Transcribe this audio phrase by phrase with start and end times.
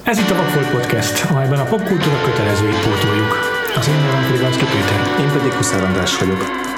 [0.00, 3.38] Ez itt a Vagfolt Podcast, amelyben a popkultúra kötelezőit pótoljuk.
[3.76, 5.20] Az én nevem Friganszki Péter.
[5.20, 6.71] Én pedig Huszár András vagyok.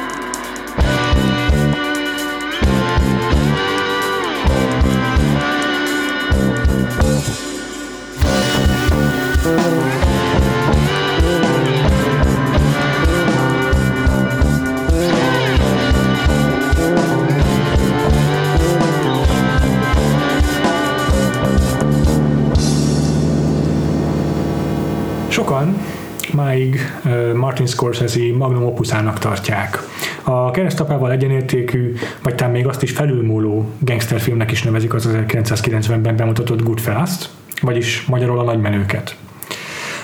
[27.65, 29.79] Martin Scorsese magnum opuszának tartják.
[30.23, 36.63] A keresztapával egyenértékű, vagy talán még azt is felülmúló gangsterfilmnek is nevezik az 1990-ben bemutatott
[36.63, 39.17] Goodfellas-t, vagyis magyarul a nagymenőket.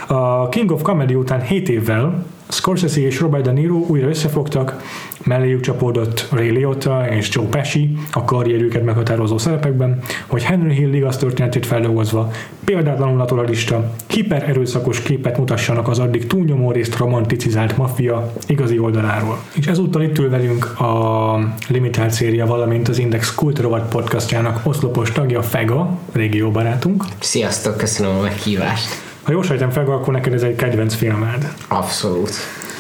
[0.06, 4.83] A King of Comedy után 7 évvel Scorsese és Robert De Niro újra összefogtak,
[5.24, 11.16] melléjük csapódott Ray Liotta és Joe Pesci a karrierüket meghatározó szerepekben, hogy Henry Hill igaz
[11.16, 12.30] történetét feldolgozva
[12.65, 19.39] példátlanul naturalista, hipererőszakos képet mutassanak az addig túlnyomó részt romanticizált maffia igazi oldaláról.
[19.55, 25.12] És ezúttal itt ül velünk a Limitált széria, valamint az Index Kult Rovat podcastjának oszlopos
[25.12, 27.05] tagja Fega, régió barátunk.
[27.19, 28.89] Sziasztok, köszönöm a meghívást.
[29.23, 31.55] Ha jól sejtem, Fega, akkor neked ez egy kedvenc filmed.
[31.69, 32.30] Abszolút.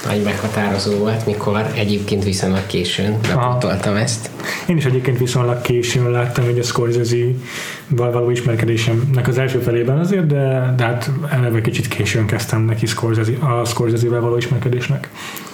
[0.06, 4.30] Nagy meghatározó volt, mikor egyébként viszonylag későn bepótoltam ezt.
[4.66, 10.26] Én is egyébként viszonylag későn láttam hogy a Scorsese-val való ismerkedésemnek az első felében azért,
[10.26, 15.10] de, de hát eleve kicsit későn kezdtem neki Scorsese, a Scorsese-vel való ismerkedésnek.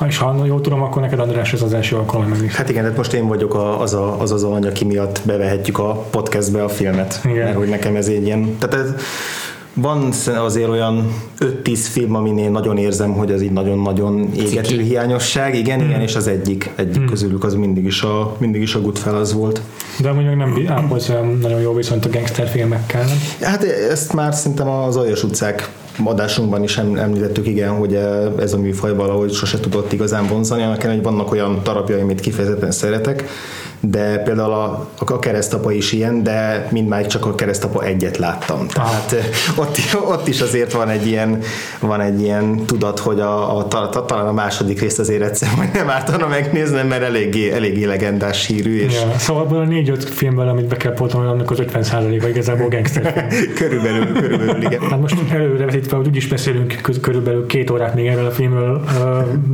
[0.06, 2.54] És ha jól tudom, akkor neked András ez az első alkalom meg is.
[2.54, 5.78] Hát igen, hát most én vagyok a, az, a, az az alany, aki miatt bevehetjük
[5.78, 7.20] a podcastbe a filmet.
[7.24, 7.44] Igen.
[7.44, 8.58] Mert hogy nekem ez egy ilyen...
[8.58, 8.94] Tehát ez,
[9.80, 15.54] van azért olyan 5-10 film, amin én nagyon érzem, hogy ez így nagyon-nagyon égető hiányosság,
[15.54, 19.32] igen, igen, és az egyik, egyik közülük az mindig is a, mindig is a Goodfellas
[19.32, 19.60] volt.
[20.00, 21.10] De meg nem ápolsz
[21.40, 23.04] nagyon jó viszont a gangster filmekkel?
[23.40, 25.70] Hát ezt már szerintem az Aljas utcák
[26.04, 30.62] adásunkban is em- említettük, igen, hogy eh, ez a műfaj valahogy sose tudott igazán vonzani,
[30.62, 33.24] annak ellenére, hogy vannak olyan darabjai, amit kifejezetten szeretek,
[33.80, 38.66] de például a, a keresztapa is ilyen, de mindmáig csak a keresztapa egyet láttam.
[38.68, 39.24] Tehát eh,
[39.56, 39.76] ott,
[40.10, 41.40] ott is azért van egy ilyen,
[41.80, 45.72] van egy ilyen tudat, hogy a, a, ta- talán a második részt azért egyszer majd
[45.72, 50.48] nem ártana megnéznem, mert eléggé, eléggé legendás hírű, és Ja, szóval abból a négy-öt filmből,
[50.48, 53.26] amit be kell pótolni, annak az 50%-a igazából gangster
[53.60, 54.80] körülbelül, körülbelül igen.
[54.80, 58.84] Hát most előrevetítve, hogy úgyis beszélünk körülbelül két órát még erről a filmről,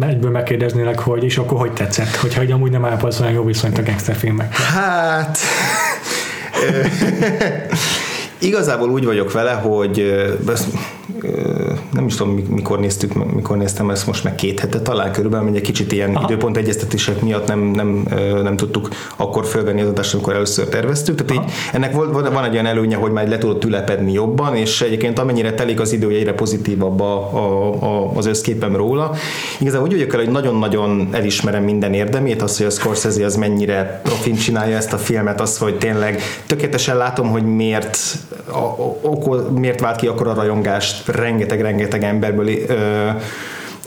[0.00, 3.78] egyből megkérdeznélek, hogy és akkor hogy tetszett, hogyha hogy amúgy nem ápolsz olyan jó viszonyt
[3.78, 4.54] a gangster filmek.
[4.54, 5.38] Hát...
[8.38, 10.14] Igazából úgy vagyok vele, hogy
[12.02, 15.60] nem is tudom, mikor néztük, mikor néztem ezt most meg két hete talán körülbelül, egy
[15.60, 16.24] kicsit ilyen Aha.
[16.28, 18.04] időpont egyeztetések miatt nem, nem,
[18.42, 21.24] nem tudtuk akkor fölvenni az adást, amikor először terveztük.
[21.24, 24.56] Tehát így, ennek volt, van, van egy olyan előnye, hogy már le tudott ülepedni jobban,
[24.56, 29.14] és egyébként amennyire telik az idő, egyre pozitívabb a, a, a, az összképem róla.
[29.58, 34.00] Igazából úgy vagyok vele, hogy nagyon-nagyon elismerem minden érdemét, az, hogy a Scorsese az mennyire
[34.02, 37.98] profin csinálja ezt a filmet, az, hogy tényleg tökéletesen látom, hogy miért,
[38.46, 43.08] a, a, okol, miért vált ki akkor a rajongást rengeteg-rengeteg emberből ö,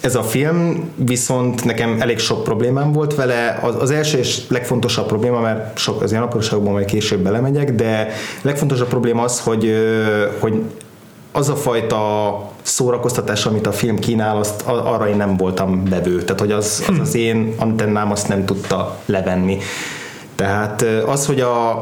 [0.02, 3.60] ez a film, viszont nekem elég sok problémám volt vele.
[3.62, 8.08] Az, az első és legfontosabb probléma, mert sok az ilyen apróságokban majd később belemegyek, de
[8.42, 9.76] legfontosabb probléma az, hogy,
[10.40, 10.62] hogy
[11.32, 16.22] az a fajta szórakoztatás, amit a film kínál, azt, arra én nem voltam bevő.
[16.24, 19.58] Tehát, hogy az az, az én antennám azt nem tudta levenni.
[20.36, 21.82] Tehát az, hogy a,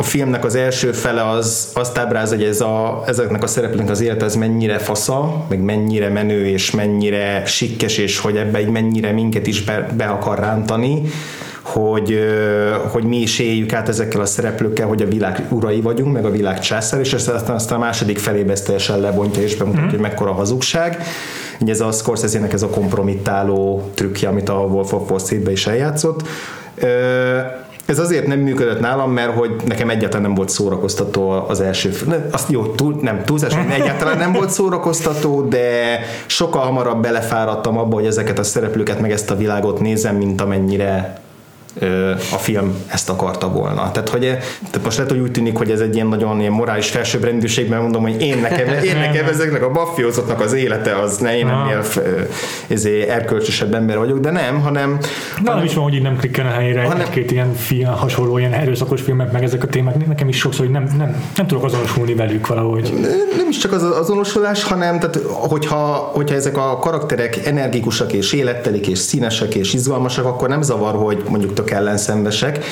[0.00, 4.00] a filmnek az első fele az azt ábráz, hogy ez a, ezeknek a szereplőknek az
[4.00, 9.12] élete az mennyire fasza, meg mennyire menő, és mennyire sikkes, és hogy ebbe így mennyire
[9.12, 11.02] minket is be, be akar rántani,
[11.62, 12.18] hogy,
[12.90, 16.30] hogy mi is éljük át ezekkel a szereplőkkel, hogy a világ urai vagyunk, meg a
[16.30, 19.90] világ császár, és aztán, aztán a második felébe ezt teljesen lebontja, és bemutatja, mm.
[19.90, 21.02] hogy mekkora hazugság.
[21.60, 25.66] Ugye ez a Scorsese-nek ez a kompromittáló trükkje, amit a Wolf of Wall Street-be is
[25.66, 26.22] eljátszott.
[26.74, 27.38] Ö,
[27.90, 31.92] ez azért nem működött nálam, mert hogy nekem egyáltalán nem volt szórakoztató az első
[32.30, 38.06] Azt jó, túl, nem túlzás, egyáltalán nem volt szórakoztató, de sokkal hamarabb belefáradtam abba, hogy
[38.06, 41.20] ezeket a szereplőket meg ezt a világot nézem, mint amennyire
[42.32, 43.90] a film ezt akarta volna.
[43.90, 46.88] Tehát, hogy, tehát most lehet, hogy úgy tűnik, hogy ez egy ilyen nagyon ilyen morális
[46.88, 51.46] felsőbbrendűségben mondom, hogy én nekem, én nekem ezeknek a maffiózatnak az élete az, ne, én
[51.46, 51.70] Aha.
[51.70, 51.84] ennél
[52.68, 54.98] ezért erkölcsösebb ember vagyok, de nem, hanem
[55.44, 58.38] Na, nem is van, hogy így nem klikken a helyére Hanem- egy-két ilyen film, hasonló,
[58.38, 60.06] ilyen erőszakos filmek, meg ezek a témák.
[60.06, 62.92] Nekem is sokszor, hogy nem, nem, nem tudok azonosulni velük valahogy.
[63.36, 65.76] nem is csak az azonosulás, hanem tehát, hogyha,
[66.14, 71.22] hogyha ezek a karakterek energikusak és élettelik és színesek és izgalmasak, akkor nem zavar, hogy
[71.28, 72.64] mondjuk tök ellenszenvesek,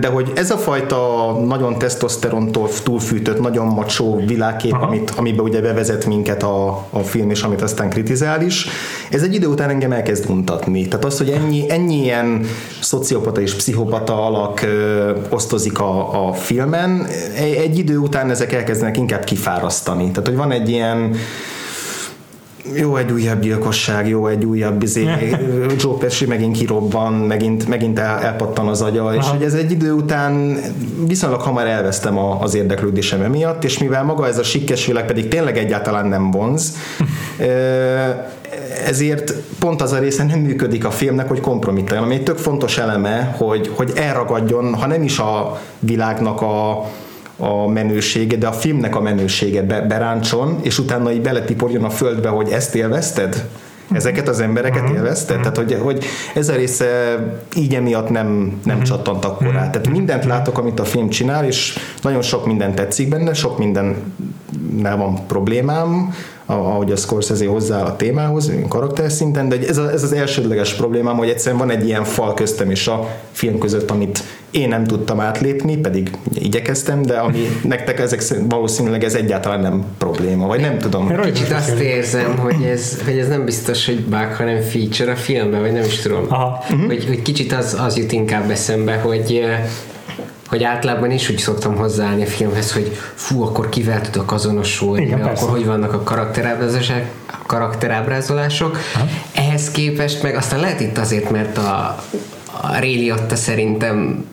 [0.00, 6.06] de hogy ez a fajta nagyon tesztoszterontól túlfűtött, nagyon macsó világkép, amit, amiben ugye bevezet
[6.06, 8.66] minket a, a film, és amit aztán kritizál is,
[9.10, 10.88] ez egy idő után engem elkezd untatni.
[10.88, 12.46] Tehát az, hogy ennyi, ennyi ilyen
[12.80, 18.96] szociopata és pszichopata alak ö, osztozik a, a filmen, egy, egy idő után ezek elkezdenek
[18.96, 20.10] inkább kifárasztani.
[20.10, 21.14] Tehát, hogy van egy ilyen
[22.74, 25.04] jó egy újabb gyilkosság, jó egy újabb izé,
[25.82, 29.14] Joe Pesci megint kirobban, megint, megint el, elpattan az agya, Aha.
[29.14, 30.60] és hogy ez egy idő után
[31.06, 35.28] viszonylag hamar elvesztem a, az érdeklődésem emiatt, és mivel maga ez a sikkes világ pedig
[35.28, 36.76] tényleg egyáltalán nem vonz,
[38.86, 42.78] ezért pont az a része nem működik a filmnek, hogy kompromittáljon, ami egy tök fontos
[42.78, 46.86] eleme, hogy, hogy elragadjon, ha nem is a világnak a,
[47.40, 52.28] a menősége, de a filmnek a menősége be, beráncson, és utána így beletiporjon a földbe,
[52.28, 53.46] hogy ezt élvezted?
[53.92, 54.96] Ezeket az embereket uh-huh.
[54.96, 55.36] élvezted?
[55.36, 55.52] Uh-huh.
[55.52, 56.04] Tehát, hogy, hogy
[56.34, 57.18] ez a része
[57.56, 58.26] így emiatt nem,
[58.64, 58.82] nem uh-huh.
[58.82, 59.70] csattant akkor rá.
[59.70, 64.96] Tehát mindent látok, amit a film csinál, és nagyon sok minden tetszik benne, sok mindennel
[64.96, 66.14] van problémám,
[66.50, 71.16] ahogy a Scorsese hozzááll a témához, karakter szinten, de ez, a, ez az elsődleges problémám,
[71.16, 75.20] hogy egyszerűen van egy ilyen fal köztem és a film között, amit én nem tudtam
[75.20, 81.20] átlépni, pedig igyekeztem, de ami nektek ezek valószínűleg ez egyáltalán nem probléma, vagy nem tudom.
[81.20, 85.60] Kicsit azt érzem, hogy ez, hogy ez nem biztos, hogy bug, hanem feature a filmben,
[85.60, 86.24] vagy nem is tudom.
[86.28, 86.64] Aha.
[86.86, 89.44] Hogy, hogy kicsit az, az jut inkább eszembe, hogy
[90.50, 95.22] hogy általában is úgy szoktam hozzáállni a filmhez, hogy fú, akkor kivel tudok azonosulni, Igen,
[95.22, 97.02] akkor hogy vannak a karakterábrázolások,
[97.46, 98.78] karakterábrázolások.
[98.94, 99.06] Aha.
[99.34, 102.04] Ehhez képest meg aztán lehet itt azért, mert a,
[102.60, 104.24] a Liotta szerintem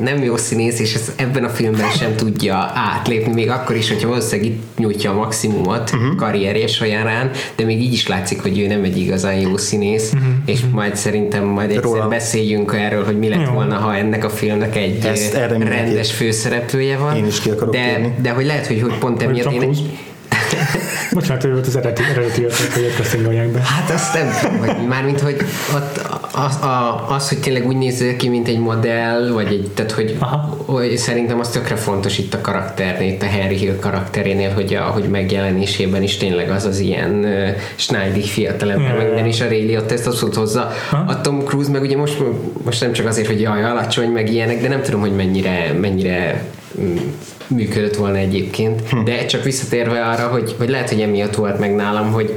[0.00, 4.08] nem jó színész, és ezt ebben a filmben sem tudja átlépni, még akkor is, hogyha
[4.08, 6.16] valószínűleg itt nyújtja a maximumot uh-huh.
[6.16, 10.28] karrierje során, de még így is látszik, hogy ő nem egy igazán jó színész, uh-huh.
[10.44, 12.08] és majd szerintem majd egyszer Róla.
[12.08, 13.52] beszéljünk erről, hogy mi lett jó.
[13.52, 17.16] volna, ha ennek a filmnek egy Ezt rendes főszereplője van.
[17.16, 19.74] Én is ki akarok de, de hogy lehet, hogy, hogy pont emiatt én,
[21.12, 23.60] Bocsánat, hogy volt az eredeti, eredeti ötlet, hogy castingolják be.
[23.60, 25.36] Hát azt nem tudom, hogy mármint, hogy
[25.74, 26.00] ott
[26.32, 30.16] az, a, az, hogy tényleg úgy néző ki, mint egy modell, vagy egy, tehát hogy,
[30.66, 34.82] hogy szerintem az tökre fontos itt a karakternél, itt a Harry Hill karakterénél, hogy a
[34.82, 39.76] hogy megjelenésében is tényleg az az ilyen uh, Schneidig fiatalember, meg minden is a Ray
[39.76, 40.70] ott ezt azt hozzá.
[41.06, 42.22] A Tom Cruise meg ugye most,
[42.64, 46.44] most nem csak azért, hogy jaj, alacsony, meg ilyenek, de nem tudom, hogy mennyire, mennyire
[47.46, 48.88] működött volna egyébként.
[48.88, 49.04] Hm.
[49.04, 52.34] De csak visszatérve arra, hogy, hogy lehet, hogy emiatt volt meg nálam, hogy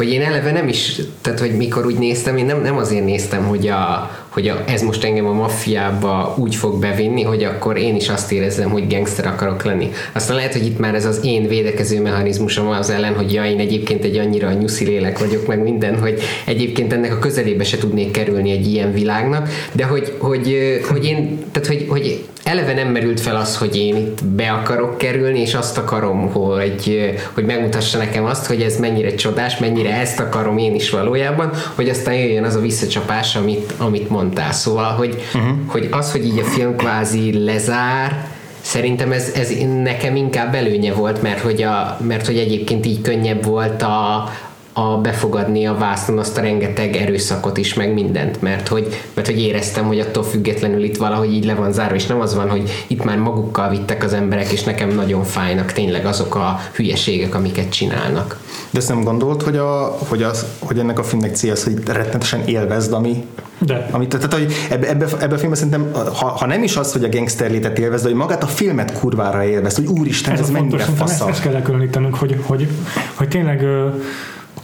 [0.00, 3.44] hogy én eleve nem is, tehát hogy mikor úgy néztem, én nem, nem azért néztem,
[3.44, 7.96] hogy, a, hogy a, ez most engem a maffiába úgy fog bevinni, hogy akkor én
[7.96, 9.90] is azt érezzem, hogy gangster akarok lenni.
[10.12, 13.58] Aztán lehet, hogy itt már ez az én védekező mechanizmusom az ellen, hogy ja, én
[13.58, 18.10] egyébként egy annyira nyuszi lélek vagyok, meg minden, hogy egyébként ennek a közelébe se tudnék
[18.10, 20.56] kerülni egy ilyen világnak, de hogy, hogy,
[20.88, 24.98] hogy én, tehát hogy, hogy eleve nem merült fel az, hogy én itt be akarok
[24.98, 30.20] kerülni, és azt akarom, hogy, hogy megmutassa nekem azt, hogy ez mennyire csodás, mennyire ezt
[30.20, 34.52] akarom én is valójában, hogy aztán jöjjön az a visszacsapás, amit, amit mondtál.
[34.52, 35.56] Szóval, hogy, uh-huh.
[35.66, 38.28] hogy az, hogy így a film kvázi lezár,
[38.62, 43.44] Szerintem ez, ez nekem inkább előnye volt, mert hogy, a, mert hogy egyébként így könnyebb
[43.44, 44.28] volt a,
[44.72, 49.40] a befogadni a vásznon azt a rengeteg erőszakot is, meg mindent, mert hogy, mert hogy
[49.40, 52.84] éreztem, hogy attól függetlenül itt valahogy így le van zárva, és nem az van, hogy
[52.86, 57.70] itt már magukkal vittek az emberek, és nekem nagyon fájnak tényleg azok a hülyeségek, amiket
[57.70, 58.40] csinálnak.
[58.70, 61.82] De ezt nem gondolt, hogy, a, hogy, az, hogy ennek a filmnek célja az, hogy
[61.86, 63.24] rettenetesen élvezd, ami,
[63.66, 63.88] de.
[63.90, 67.04] Amit, tehát, hogy ebbe, ebbe, ebbe a filmben szerintem, ha, ha, nem is az, hogy
[67.04, 70.50] a gangster létet élvezd, de hogy magát a filmet kurvára élvezd, hogy úristen, ez, ez
[70.50, 71.12] mennyire fasza.
[71.12, 72.68] Ezt, ezt kell elkülönítenünk, hogy, hogy,
[73.14, 73.66] hogy tényleg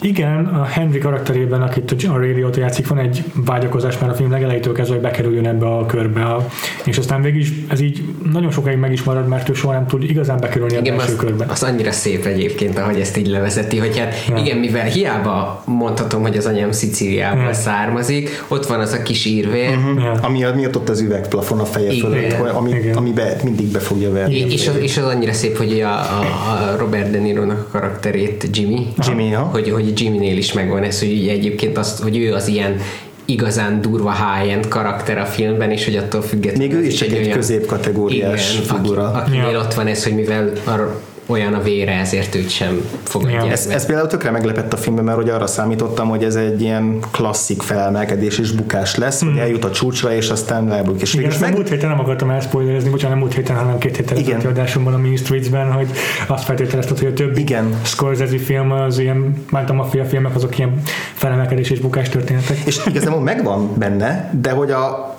[0.06, 4.72] igen, a Henry karakterében, akit a Liotta játszik, van egy vágyakozás már a film legelejétől
[4.72, 6.36] kezdve, hogy bekerüljön ebbe a körbe.
[6.84, 9.86] És aztán végig is ez így nagyon sokáig meg is marad, mert ő soha nem
[9.86, 11.46] tud igazán bekerülni igen, ebbe az, körbe.
[11.48, 14.36] Az annyira szép egyébként, ahogy ezt így levezeti, hogy hát ja.
[14.36, 17.52] igen, mivel hiába mondhatom, hogy az anyám Szicíliából ja.
[17.52, 19.68] származik, ott van az a kis írvér.
[19.68, 20.02] Uh-huh.
[20.02, 20.12] Ja.
[20.22, 22.10] Ami miatt ott az üvegplafon a feje igen.
[22.10, 22.96] fölött, ami, igen.
[22.96, 24.34] ami be, mindig be fogja verni.
[24.34, 28.48] És, az, és az annyira szép, hogy a, a, a Robert De Niro-nak a karakterét
[28.52, 29.40] Jimmy, Jimmy ja.
[29.40, 32.80] hogy, hogy Jimmy-nél is megvan ez, hogy egyébként azt, hogy ő az ilyen
[33.24, 36.68] igazán durva high-end karakter a filmben, és hogy attól függetlenül...
[36.68, 39.02] Még ő is egy, egy középkategóriás igen, figura.
[39.02, 39.60] Aki, akinél ja.
[39.60, 43.50] ott van ez, hogy mivel a olyan a vére, ezért őt sem fogadják ja.
[43.50, 46.98] ez, ez például tökre meglepett a filmben, mert hogy arra számítottam, hogy ez egy ilyen
[47.10, 49.28] klasszik felemelkedés és bukás lesz, mm.
[49.28, 51.00] hogy eljut a csúcsra, és aztán lebuk.
[51.00, 51.52] És Igen, meg...
[51.54, 54.40] múlt héten nem akartam elszpoilerezni, bocsánat, nem múlt héten, hanem két héten Igen.
[54.40, 55.90] adásomban a Mean Streets-ben, hogy
[56.26, 57.80] azt feltételezted, hogy a többi Igen.
[57.82, 60.82] Scorsese film az ilyen, már a maffia filmek azok ilyen
[61.14, 62.58] felemelkedés és bukás történetek.
[62.64, 65.15] És igazából megvan benne, de hogy a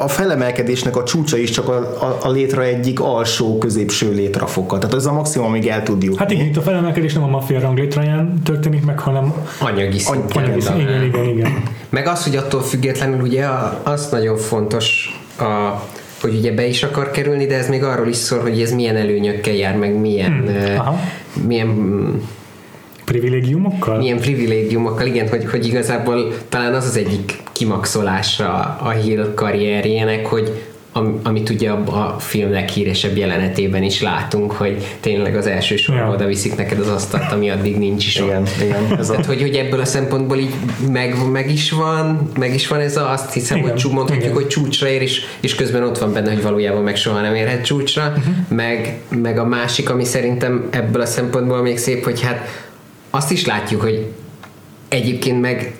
[0.00, 4.78] a felemelkedésnek a csúcsa is csak a, a, a létre egyik alsó középső létrafoka.
[4.78, 6.18] Tehát ez a maximum, amíg el tud jutni.
[6.18, 10.42] Hát igen, itt a felemelkedés nem a maffia ranglétraján történik meg, hanem anyagi szinten.
[10.42, 10.80] Anyagi szinten.
[10.80, 11.62] Igen, igen, igen.
[11.88, 13.46] Meg az, hogy attól függetlenül ugye
[13.82, 15.82] az nagyon fontos a
[16.20, 18.96] hogy ugye be is akar kerülni, de ez még arról is szól, hogy ez milyen
[18.96, 21.46] előnyökkel jár, meg milyen, hmm.
[21.46, 21.68] milyen
[23.04, 23.98] Privilégiumokkal?
[23.98, 30.62] Milyen privilégiumokkal, igen, hogy, hogy igazából talán az az egyik kimaxolása a Hill karrierjének, hogy
[30.92, 36.06] am, amit ugye a, a film leghíresebb jelenetében is látunk, hogy tényleg az első sorban
[36.06, 36.12] ja.
[36.12, 38.48] oda viszik neked az asztalt, ami addig nincs is igen, ott.
[38.62, 39.28] Igen, ez Tehát, a...
[39.28, 40.54] hogy, hogy ebből a szempontból így
[40.92, 44.34] meg, meg is van, meg is van ez a, azt hiszem, igen, hogy mondhatjuk, igen.
[44.34, 47.64] hogy csúcsra ér, és, és közben ott van benne, hogy valójában meg soha nem érhet
[47.64, 48.34] csúcsra, uh-huh.
[48.48, 52.66] meg, meg a másik, ami szerintem ebből a szempontból még szép, hogy hát
[53.10, 54.06] azt is látjuk, hogy
[54.88, 55.74] egyébként meg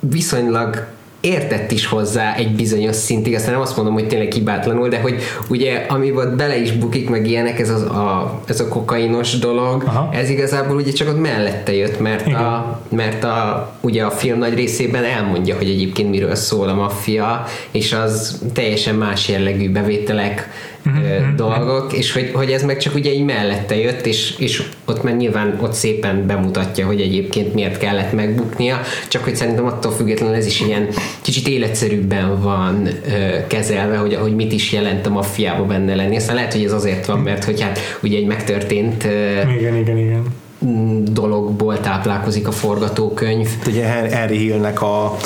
[0.00, 0.86] viszonylag
[1.26, 5.22] értett is hozzá egy bizonyos szintig, aztán nem azt mondom, hogy tényleg hibátlanul, de hogy
[5.48, 9.82] ugye ami volt bele is bukik, meg ilyenek, ez, az a, ez a kokainos dolog,
[9.86, 10.08] Aha.
[10.12, 14.54] ez igazából ugye csak ott mellette jött, mert, a, mert a, ugye a film nagy
[14.54, 20.48] részében elmondja, hogy egyébként miről szól a maffia, és az teljesen más jellegű bevételek,
[20.86, 25.02] uh-huh, dolgok, és hogy, hogy ez meg csak ugye így mellette jött, és, és ott
[25.02, 30.34] már nyilván ott szépen bemutatja, hogy egyébként miért kellett megbuknia, csak hogy szerintem attól függetlenül
[30.34, 30.88] ez is ilyen
[31.20, 36.16] kicsit életszerűbben van ö, kezelve, hogy, hogy mit is jelent a maffiába benne lenni.
[36.16, 39.98] Aztán lehet, hogy ez azért van, mert hogy hát ugye egy megtörtént ö, igen, igen,
[39.98, 40.24] igen
[41.12, 43.48] dologból táplálkozik a forgatókönyv.
[43.66, 45.16] Ugye Henry Hillnek a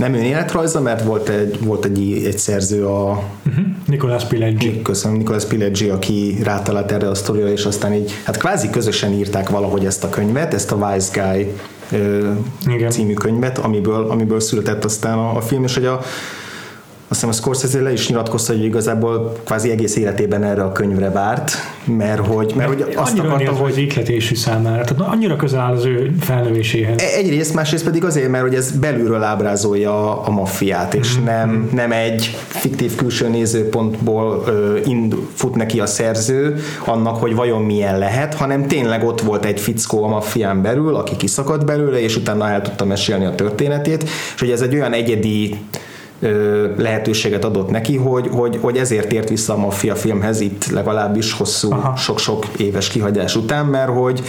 [0.00, 3.64] nem életrajza, mert volt egy, volt egy, egy szerző a uh-huh.
[3.86, 4.82] Nicolas Pileggi.
[4.82, 9.48] Köszönöm, Nicolas Pileggi, aki rátalált erre a sztorira, és aztán így, hát kvázi közösen írták
[9.48, 11.52] valahogy ezt a könyvet, ezt a Wise Guy
[12.66, 12.90] Igen.
[12.90, 16.00] című könyvet, amiből, amiből született aztán a, a film, és hogy a,
[17.10, 21.52] hiszem a Scorsese le is nyilatkozta, hogy igazából kvázi egész életében erre a könyvre várt,
[21.84, 23.78] mert hogy, mert, hogy azt annyira akarta, hogy...
[23.78, 27.00] ikletésű számára, tehát annyira közel áll az ő felnövéséhez.
[27.00, 31.24] E- egyrészt, másrészt pedig azért, mert hogy ez belülről ábrázolja a maffiát, és mm-hmm.
[31.24, 37.62] nem, nem egy fiktív külső nézőpontból ö, ind, fut neki a szerző annak, hogy vajon
[37.62, 42.16] milyen lehet, hanem tényleg ott volt egy fickó a maffián belül, aki kiszakadt belőle, és
[42.16, 44.02] utána el tudta mesélni a történetét,
[44.34, 45.58] és hogy ez egy olyan egyedi
[46.76, 51.72] lehetőséget adott neki, hogy, hogy, hogy ezért ért vissza a maffia filmhez itt legalábbis hosszú,
[51.72, 51.96] Aha.
[51.96, 54.22] sok-sok éves kihagyás után, mert hogy,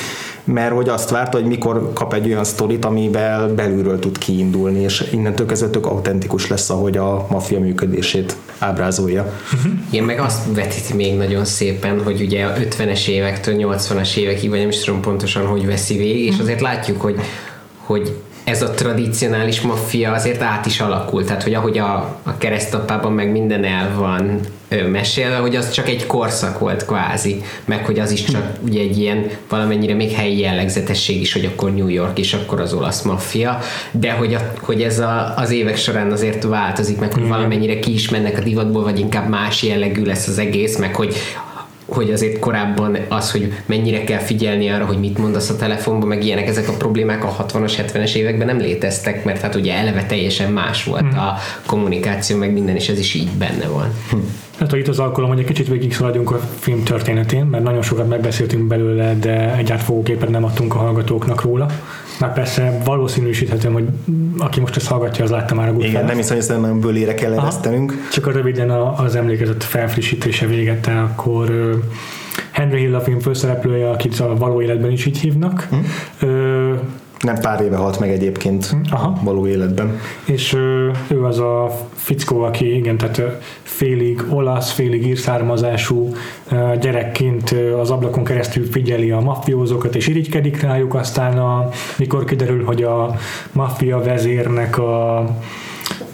[0.43, 5.07] mert hogy azt várta, hogy mikor kap egy olyan sztorit, amivel belülről tud kiindulni, és
[5.12, 9.33] innentől kezdve tök autentikus lesz, ahogy a maffia működését ábrázolja.
[9.53, 9.71] Uh-huh.
[9.89, 14.60] Igen, meg azt vetíti még nagyon szépen, hogy ugye a 50-es évektől 80-as évekig, vagy
[14.60, 16.43] nem is tudom pontosan, hogy veszi végig, és uh-huh.
[16.43, 17.19] azért látjuk, hogy,
[17.77, 18.15] hogy
[18.51, 21.93] ez a tradicionális maffia azért át is alakult, tehát hogy ahogy a,
[22.24, 24.39] a keresztapában meg minden el van
[24.91, 28.67] mesélve, hogy az csak egy korszak volt kvázi, meg hogy az is csak hm.
[28.67, 32.74] ugye egy ilyen valamennyire még helyi jellegzetesség is, hogy akkor New York és akkor az
[32.74, 33.60] olasz maffia,
[33.91, 37.93] de hogy, a, hogy ez a, az évek során azért változik, meg hogy valamennyire ki
[37.93, 41.15] is mennek a divatból, vagy inkább más jellegű lesz az egész, meg hogy
[41.93, 46.24] hogy azért korábban az, hogy mennyire kell figyelni arra, hogy mit mondasz a telefonban, meg
[46.24, 50.51] ilyenek, ezek a problémák a 60-as, 70-es években nem léteztek, mert hát ugye eleve teljesen
[50.51, 51.19] más volt hmm.
[51.19, 53.93] a kommunikáció, meg minden, és ez is így benne van.
[54.10, 54.36] Hmm.
[54.60, 58.07] Hát itt az alkalom, hogy egy kicsit végig szaladjunk a film történetén, mert nagyon sokat
[58.07, 61.65] megbeszéltünk belőle, de egy átfogó nem adtunk a hallgatóknak róla.
[62.22, 63.88] Már persze valószínűsíthetem, hogy
[64.38, 65.94] aki most ezt hallgatja, az látta már a Goodfellas.
[65.94, 67.94] Igen, nem hiszem, hogy nem bőlére kell eresztenünk.
[68.12, 71.80] Csak a röviden az emlékezett felfrissítése véget, akkor
[72.51, 75.68] Henry Hill a film főszereplője, akit a való életben is így hívnak.
[75.70, 76.28] Hm.
[77.22, 79.20] Nem pár éve halt meg egyébként Aha.
[79.24, 80.00] való életben.
[80.25, 80.54] És
[81.08, 83.22] ő az a fickó, aki igen, tehát
[83.63, 86.13] félig olasz, félig írszármazású
[86.80, 92.84] gyerekként az ablakon keresztül figyeli a maffiózókat és irigykedik rájuk, aztán a, mikor kiderül, hogy
[92.84, 93.16] a
[93.51, 95.25] maffia vezérnek a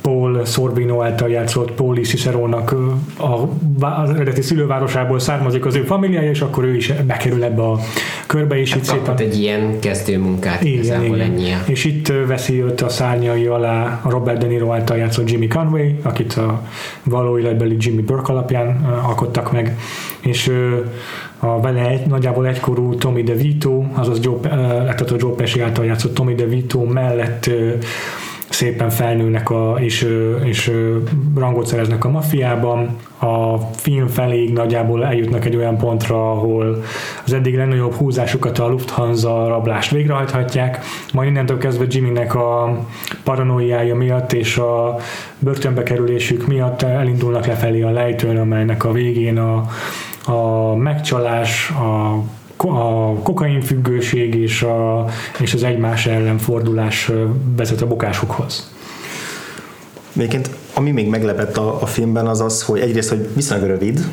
[0.08, 2.76] Paul Sorbino által játszott Pauli Cicerónak
[3.18, 3.48] a,
[3.80, 7.80] az eredeti szülővárosából származik az ő familiája, és akkor ő is bekerül ebbe a
[8.26, 9.18] körbe, és hát itt szépen...
[9.18, 11.20] egy ilyen kezdőmunkát igen, igen.
[11.20, 11.64] Ennyie.
[11.66, 15.90] És itt veszi őt a szárnyai alá a Robert De Niro által játszott Jimmy Conway,
[16.02, 16.62] akit a
[17.04, 19.78] való életbeli Jimmy Burke alapján alkottak meg,
[20.20, 20.52] és
[21.40, 24.36] a vele egy, nagyjából egykorú Tommy DeVito, azaz Joe,
[24.98, 27.50] a Joe Pesci által játszott Tommy DeVito mellett
[28.50, 30.08] szépen felnőnek a, és,
[30.44, 30.72] és
[31.36, 32.96] rangot szereznek a mafiában.
[33.20, 36.84] A film feléig nagyjából eljutnak egy olyan pontra, ahol
[37.26, 40.80] az eddig legnagyobb húzásukat a Lufthansa rablást végrehajthatják,
[41.14, 42.80] majd innentől kezdve Jimmynek a
[43.24, 44.98] paranoiája miatt és a
[45.40, 49.66] börtönbe kerülésük miatt elindulnak lefelé a lejtőn, amelynek a végén a,
[50.32, 52.24] a megcsalás, a
[52.58, 55.06] a kokainfüggőség és, a,
[55.40, 57.12] és az egymás ellen fordulás
[57.56, 58.72] vezet a bokásukhoz.
[60.16, 64.06] Egyébként ami még meglepett a, a filmben az az, hogy egyrészt, hogy viszonylag rövid,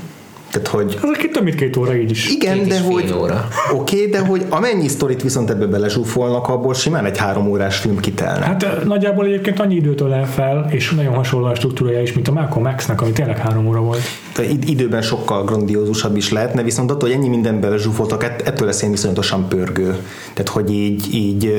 [0.54, 0.98] tehát, hogy...
[1.02, 2.30] Az aki több mint két óra így is.
[2.30, 3.14] Igen, két de hogy...
[3.20, 3.48] Óra.
[3.72, 8.00] Oké, okay, de hogy amennyi sztorit viszont ebből belezsúfolnak, abból simán egy három órás film
[8.00, 8.44] kitelne.
[8.44, 12.32] Hát nagyjából egyébként annyi időt ölel fel, és nagyon hasonló a struktúrája is, mint a
[12.32, 14.00] Malcolm X-nek, ami tényleg három óra volt.
[14.36, 18.90] De időben sokkal grandiózusabb is lehetne, viszont attól, hogy ennyi minden belezsúfoltak, ettől lesz én
[18.90, 19.96] viszonyatosan pörgő.
[20.32, 21.54] Tehát, hogy így, így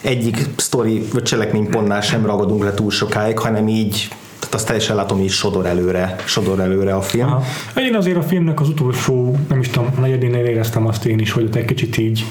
[0.00, 4.08] egyik sztori vagy cselekménypontnál sem ragadunk le túl sokáig, hanem így
[4.52, 7.26] tehát azt teljesen látom, hogy sodor előre, sodor előre a film.
[7.26, 7.42] Aha.
[7.76, 11.44] Én azért a filmnek az utolsó, nem is tudom, negyedénél éreztem azt én is, hogy
[11.44, 12.24] ott egy kicsit így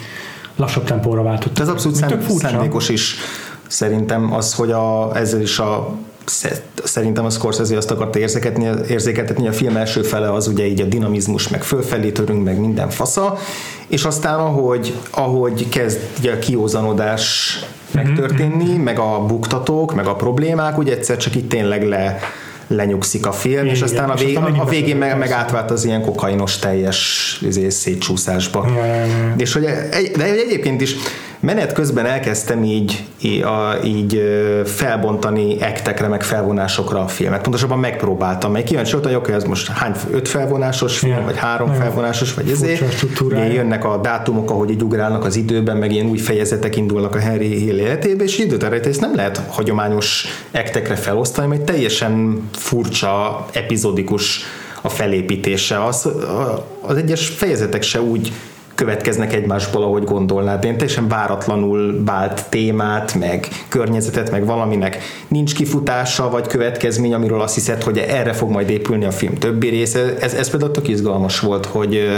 [0.56, 1.60] lassabb tempóra váltott.
[1.60, 3.16] Ez abszolút szem, szándékos is
[3.68, 5.96] szerintem az, hogy a, ezzel is a
[6.84, 10.86] szerintem a Scorsese azt akarta érzékeltetni, érzékeltetni, a film első fele az ugye így a
[10.86, 13.38] dinamizmus, meg fölfelé törünk, meg minden fasza,
[13.88, 17.56] és aztán ahogy, ahogy kezd a kiózanodás
[17.94, 18.82] megtörténni, mm-hmm.
[18.82, 22.20] meg a buktatók, meg a problémák, ugye egyszer csak itt tényleg le,
[22.68, 26.02] lenyugszik a film, Igen, és aztán a, vég, a végén meg, meg átvált az ilyen
[26.02, 28.68] kokainos teljes izé, szétcsúszásba.
[28.76, 29.34] Ja, ja, ja.
[29.38, 30.96] És hogy egy, de egyébként is
[31.42, 33.46] menet közben elkezdtem így, így,
[33.84, 34.22] így
[34.66, 37.42] felbontani ektekre, meg felvonásokra a filmet.
[37.42, 41.26] Pontosabban megpróbáltam, meg kíváncsi voltam, hogy oké, ez most hány, öt felvonásos film, yeah.
[41.26, 41.82] vagy három yeah.
[41.82, 43.06] felvonásos, vagy ezért.
[43.54, 47.56] Jönnek a dátumok, ahogy így ugrálnak az időben, meg ilyen új fejezetek indulnak a Harry
[47.56, 54.40] Hill életébe, és időt erre ezt nem lehet hagyományos ektekre felosztani, mert teljesen furcsa, epizodikus
[54.82, 55.86] a felépítése.
[55.86, 56.10] Az,
[56.82, 58.32] az egyes fejezetek se úgy
[58.82, 60.64] következnek egymásból, ahogy gondolnád.
[60.64, 64.98] Én teljesen váratlanul vált témát, meg környezetet, meg valaminek
[65.28, 69.68] nincs kifutása, vagy következmény, amiről azt hiszed, hogy erre fog majd épülni a film többi
[69.70, 70.18] része.
[70.20, 72.10] Ez, ez például tök izgalmas volt, hogy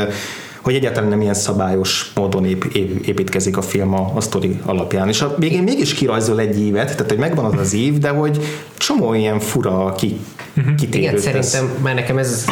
[0.64, 5.08] hogy egyáltalán nem ilyen szabályos módon ép, ép, építkezik a film a, a sztori alapján.
[5.08, 8.40] És a végén mégis kirajzol egy évet, tehát hogy megvan az az év, de hogy
[8.78, 10.20] csomó ilyen fura ki,
[10.58, 10.74] uh-huh.
[10.92, 12.46] Igen, szerintem már nekem ez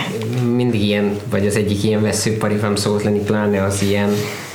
[0.55, 4.09] mindig ilyen, vagy az egyik ilyen veszőparifám szokott lenni, pláne az ilyen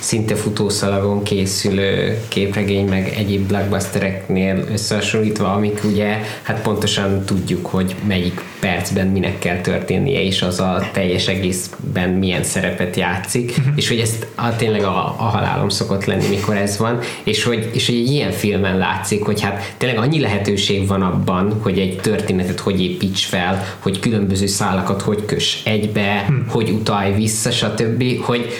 [0.06, 8.40] szinte futószalagon készülő képregény, meg egyéb blockbustereknél összehasonlítva, amik ugye, hát pontosan tudjuk, hogy melyik
[8.60, 13.72] percben minek kell történnie, és az a teljes egészben milyen szerepet játszik, uh-huh.
[13.76, 17.70] és hogy ezt a, tényleg a, a halálom szokott lenni, mikor ez van, és hogy,
[17.72, 21.96] és hogy egy ilyen filmen látszik, hogy hát tényleg annyi lehetőség van abban, hogy egy
[21.96, 26.46] történetet hogy építs fel, hogy különböző szálakat hogy kös egybe, uh-huh.
[26.48, 28.52] hogy utalj vissza, stb., hogy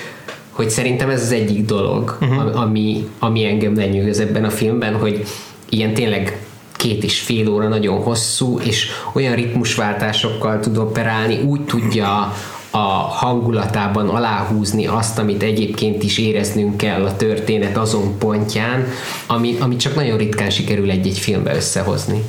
[0.56, 2.60] hogy szerintem ez az egyik dolog, uh-huh.
[2.60, 5.24] ami, ami engem lenyűgöz ebben a filmben, hogy
[5.68, 12.34] ilyen tényleg két és fél óra nagyon hosszú, és olyan ritmusváltásokkal tud operálni, úgy tudja
[12.70, 18.86] a hangulatában aláhúzni azt, amit egyébként is éreznünk kell a történet azon pontján,
[19.26, 22.24] ami, ami csak nagyon ritkán sikerül egy-egy filmbe összehozni.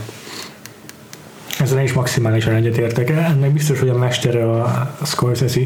[1.60, 3.10] Ezzel is maximálisan egyetértek.
[3.10, 5.62] Ennek biztos, hogy a mestere a Scorsese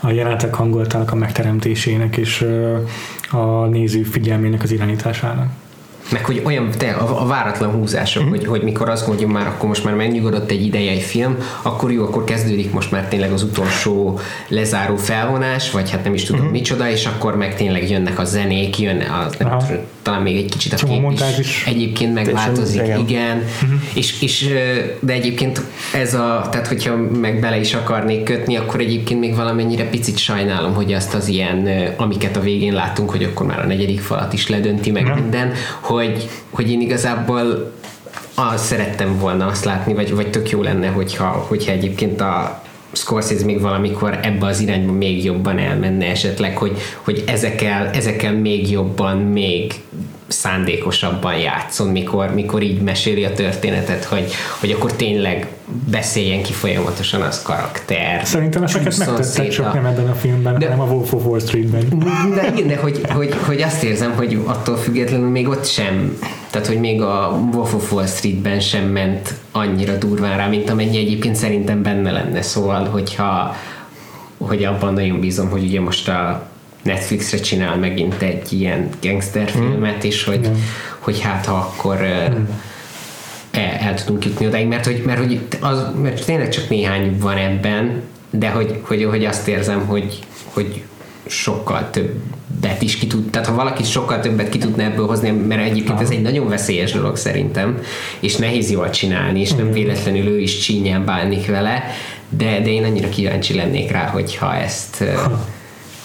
[0.00, 2.46] a jelenetek hangulatának a megteremtésének és
[3.30, 5.50] a néző figyelmének az irányításának
[6.12, 8.28] meg hogy olyan te, a, a váratlan húzások, mm.
[8.28, 11.92] hogy, hogy mikor azt mondjuk már, akkor most már megnyugodott egy ideje egy film, akkor
[11.92, 16.46] jó, akkor kezdődik most már tényleg az utolsó lezáró felvonás, vagy hát nem is tudom
[16.46, 16.50] mm.
[16.50, 19.58] micsoda, és akkor meg tényleg jönnek a zenék, jön a, nem
[20.08, 23.36] talán még egy kicsit a kép is, is egyébként megváltozik, igen, igen.
[23.36, 23.76] Mm-hmm.
[23.94, 24.48] És, és,
[25.00, 25.60] de egyébként
[25.94, 30.74] ez a, tehát hogyha meg bele is akarnék kötni, akkor egyébként még valamennyire picit sajnálom,
[30.74, 34.48] hogy azt az ilyen, amiket a végén látunk, hogy akkor már a negyedik falat is
[34.48, 35.12] ledönti meg mm.
[35.12, 37.72] minden, hogy hogy, hogy én igazából
[38.34, 43.44] azt szerettem volna azt látni, vagy, vagy tök jó lenne, hogyha, hogyha egyébként a Scorsese
[43.44, 49.16] még valamikor ebbe az irányba még jobban elmenne esetleg, hogy, hogy ezekkel, ezekkel még jobban,
[49.16, 49.74] még
[50.28, 55.48] szándékosabban játszon, mikor, mikor így meséli a történetet, hogy, hogy akkor tényleg
[55.90, 58.26] beszéljen ki folyamatosan az karakter.
[58.26, 62.04] Szerintem ezeket megtettek, csak nem ebben a filmben, de, hanem a Wolf of Wall Streetben.
[62.34, 66.18] De igen, de hogy, hogy, hogy azt érzem, hogy attól függetlenül még ott sem,
[66.50, 70.98] tehát hogy még a Wolf of Wall Streetben sem ment annyira durván rá, mint amennyi
[70.98, 72.42] egyébként szerintem benne lenne.
[72.42, 73.56] Szóval, hogyha
[74.38, 76.47] hogy abban nagyon bízom, hogy ugye most a
[76.88, 80.52] Netflixre csinál megint egy ilyen gangsterfilmet, és hogy, mm.
[80.98, 82.44] hogy hát ha akkor mm.
[83.50, 87.36] el, el tudunk jutni odáig, mert hogy, mert, hogy az, mert tényleg csak néhány van
[87.36, 90.82] ebben, de hogy, hogy, hogy azt érzem, hogy, hogy
[91.26, 95.70] sokkal többet is ki tud, tehát ha valaki sokkal többet ki tudna ebből hozni, mert
[95.70, 97.78] egyébként ez egy nagyon veszélyes dolog szerintem,
[98.20, 101.84] és nehéz jól csinálni, és nem véletlenül ő is csínyán bánik vele,
[102.28, 105.04] de, de én annyira kíváncsi lennék rá, hogyha ezt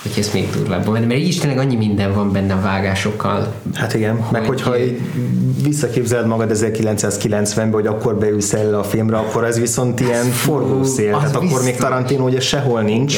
[0.04, 3.54] hogy ez még durvábban menne, mert így is tényleg annyi minden van benne a vágásokkal.
[3.74, 5.00] Hát igen, hogy meg hogyha így
[5.64, 11.32] visszaképzeled magad 1990-ben, hogy akkor beülsz el a filmre, akkor ez viszont ilyen forgószél, tehát
[11.32, 11.50] biztos.
[11.50, 13.16] akkor még Tarantino ugye sehol nincs,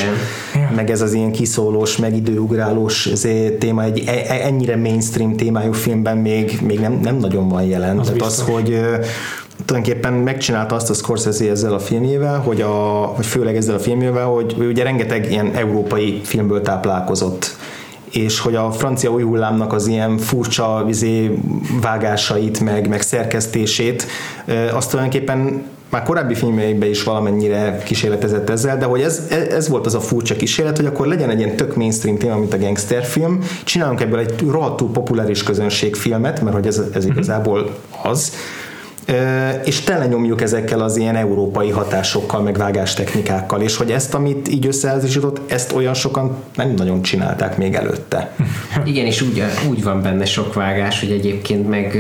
[0.54, 0.74] igen.
[0.76, 3.10] meg ez az ilyen kiszólós, meg időugrálós
[3.60, 8.00] téma, egy e, e, ennyire mainstream témájú filmben még, még nem, nem nagyon van jelen.
[8.00, 8.40] Az tehát biztos.
[8.40, 8.80] az, hogy
[9.66, 14.26] tulajdonképpen megcsinálta azt a Scorsese ezzel a filmjével, hogy, a, hogy főleg ezzel a filmjével,
[14.26, 17.56] hogy ő ugye rengeteg ilyen európai filmből táplálkozott
[18.12, 21.40] és hogy a francia új hullámnak az ilyen furcsa vizé
[21.82, 24.06] vágásait, meg, meg szerkesztését,
[24.74, 29.96] azt tulajdonképpen már korábbi filmjeiben is valamennyire kísérletezett ezzel, de hogy ez, ez volt az
[29.96, 34.02] a furcsa kísérlet, hogy akkor legyen egy ilyen tök mainstream téma, mint a gangsterfilm, csinálunk
[34.02, 37.14] ebből egy rohadtul populáris közönségfilmet, mert hogy ez, ez mhm.
[37.14, 38.32] igazából az,
[39.64, 45.52] és telenyomjuk ezekkel az ilyen európai hatásokkal, meg vágástechnikákkal, és hogy ezt, amit így összeházasított,
[45.52, 48.36] ezt olyan sokan nem nagyon csinálták még előtte.
[48.86, 51.98] Igen, és úgy, úgy van benne sok vágás, hogy egyébként meg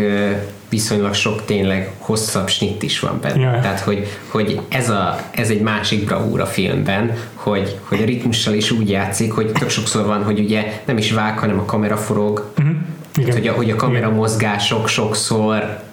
[0.70, 3.42] viszonylag sok tényleg hosszabb snitt is van benne.
[3.42, 3.60] Jaj.
[3.60, 8.54] Tehát, hogy, hogy ez, a, ez egy másik bravúr a filmben, hogy, hogy a ritmussal
[8.54, 11.98] is úgy játszik, hogy tök sokszor van, hogy ugye nem is vág, hanem a kamera
[11.98, 12.76] forog, uh-huh.
[13.14, 15.84] Tehát, hogy a, hogy a kamera mozgások sokszor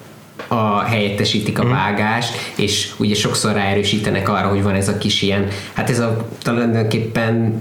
[0.49, 1.73] a helyettesítik a mhm.
[1.73, 6.27] vágást, és ugye sokszor ráerősítenek arra, hogy van ez a kis ilyen, hát ez a
[6.43, 7.61] tulajdonképpen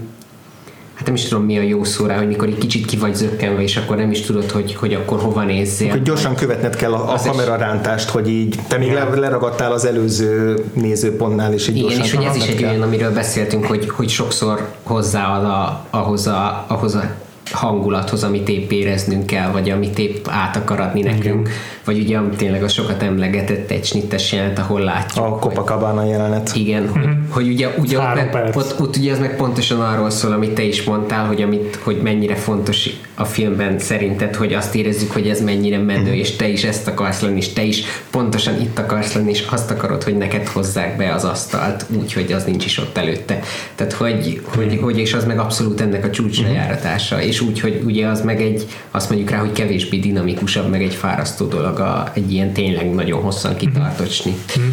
[1.02, 3.14] hát nem is tudom mi a jó szó rá, hogy mikor egy kicsit ki vagy
[3.14, 5.90] zökkenve, és akkor nem is tudod, hogy, hogy akkor hova nézzél.
[5.90, 10.64] Hogy gyorsan követned kell a, a kamerarántást, hogy így te még le, leragadtál az előző
[10.72, 14.68] nézőpontnál, és így Igen, és hogy ez is egy olyan, amiről beszéltünk, hogy, hogy sokszor
[14.82, 17.14] hozzáad a, ahhoz, a, ahhoz a
[17.52, 21.48] hangulathoz, amit épp éreznünk kell, vagy amit épp át akar adni nekünk.
[21.48, 21.52] Igen.
[21.84, 25.24] Vagy ugye tényleg a sokat emlegetett egy snittes jelenet, ahol látjuk.
[25.24, 26.50] A Copacabana jelenet.
[26.54, 27.02] Igen, uh-huh.
[27.02, 27.30] hogy, mhm.
[27.30, 30.62] hogy ugye, ugye ott, meg, ott, ott, ugye ez meg pontosan arról szól, amit te
[30.62, 35.40] is mondtál, hogy, amit, hogy mennyire fontos a filmben szerinted, hogy azt érezzük, hogy ez
[35.40, 36.16] mennyire menő, uh-huh.
[36.16, 39.70] és te is ezt akarsz lenni, és te is pontosan itt akarsz lenni, és azt
[39.70, 43.38] akarod, hogy neked hozzák be az asztalt, úgy, hogy az nincs is ott előtte.
[43.74, 44.54] Tehát, hogy, uh-huh.
[44.54, 47.30] hogy, hogy és az meg abszolút ennek a csúcslejáratása, uh-huh.
[47.30, 50.94] és úgy, hogy ugye az meg egy, azt mondjuk rá, hogy kevésbé dinamikusabb, meg egy
[50.94, 54.58] fárasztó dolog a, egy ilyen tényleg nagyon hosszan kitartott snit.
[54.58, 54.70] Mm-hmm.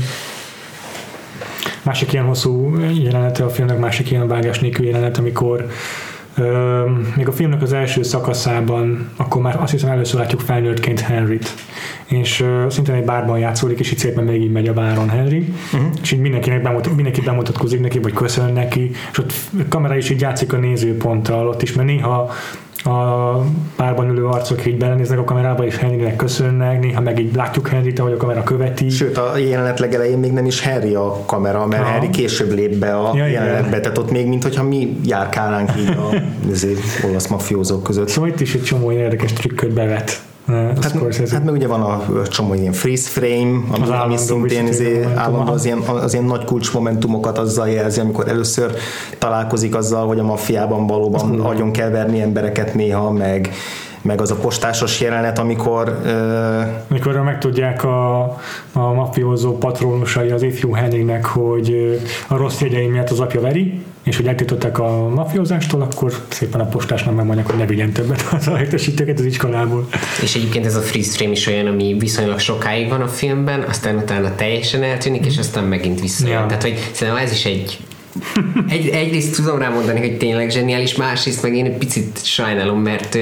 [1.83, 5.69] Másik ilyen hosszú jelenete a filmnek, másik ilyen vágás nélkül jelenet, amikor
[7.15, 11.53] még a filmnek az első szakaszában, akkor már azt hiszem először látjuk felnőttként Henryt,
[12.05, 15.53] és uh, szintén egy bárban játszódik, és itt szépen még így megy a báron Henry,
[15.73, 15.89] uh-huh.
[16.01, 20.09] és így mindenkinek bemutat, mindenki bemutatkozik neki, vagy köszön neki, és ott a kamera is
[20.09, 22.31] így játszik a nézőponttal ott is, mert néha
[22.83, 23.43] a
[23.75, 27.99] párban ülő arcok így belenéznek a kamerába, és Henrynek köszönnek, néha meg így látjuk Henryt,
[27.99, 28.89] ahogy a kamera követi.
[28.89, 31.91] Sőt, a jelenet legelején még nem is Harry a kamera, mert Aha.
[31.91, 33.81] Harry később lép be a ja, jelenetbe, igen.
[33.81, 36.15] tehát ott még mintha mi járkálnánk így a
[37.07, 38.07] olasz mafiózók között.
[38.07, 40.21] Szóval itt is egy csomó érdekes trükköt bevet.
[40.49, 45.07] Hát, hát meg ugye van a csomó ilyen freeze frame, ami, az ami szintén izé
[45.15, 48.75] állandó az ilyen, az ilyen nagy kulcsmomentumokat azzal jelzi, amikor először
[49.17, 53.49] találkozik azzal, hogy a maffiában valóban agyon kell verni embereket néha, meg
[54.01, 55.99] meg az a postásos jelenet, amikor...
[56.03, 56.11] Uh...
[56.89, 58.19] Amikor megtudják a,
[58.73, 64.15] a mafiózó patronusai az ifjú Henningnek, hogy a rossz jegyei miatt az apja veri, és
[64.15, 69.19] hogy eltiltották a mafiózástól, akkor szépen a postásnak megmondják, hogy ne vigyen többet az helyettesítőket
[69.19, 69.87] az iskolából.
[70.21, 73.95] És egyébként ez a freeze frame is olyan, ami viszonylag sokáig van a filmben, aztán
[73.95, 76.39] utána teljesen eltűnik, és aztán megint visszajön.
[76.39, 76.45] Ja.
[76.45, 77.79] Tehát, hogy szerintem ez is egy
[78.69, 83.17] egy, egyrészt tudom rá mondani, hogy tényleg zseniális, másrészt meg én egy picit sajnálom, mert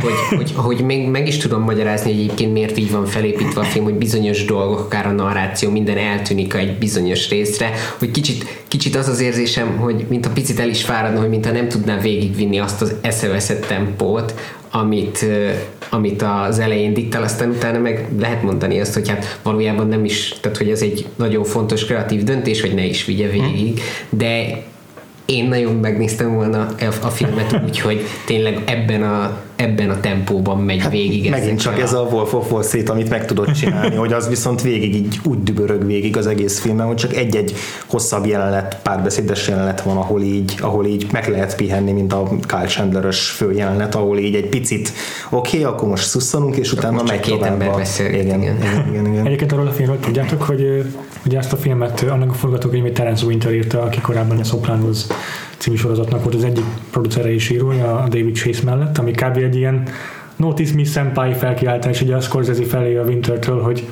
[0.00, 3.64] hogy, hogy, hogy még meg is tudom magyarázni, hogy egyébként miért így van felépítve a
[3.64, 8.96] film, hogy bizonyos dolgok, akár a narráció, minden eltűnik egy bizonyos részre, hogy kicsit, kicsit
[8.96, 12.58] az az érzésem, hogy mint a picit el is fáradna, hogy mintha nem tudná végigvinni
[12.58, 14.34] azt az eszeveszett tempót,
[14.70, 15.26] amit,
[15.90, 20.34] amit az elején diktál, aztán utána meg lehet mondani azt, hogy hát valójában nem is,
[20.40, 23.80] tehát hogy ez egy nagyon fontos kreatív döntés, hogy ne is vigye végig,
[24.10, 24.62] de
[25.26, 26.66] én nagyon megnéztem volna
[27.02, 31.30] a filmet úgy, hogy tényleg ebben a ebben a tempóban megy hát végig.
[31.30, 31.80] Megint csak a...
[31.80, 35.20] ez a Wolf of Wall Street, amit meg tudod csinálni, hogy az viszont végig így
[35.24, 37.54] úgy dübörög végig az egész filmen, hogy csak egy-egy
[37.86, 42.66] hosszabb jelenet, párbeszédes jelenet van, ahol így, ahol így meg lehet pihenni, mint a Kyle
[42.66, 44.92] Chandler-ös fő jelenet, ahol így egy picit
[45.30, 48.06] oké, okay, akkor most szusszanunk, és utána megy két ember beszél.
[48.06, 48.56] Igen, igen.
[48.56, 49.26] igen, igen, igen.
[49.26, 50.84] Egyébként arról a filmről tudjátok, hogy,
[51.22, 54.98] hogy ezt a filmet annak a forgatókönyvét Terence Winter írta, aki korábban a Sopranos
[55.56, 59.36] című sorozatnak volt az egyik producere és írója, a David Chase mellett, ami kb.
[59.36, 59.82] egy ilyen
[60.36, 63.86] Notice Me Senpai felkiáltás, ugye a Scorsese felé a Wintertől, hogy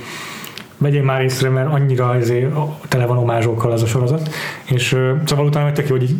[0.79, 2.55] vegyél már észre, mert annyira azért
[2.89, 4.31] tele van omázsokkal az a sorozat,
[4.65, 6.15] és szóval utána tök jó, hogy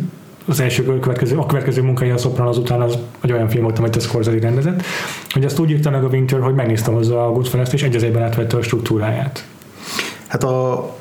[0.47, 3.95] az első következő, a következő munkai a Sopran azután az egy olyan film volt, amit
[3.95, 4.83] a Scorsese rendezett,
[5.29, 8.03] hogy azt úgy írta meg a Winter, hogy megnéztem hozzá a Goodfellas-t, és egy az
[8.03, 9.45] egyben átvette a struktúráját.
[10.27, 10.95] Hát a,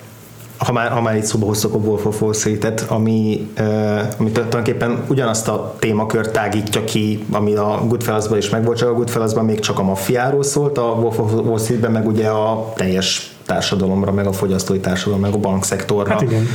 [0.59, 4.31] ha már, ha már itt szóba hoztok a Wolf of Wall Street-et, ami, uh, ami
[4.31, 9.59] tulajdonképpen ugyanazt a témakört tágítja ki, ami a Goodfellasban is megvolt, csak a Goodfellasban még
[9.59, 14.27] csak a maffiáról szólt, a Wolf of Wall Street-ben meg ugye a teljes társadalomra, meg
[14.27, 16.11] a fogyasztói társadalomra, meg a bankszektorra.
[16.11, 16.47] Hát igen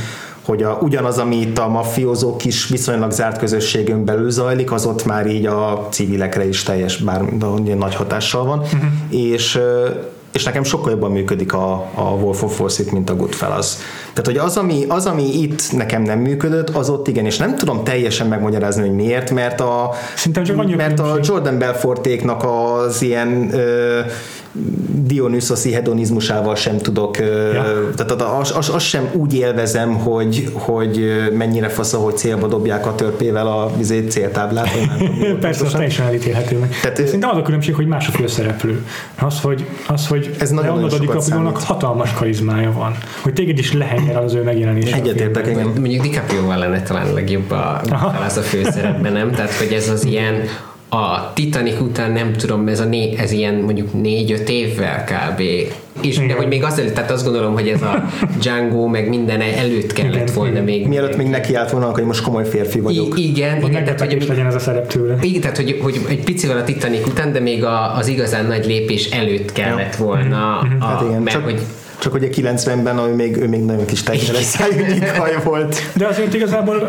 [0.44, 5.04] hogy a, ugyanaz, ami itt a mafiózók is viszonylag zárt közösségön belül zajlik, az ott
[5.04, 7.20] már így a civilekre is teljes, bár
[7.78, 8.80] nagy hatással van, uh-huh.
[9.08, 9.60] és
[10.32, 13.74] és nekem sokkal jobban működik a, a Wolf of Wall Street, mint a Goodfellas.
[14.12, 17.56] Tehát, hogy az ami, az, ami itt nekem nem működött, az ott igen, és nem
[17.56, 19.94] tudom teljesen megmagyarázni, hogy miért, mert a,
[20.44, 24.00] csak mert a Jordan Belfortéknak az ilyen ö,
[25.06, 27.90] Dionysoszi hedonizmusával sem tudok, ja.
[27.96, 28.10] tehát
[28.40, 33.46] az, az, az, sem úgy élvezem, hogy, hogy mennyire fasz, hogy célba dobják a törpével
[33.46, 34.68] a vizé céltáblát.
[35.40, 36.78] Persze, az teljesen elítélhető meg.
[36.82, 38.86] Tehát, Szerintem az a különbség, hogy más a főszereplő.
[39.18, 42.96] Az, hogy, az, hogy ez nagyon, nagyon DiCaprio-nak hatalmas karizmája van.
[43.22, 44.92] Hogy téged is lehenjen az ő megjelenés.
[44.92, 45.66] Egyetértek, igen.
[45.66, 47.80] Mondjuk DiCaprio-val lenne talán legjobb a,
[48.26, 49.30] az a főszerepben, nem?
[49.30, 50.34] Tehát, hogy ez az ilyen
[50.90, 55.42] a Titanic után nem tudom, ez, a né, ez ilyen mondjuk négy-öt évvel kb.
[56.00, 58.04] És de hogy még azt tehát azt gondolom, hogy ez a
[58.40, 60.64] Django meg minden előtt kellett igen, volna igen.
[60.64, 60.86] még.
[60.86, 63.18] Mielőtt még neki állt volna, hogy most komoly férfi vagyok.
[63.18, 65.16] I- igen, igen tehát, hogy, legyen ez a szerep tőle.
[65.20, 68.66] Igen, tehát hogy, hogy egy picivel a Titanic után, de még a, az igazán nagy
[68.66, 70.62] lépés előtt kellett volna.
[70.66, 70.80] Mm-hmm.
[70.80, 71.60] A, hát igen, mert csak, hogy
[72.00, 75.76] csak a 90-ben, ami még, ő még nagyon kis teljesen szájú volt.
[75.94, 76.88] De azért igazából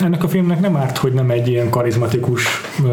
[0.00, 2.46] ennek a filmnek nem árt, hogy nem egy ilyen karizmatikus
[2.82, 2.90] uh,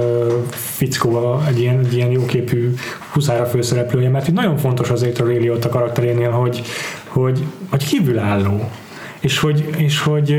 [0.50, 2.74] fickó, egy ilyen, egy ilyen jóképű
[3.12, 6.62] huszára főszereplője, mert itt nagyon fontos azért a Ray a karakterénél, hogy,
[7.08, 8.70] hogy, hogy kívülálló
[9.20, 10.32] és hogy, és hogy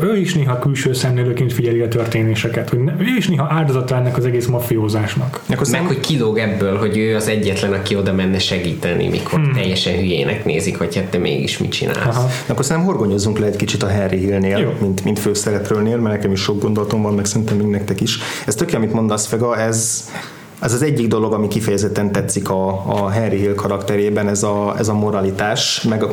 [0.00, 4.24] ő is néha külső szemlélőként figyeli a történéseket, hogy ő is néha áldozata ennek az
[4.24, 5.40] egész mafiózásnak.
[5.48, 5.86] Meg, szem...
[5.86, 9.52] hogy kilóg ebből, hogy ő az egyetlen, aki oda menne segíteni, mikor hmm.
[9.52, 12.16] teljesen hülyének nézik, hogy hát te mégis mit csinálsz.
[12.16, 12.28] Aha.
[12.46, 16.40] Akkor szerintem horgonyozzunk le egy kicsit a Harry Hillnél, mint, mint főszereplőnél, mert nekem is
[16.40, 18.18] sok gondolatom van, meg szerintem még nektek is.
[18.46, 20.10] Ez tök, amit mondasz, Fega, ez
[20.60, 24.88] ez az egyik dolog, ami kifejezetten tetszik a, a Henry Hill karakterében, ez a, ez
[24.88, 26.04] a moralitás, meg,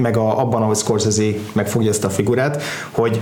[0.00, 3.20] meg a, abban, ahogy Scorsese megfogja ezt a figurát, hogy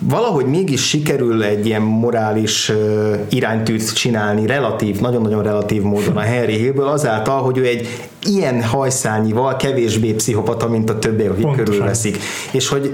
[0.00, 6.56] valahogy mégis sikerül egy ilyen morális uh, iránytűt csinálni relatív, nagyon-nagyon relatív módon a Henry
[6.56, 12.18] Hillből azáltal, hogy ő egy ilyen hajszányival kevésbé pszichopata, mint a többiek, akik körülveszik.
[12.50, 12.90] És hogy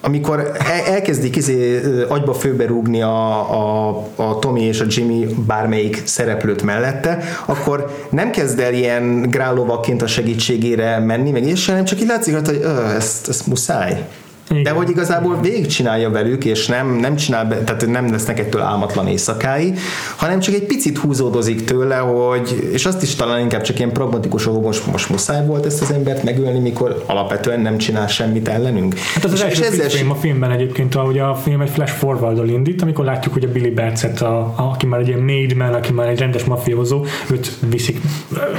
[0.00, 0.52] amikor
[0.86, 7.18] elkezdik izé, agyba főbe rúgni a, a, a Tommy és a Jimmy bármelyik szereplőt mellette,
[7.46, 12.34] akkor nem kezd el ilyen grálóvaként a segítségére menni, meg és nem csak így látszik,
[12.34, 12.64] hogy
[12.96, 14.06] ezt, ezt muszáj.
[14.50, 14.62] Igen.
[14.62, 19.74] De hogy igazából végigcsinálja velük, és nem, nem csinál, tehát nem lesznek ettől álmatlan éjszakái,
[20.16, 24.44] hanem csak egy picit húzódozik tőle, hogy, és azt is talán inkább csak ilyen pragmatikus,
[24.44, 28.94] hogy most, most muszáj volt ezt az embert megölni, mikor alapvetően nem csinál semmit ellenünk.
[29.14, 31.92] Hát az és, az első és ezzel a filmben egyébként, ahogy a film egy flash
[31.92, 35.54] forward indít, amikor látjuk, hogy a Billy Batset, a, a, aki már egy ilyen made
[35.54, 38.00] man, aki már egy rendes mafiózó, őt viszik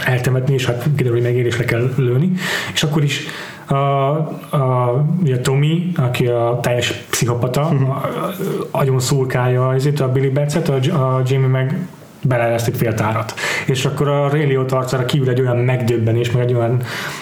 [0.05, 2.31] eltemetni, és hát kiderül, hogy megérésre kell lőni,
[2.73, 3.27] és akkor is
[3.71, 4.15] a,
[4.49, 4.89] a,
[5.23, 7.95] a Tommy, aki a teljes pszichopata, uh-huh.
[8.71, 11.87] agyon szurkálja ezért a Billy Batset, a, a Jamie meg
[12.21, 13.33] beleeresztik fél tárat.
[13.65, 16.81] És akkor a Liotta arcára kívül egy olyan megdöbbenés, meg egy olyan,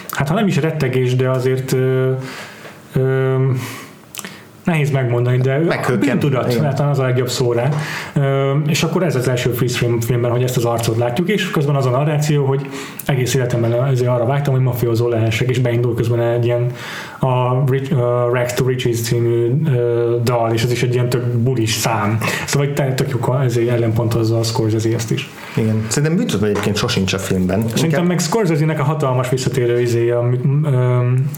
[0.09, 2.11] hát ha nem is rettegés, de azért ö,
[2.93, 3.35] ö,
[4.69, 6.19] nehéz megmondani, de Meghökken.
[6.19, 7.69] tudat, hát az a legjobb szó rá.
[8.13, 11.51] Ö, és akkor ez az első freeze frame filmben, hogy ezt az arcot látjuk, és
[11.51, 12.69] közben az a narráció, hogy
[13.05, 16.71] egész életemben ezért arra vágytam, hogy mafiózó lehessek, és beindul közben egy ilyen
[17.19, 17.99] a Rich, uh,
[18.33, 22.17] Rags to Riches című uh, dal, és ez is egy ilyen tök bulis szám.
[22.45, 25.29] Szóval egy tök jó, ezért ellenpontozza a Scorsese ezt is.
[25.55, 25.85] Igen.
[25.87, 27.59] Szerintem bűntudat egyébként sosincs a filmben.
[27.59, 28.07] Szerintem Inkább...
[28.07, 31.29] meg Scorsese-nek a hatalmas visszatérő izéje, um,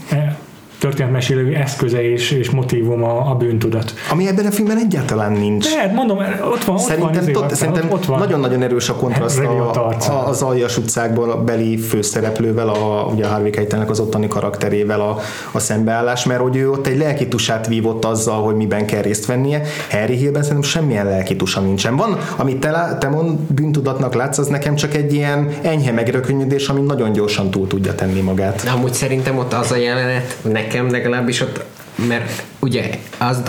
[0.82, 3.94] történetmesélő eszköze és, és motivum a, a bűntudat.
[4.10, 5.74] Ami ebben a filmben egyáltalán nincs.
[5.74, 6.18] De, hát mondom,
[6.52, 8.18] ott van, szerintem, ott van, tot, szerintem ott, ott van.
[8.18, 13.28] nagyon-nagyon erős a kontraszt a, a, az aljas utcákból a beli főszereplővel, a, ugye a
[13.28, 15.18] Harvey Keitelnek az ottani karakterével a,
[15.52, 19.62] a szembeállás, mert hogy ő ott egy lelkitusát vívott azzal, hogy miben kell részt vennie.
[19.90, 21.96] Harry Hillben szerintem semmilyen lelkitusa nincsen.
[21.96, 26.80] Van, amit te, te mond, bűntudatnak látsz, az nekem csak egy ilyen enyhe megrökönyödés, ami
[26.80, 28.62] nagyon gyorsan túl tudja tenni magát.
[28.64, 31.64] De amúgy szerintem ott az a jelenet, nekem nekem legalábbis ott,
[32.08, 33.42] mert ugye az,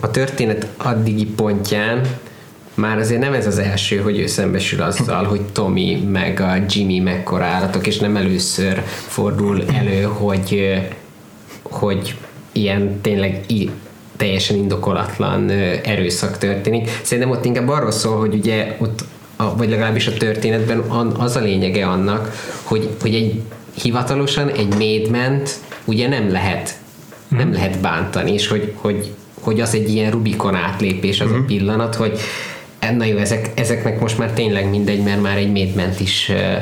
[0.00, 2.00] a, történet addigi pontján
[2.74, 6.98] már azért nem ez az első, hogy ő szembesül azzal, hogy Tommy meg a Jimmy
[6.98, 10.80] mekkora állatok, és nem először fordul elő, hogy,
[11.62, 12.14] hogy
[12.52, 13.44] ilyen tényleg
[14.16, 15.50] teljesen indokolatlan
[15.84, 16.90] erőszak történik.
[17.02, 19.04] Szerintem ott inkább arról szól, hogy ugye ott,
[19.56, 20.78] vagy legalábbis a történetben
[21.18, 23.42] az a lényege annak, hogy, hogy egy
[23.82, 25.50] hivatalosan egy médment
[25.86, 26.78] ugye nem lehet
[27.28, 27.56] nem mhm.
[27.56, 31.32] lehet bántani, és hogy, hogy, hogy az egy ilyen Rubikon átlépés az mm.
[31.32, 31.46] a mhm.
[31.46, 32.18] pillanat, hogy
[32.78, 36.56] eh, na jó, ezek, ezeknek most már tényleg mindegy, mert már egy médment is ö,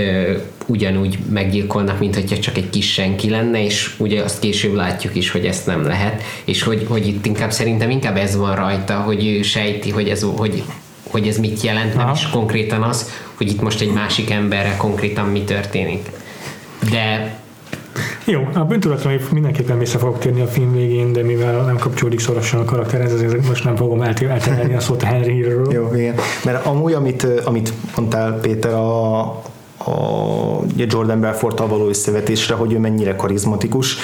[0.00, 0.32] ö,
[0.66, 5.30] ugyanúgy meggyilkolnak, mint hogyha csak egy kis senki lenne, és ugye azt később látjuk is,
[5.30, 9.26] hogy ezt nem lehet, és hogy, hogy itt inkább szerintem inkább ez van rajta, hogy
[9.26, 10.62] ő sejti, hogy ez, hogy,
[11.10, 12.14] hogy ez mit jelent, nem Aha.
[12.14, 16.10] is konkrétan az, hogy itt most egy másik emberre konkrétan mi történik.
[16.90, 17.37] De
[18.30, 22.60] jó, a bűntudatra mindenképpen vissza fogok térni a film végén, de mivel nem kapcsolódik szorosan
[22.60, 25.72] a karakterhez, ezért most nem fogom elterelni a szót a Henry Hillről.
[25.72, 26.14] Jó, igen.
[26.44, 29.42] Mert amúgy, amit, amit mondtál Péter, a,
[29.88, 33.96] a Jordan belfort való összevetésre, hogy ő mennyire karizmatikus.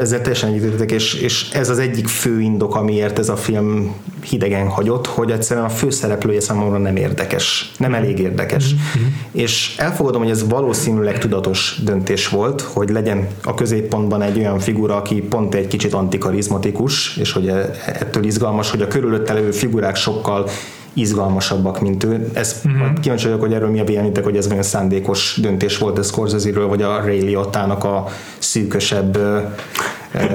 [0.00, 3.94] Ezzel teljesen egyetértek, és, és ez az egyik fő indok, amiért ez a film
[4.30, 8.74] hidegen hagyott, hogy egyszerűen a főszereplője számomra nem érdekes, nem elég érdekes.
[8.74, 9.08] Mm-hmm.
[9.32, 14.96] És elfogadom, hogy ez valószínűleg tudatos döntés volt, hogy legyen a középpontban egy olyan figura,
[14.96, 19.96] aki pont egy kicsit antikarizmatikus, és hogy e, ettől izgalmas, hogy a körülötte levő figurák
[19.96, 20.48] sokkal
[20.92, 22.30] izgalmasabbak, mint ő.
[22.34, 23.00] Ez uh-huh.
[23.00, 26.66] kíváncsi vagyok, hogy erről mi a véleményetek, hogy ez olyan szándékos döntés volt a Scorsese-ről,
[26.66, 28.06] vagy a Ray Liotta-nak a
[28.38, 29.18] szűkösebb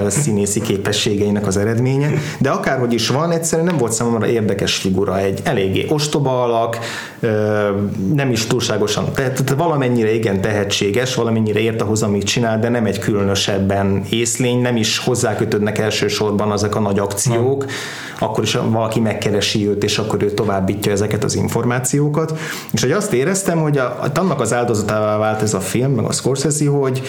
[0.07, 2.09] színészi képességeinek az eredménye,
[2.39, 6.79] de akárhogy is van, egyszerűen nem volt számomra érdekes figura, egy eléggé ostoba alak,
[8.13, 12.99] nem is túlságosan, tehát valamennyire igen tehetséges, valamennyire ért ahhoz, amit csinál, de nem egy
[12.99, 17.65] különösebben észlény, nem is hozzákötődnek elsősorban ezek a nagy akciók,
[18.19, 22.39] akkor is valaki megkeresi őt, és akkor ő továbbítja ezeket az információkat,
[22.71, 26.11] és hogy azt éreztem, hogy a, annak az áldozatává vált ez a film, meg a
[26.11, 27.01] Scorsese, hogy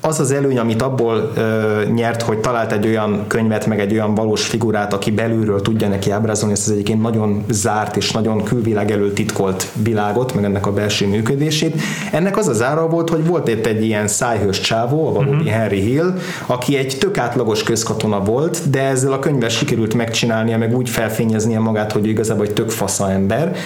[0.00, 4.14] az az előny, amit abból ö, nyert, hogy talált egy olyan könyvet, meg egy olyan
[4.14, 8.90] valós figurát, aki belülről tudja neki ábrázolni ezt az egyébként nagyon zárt és nagyon külvilág
[8.90, 11.80] elől titkolt világot, meg ennek a belső működését.
[12.12, 15.50] Ennek az az ára volt, hogy volt itt egy ilyen szájhős csávó, a valódi uh-huh.
[15.50, 16.14] Henry Hill,
[16.46, 21.58] aki egy tök átlagos közkatona volt, de ezzel a könyvvel sikerült megcsinálnia, meg úgy felfényeznie
[21.58, 23.56] magát, hogy igazából egy tök fasza ember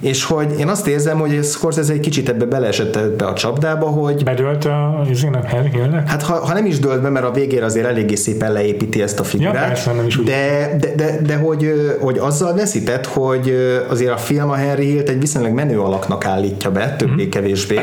[0.00, 4.24] és hogy én azt érzem, hogy Scorsese egy kicsit ebbe beleesett ebbe a csapdába, hogy...
[4.24, 6.08] Bedölt a izének, Hillnek?
[6.08, 9.20] Hát ha, ha, nem is dölt be, mert a végére azért eléggé szépen leépíti ezt
[9.20, 9.54] a figurát.
[9.54, 10.24] Ja, persze, nem is úgy.
[10.24, 13.54] De, de, de, de hogy, hogy azzal veszített, hogy
[13.88, 17.80] azért a film a Henry Hill-t egy viszonylag menő alaknak állítja be, többé-kevésbé.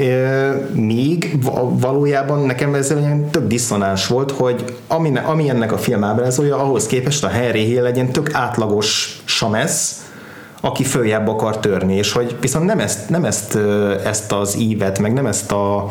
[0.00, 0.56] Mm-hmm.
[0.72, 1.38] Míg
[1.70, 6.86] valójában nekem ez egy tök diszonáns volt, hogy ami, ami ennek a film ábrázolja, ahhoz
[6.86, 10.08] képest a Henry Hill egy ilyen tök átlagos samesz,
[10.60, 13.58] aki följebb akar törni, és hogy viszont nem ezt, nem ezt,
[14.04, 15.90] ezt az ívet, meg nem ezt a,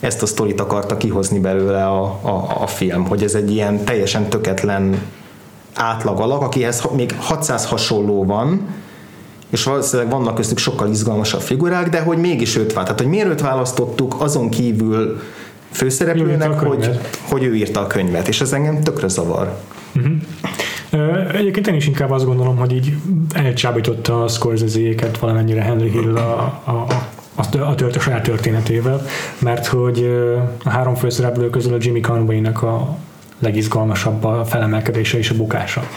[0.00, 4.28] ezt a sztorit akarta kihozni belőle a, a, a film, hogy ez egy ilyen teljesen
[4.28, 4.98] töketlen
[5.74, 8.68] átlag alak, akihez még 600 hasonló van,
[9.50, 12.86] és valószínűleg vannak köztük sokkal izgalmasabb figurák, de hogy mégis őt vált.
[12.86, 15.20] Tehát, hogy miért őt választottuk, azon kívül
[15.70, 19.58] főszereplőnek, hogy, hogy ő írta a könyvet, és ez engem tökre zavar.
[19.96, 21.36] Uh-huh.
[21.36, 22.96] Egyébként én is inkább azt gondolom, hogy így
[23.32, 29.02] elcsábította a Scorsese-éket valamennyire Henry Hill a, a, a a, a, tört, a saját történetével,
[29.38, 30.04] mert hogy
[30.64, 32.96] a három főszereplő közül a Jimmy Conway-nek a
[33.38, 35.88] legizgalmasabb a felemelkedése és a bukása.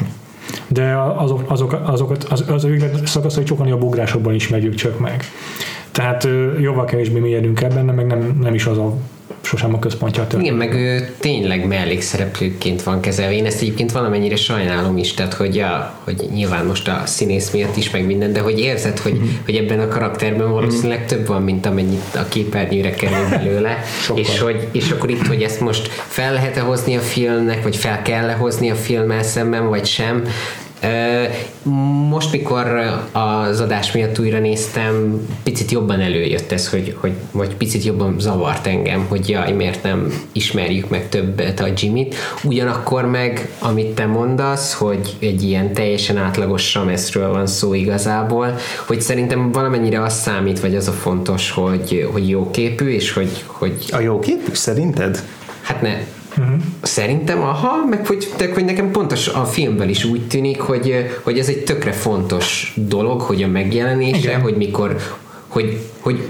[0.68, 5.24] De azok, azok, azokat, az, az ő szakaszai sokan a ugrásokban ismerjük csak meg.
[5.92, 6.28] Tehát
[6.60, 8.94] jóval kevésbé mélyedünk ebben, meg nem, nem is az a
[9.48, 13.34] sosem a központja a Igen, meg ő tényleg mellékszereplőként van kezelve.
[13.34, 17.76] Én ezt egyébként valamennyire sajnálom is, tehát hogy, a, hogy nyilván most a színész miatt
[17.76, 19.36] is, meg minden, de hogy érzed, hogy, mm-hmm.
[19.46, 23.78] hogy ebben a karakterben valószínűleg több van, mint amennyit a képernyőre kerül belőle.
[24.16, 28.02] és, hogy, és akkor itt, hogy ezt most fel lehet-e hozni a filmnek, vagy fel
[28.02, 30.24] kell-e hozni a filmmel szemben, vagy sem,
[32.10, 32.68] most, mikor
[33.12, 38.68] az adás miatt újra néztem, picit jobban előjött ez, hogy, hogy vagy picit jobban zavart
[38.68, 42.16] engem, hogy jaj, miért nem ismerjük meg többet a Jimmy-t.
[42.44, 48.56] Ugyanakkor meg, amit te mondasz, hogy egy ilyen teljesen átlagos sameszről van szó igazából,
[48.88, 53.44] hogy szerintem valamennyire az számít, vagy az a fontos, hogy, hogy jó képű, és hogy,
[53.46, 53.86] hogy...
[53.92, 55.24] A jó képű szerinted?
[55.62, 55.98] Hát ne,
[56.38, 56.56] Uh-huh.
[56.82, 61.40] Szerintem, aha, meg hogy, de, hogy nekem pontos a filmben is úgy tűnik, hogy, hogy
[61.40, 64.42] ez egy tökre fontos dolog, hogy a megjelenése, Igen.
[64.42, 64.98] hogy mikor,
[65.48, 66.30] hogy, hogy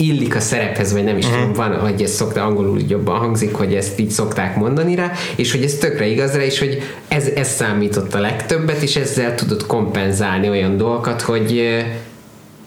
[0.00, 1.40] illik a szerephez, vagy nem is uh-huh.
[1.40, 5.52] tudom, van, hogy ez szokta angolul jobban hangzik, hogy ezt így szokták mondani rá, és
[5.52, 9.66] hogy ez tökre igaz rá, és hogy ez, ez számított a legtöbbet, és ezzel tudod
[9.66, 11.84] kompenzálni olyan dolgokat, hogy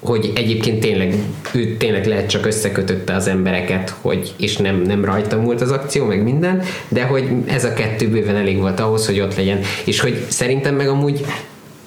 [0.03, 1.15] hogy egyébként tényleg
[1.53, 6.05] ő tényleg lehet csak összekötötte az embereket, hogy, és nem, nem rajta múlt az akció,
[6.05, 9.59] meg minden, de hogy ez a kettő bőven elég volt ahhoz, hogy ott legyen.
[9.85, 11.25] És hogy szerintem meg amúgy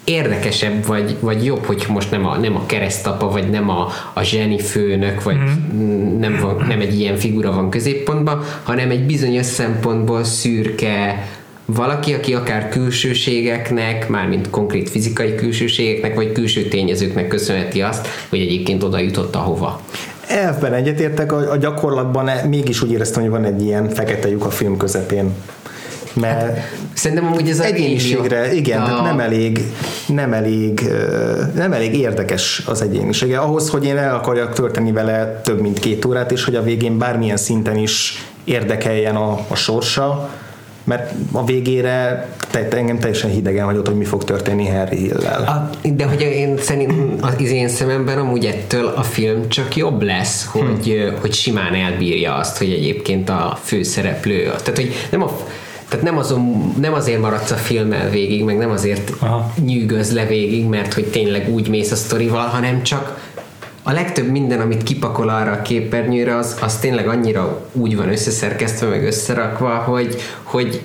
[0.04, 4.22] érdekesebb, vagy, vagy jobb, hogy most nem a, nem a keresztapa, vagy nem a, a
[4.22, 6.18] zseni főnök, vagy mm.
[6.18, 11.28] nem, van, nem egy ilyen figura van középpontban, hanem egy bizonyos szempontból szürke,
[11.66, 18.82] valaki, aki akár külsőségeknek, mármint konkrét fizikai külsőségeknek, vagy külső tényezőknek köszönheti azt, hogy egyébként
[18.82, 19.80] oda jutott ahova.
[20.28, 24.50] Elfben egyetértek, a, a gyakorlatban mégis úgy éreztem, hogy van egy ilyen fekete lyuk a
[24.50, 25.34] film közepén
[26.20, 29.02] mert hát, szerintem amúgy ez egyéniségre, igen, a...
[29.02, 29.60] nem elég,
[30.06, 30.80] nem elég,
[31.54, 33.38] nem elég érdekes az egyénisége.
[33.38, 36.98] Ahhoz, hogy én el akarjak tölteni vele több mint két órát, és hogy a végén
[36.98, 40.30] bármilyen szinten is érdekeljen a, a sorsa,
[40.86, 45.70] mert a végére te, te engem teljesen hidegen hagyott, hogy mi fog történni Harry Hill-lel.
[45.82, 50.84] de hogy én szerint az én szememben amúgy ettől a film csak jobb lesz, hogy,
[50.84, 51.20] hmm.
[51.20, 55.30] hogy simán elbírja azt, hogy egyébként a főszereplő, tehát hogy nem a
[55.88, 59.52] tehát nem, azon, nem azért maradsz a filmmel végig, meg nem azért Aha.
[59.64, 63.25] nyűgöz le végig, mert hogy tényleg úgy mész a sztorival, hanem csak
[63.88, 68.86] a legtöbb minden, amit kipakol arra a képernyőre, az, az tényleg annyira úgy van összeszerkesztve,
[68.86, 70.82] meg összerakva, hogy, hogy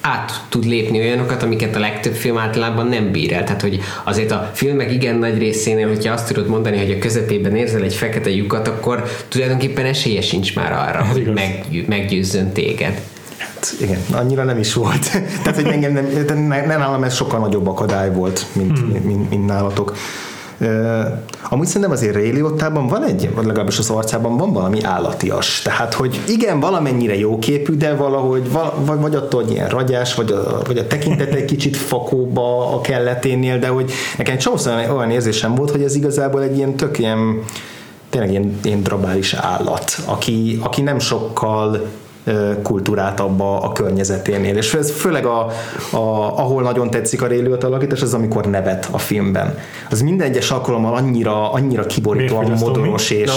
[0.00, 3.44] át tud lépni olyanokat, amiket a legtöbb film általában nem bír el.
[3.44, 7.56] Tehát, hogy azért a filmek igen nagy részénél, hogyha azt tudod mondani, hogy a közepében
[7.56, 13.00] érzel egy fekete lyukat, akkor tulajdonképpen esélye sincs már arra, Ez hogy meg, meggyőzzön téged.
[13.36, 15.10] Hát igen, annyira nem is volt.
[15.42, 16.06] Tehát, hogy engem nem,
[16.46, 19.00] nem, nálam ez sokkal nagyobb akadály volt, mint, hmm.
[19.04, 19.96] mint, mint nálatok.
[21.50, 25.62] Amúgy szerintem azért Ray Liottában van egy, vagy legalábbis az arcában van valami állatias.
[25.62, 28.50] Tehát, hogy igen, valamennyire jóképű, de valahogy,
[28.84, 32.80] vagy, vagy attól, hogy ilyen ragyás, vagy a, vagy a tekintet egy kicsit fakóba a
[32.80, 36.98] kelleténél, de hogy nekem egy csomószor olyan érzésem volt, hogy ez igazából egy ilyen tök
[36.98, 37.42] ilyen
[38.10, 41.86] tényleg ilyen, ilyen drabális állat, aki, aki nem sokkal
[42.62, 44.56] kultúrát abba a környezeténél.
[44.56, 45.46] És ez főleg a,
[45.90, 45.96] a,
[46.38, 49.58] ahol nagyon tetszik a Ray alakítás, az amikor nevet a filmben.
[49.90, 53.30] Az minden egyes alkalommal annyira, annyira kiborítóan modoros és,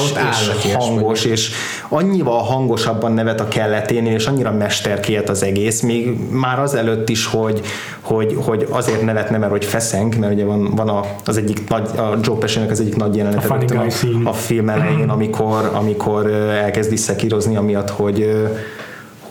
[0.63, 1.51] és hangos, és
[1.89, 7.61] annyival hangosabban nevet a kelleténél, és annyira mesterkélt az egész, még már azelőtt is, hogy,
[8.01, 11.89] hogy, hogy azért nevetne, mert hogy feszeng, mert ugye van, van a, az egyik nagy,
[11.97, 16.89] a Joe pesci az egyik nagy jelenet a, a, a film elején, amikor, amikor elkezd
[16.89, 18.31] visszakírozni, amiatt, hogy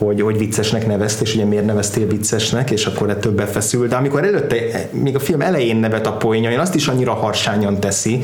[0.05, 3.87] hogy, hogy viccesnek nevezt, és ugye miért neveztél viccesnek, és akkor ettől befeszül.
[3.87, 4.55] De amikor előtte,
[4.91, 8.19] még a film elején nevet a poénja, én azt is annyira harsányan teszi,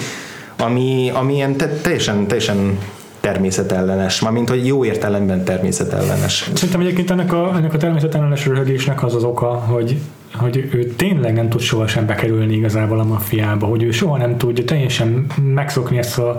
[0.57, 2.79] ami, ami ilyen te, teljesen, teljesen
[3.19, 6.49] természetellenes, mint hogy jó értelemben természetellenes.
[6.53, 9.97] Szerintem egyébként ennek a, ennek a természetellenes röhögésnek az az oka, hogy
[10.33, 14.63] hogy ő tényleg nem tud sohasem bekerülni igazából a maffiába, hogy ő soha nem tudja
[14.63, 16.37] teljesen megszokni ezt a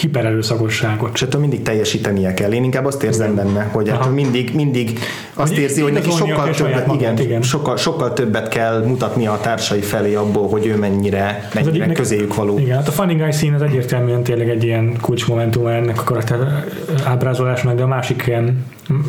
[0.00, 1.10] hipererőszakosságot.
[1.14, 2.52] És ettől mindig teljesítenie kell.
[2.52, 4.98] Én inkább azt érzem benne, hogy ettől mindig, mindig
[5.34, 7.42] azt hogy érzi, hogy neki sokkal többet, magát, igen, igen.
[7.42, 12.34] Sokkal, sokkal többet kell mutatnia a társai felé abból, hogy ő mennyire, mennyire egyik, közéjük
[12.34, 12.58] való.
[12.58, 16.64] Igen, hát a Funny Guy szín az egyértelműen tényleg egy ilyen kulcsmomentum ennek a karakter
[17.04, 18.64] ábrázolásnak, de a másik ilyen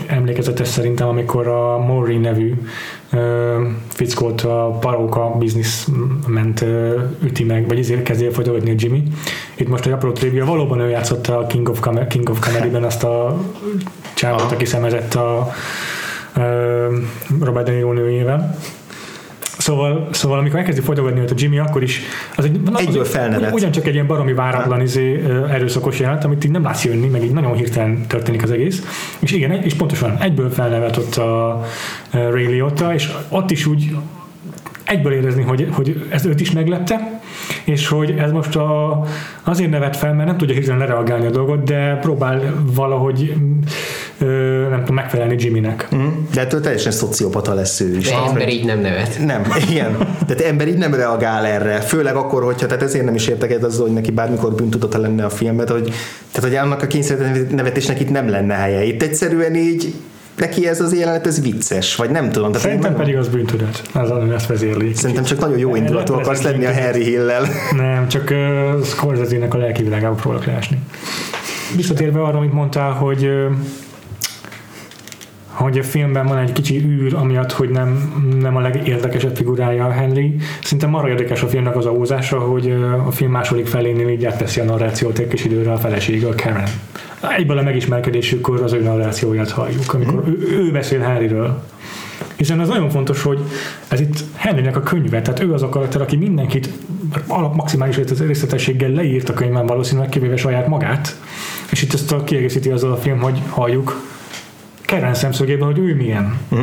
[0.08, 2.54] emlékezetes szerintem, amikor a Maury nevű
[3.88, 5.38] fickót a paróka
[6.28, 6.66] ment
[7.24, 9.04] üti meg, vagy ezért kezdi el a Jimmy.
[9.56, 12.84] Itt most a apró trivia, valóban ő játszotta a King of, Com- King of Comedy-ben
[12.84, 13.38] azt a
[14.14, 15.52] csávot, aki szemezett a
[17.40, 18.58] Robert De Niro nőjével.
[19.62, 22.02] Szóval, szóval amikor elkezdi folytogatni a Jimmy, akkor is
[22.36, 23.54] az egy, na, Egyből felnevet.
[23.54, 27.32] Ugyancsak egy ilyen baromi váratlan izé, erőszakos jelent, amit így nem látsz jönni, meg így
[27.32, 28.84] nagyon hirtelen történik az egész.
[29.20, 31.64] És igen, és pontosan egyből felnevet ott a
[32.12, 33.96] Ray Liotta, és ott is úgy
[34.92, 37.22] egyből érezni, hogy, hogy ez őt is meglepte,
[37.64, 39.02] és hogy ez most a,
[39.44, 42.42] azért nevet fel, mert nem tudja hirtelen lereagálni a dolgot, de próbál
[42.76, 43.36] valahogy
[44.70, 45.88] nem tudom, megfelelni Jimmynek.
[45.96, 46.08] Mm.
[46.34, 48.10] De ettől teljesen szociopata lesz ő is.
[48.10, 49.20] De ember így nem nevet.
[49.26, 49.98] Nem, igen.
[50.28, 51.80] Tehát ember így nem reagál erre.
[51.80, 55.26] Főleg akkor, hogyha, tehát ezért nem is értek egyet azzal, hogy neki bármikor bűntudata lenne
[55.26, 55.94] a filmet, hogy,
[56.32, 58.84] tehát hogy annak a kényszernevetésnek itt nem lenne helye.
[58.84, 59.94] Itt egyszerűen így
[60.42, 62.52] neki ez az jelenet, ez vicces, vagy nem tudom.
[62.52, 63.82] Tehát Szerintem pedig az bűntudat.
[63.94, 64.94] Az, ami ezt vezérli.
[64.94, 67.46] Szerintem csak nagyon jó indulatú akarsz lenni a Harry Hill-lel.
[67.76, 70.80] Nem, csak uh, Scorsese-nek a lelki világába próbálok leásni.
[71.76, 73.30] Visszatérve arra, amit mondtál, hogy
[75.52, 79.92] hogy a filmben van egy kicsi űr, amiatt, hogy nem, nem a legérdekesebb figurája a
[79.92, 80.36] Henry.
[80.64, 82.76] Szerintem arra érdekes a filmnek az ahózása, hogy
[83.08, 86.70] a film második felénél így átveszi a narrációt egy kis időre a felesége, a Karen.
[87.30, 91.64] Egyből a megismerkedésükkor az ő narrációját halljuk, amikor ő, ő beszél Harryről.
[92.36, 93.40] Hiszen az nagyon fontos, hogy
[93.88, 96.70] ez itt Henrynek a könyve, tehát ő az a karakter, aki mindenkit
[97.28, 101.20] alap maximális részletességgel leírt a könyvben valószínűleg, kivéve saját magát.
[101.72, 104.02] És itt ezt a kiegészíti azzal a film, hogy halljuk
[104.86, 106.38] Karen szemszögéből, hogy ő milyen.
[106.50, 106.62] Mhm.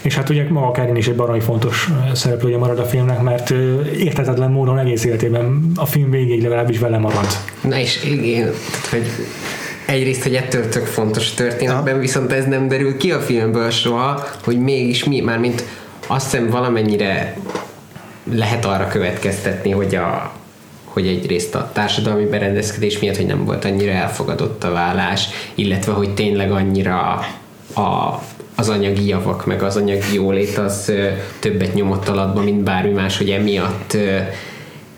[0.00, 3.84] És hát ugye maga Karen is egy baromi fontos szereplője marad a filmnek, mert ö,
[3.84, 7.26] érthetetlen módon egész életében a film végéig legalábbis vele marad.
[7.60, 9.06] Na és igen, tehát hogy
[9.86, 14.26] egyrészt, hogy ettől tök fontos a történetben, viszont ez nem derül ki a filmből soha,
[14.44, 15.64] hogy mégis mi, mármint
[16.06, 17.36] azt hiszem valamennyire
[18.32, 20.32] lehet arra következtetni, hogy a
[20.84, 26.14] hogy egyrészt a társadalmi berendezkedés miatt, hogy nem volt annyira elfogadott a vállás, illetve hogy
[26.14, 27.26] tényleg annyira
[27.74, 28.22] a,
[28.60, 30.92] az anyagi javak, meg az anyagi jólét az
[31.38, 33.96] többet nyomott alatba, mint bármi más, hogy emiatt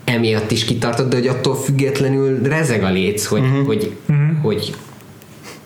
[0.03, 3.65] emiatt is kitartott, de hogy attól függetlenül rezeg a léc, hogy, uh-huh.
[3.65, 4.41] hogy, uh-huh.
[4.41, 4.75] hogy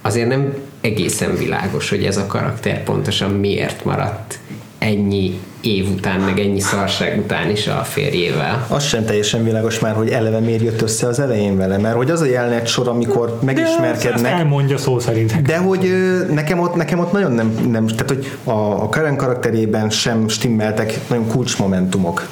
[0.02, 4.40] azért nem egészen világos, hogy ez a karakter pontosan miért maradt
[4.88, 8.66] ennyi év után, meg ennyi szarság után is a férjével.
[8.70, 12.12] Az sem teljesen világos már, hogy eleve miért jött össze az elején vele, mert hogy
[12.12, 15.42] az a jelenet sor, amikor De megismerkednek, elmondja szó szerint.
[15.42, 15.92] De hogy
[16.34, 21.00] nekem ott, nekem ott nagyon nem, nem tehát hogy a, a Karen karakterében sem stimmeltek
[21.10, 22.30] nagyon kulcsmomentumok.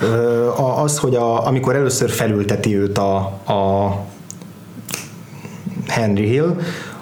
[0.83, 3.15] Az, hogy a, amikor először felülteti őt a,
[3.53, 3.91] a
[5.87, 6.55] Henry Hill,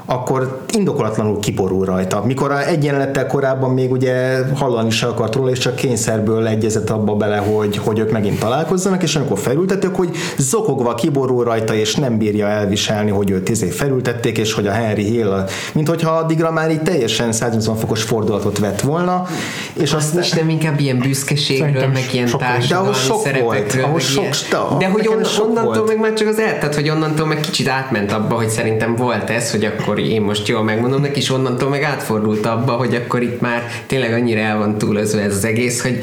[0.06, 2.24] akkor indokolatlanul kiborul rajta.
[2.26, 6.90] Mikor a egy jelenettel korábban még ugye hallani se akart róla, és csak kényszerből egyezett
[6.90, 11.96] abba bele, hogy, hogy ők megint találkozzanak, és amikor felültetők, hogy zokogva kiborul rajta, és
[11.96, 16.52] nem bírja elviselni, hogy őt izé felültették, és hogy a Henry Hill, mint hogyha addigra
[16.52, 19.26] már így teljesen 180 fokos fordulatot vett volna,
[19.74, 23.54] és azt És nem inkább ilyen büszkeségről, meg ilyen társadalmi De ahhoz sok szerepekről.
[23.54, 24.32] volt, meg ahhoz ilyen.
[24.32, 25.88] sok- de- hogy on, sok onnantól volt.
[25.88, 29.30] meg már csak az el, tehát hogy onnantól meg kicsit átment abba, hogy szerintem volt
[29.30, 33.22] ez, hogy akkor én most jól megmondom neki, és onnantól meg átfordult abba, hogy akkor
[33.22, 36.00] itt már tényleg annyira el van túlozva ez az egész, hogy,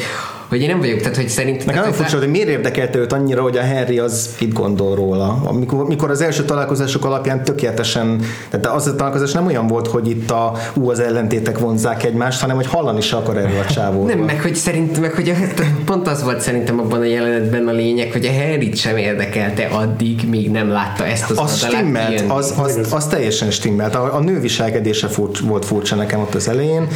[0.51, 1.67] hogy én nem vagyok, tehát hogy szerintem...
[1.67, 5.43] Nekem nagyon furcsa, hogy miért érdekelte őt annyira, hogy a Henry az mit gondol róla.
[5.45, 10.09] Amikor, mikor az első találkozások alapján tökéletesen, tehát az a találkozás nem olyan volt, hogy
[10.09, 14.07] itt a ú, az ellentétek vonzák egymást, hanem hogy hallani se akar erről a csávóról.
[14.07, 15.35] Nem, meg hogy szerintem, meg hogy a,
[15.91, 20.29] pont az volt szerintem abban a jelenetben a lényeg, hogy a Harryt sem érdekelte addig,
[20.29, 22.31] míg nem látta ezt az az stimmelt, kijönni.
[22.31, 23.95] az, az, az, teljesen stimmelt.
[23.95, 26.87] A, a nő viselkedése furcs, volt furcsa nekem ott az elején.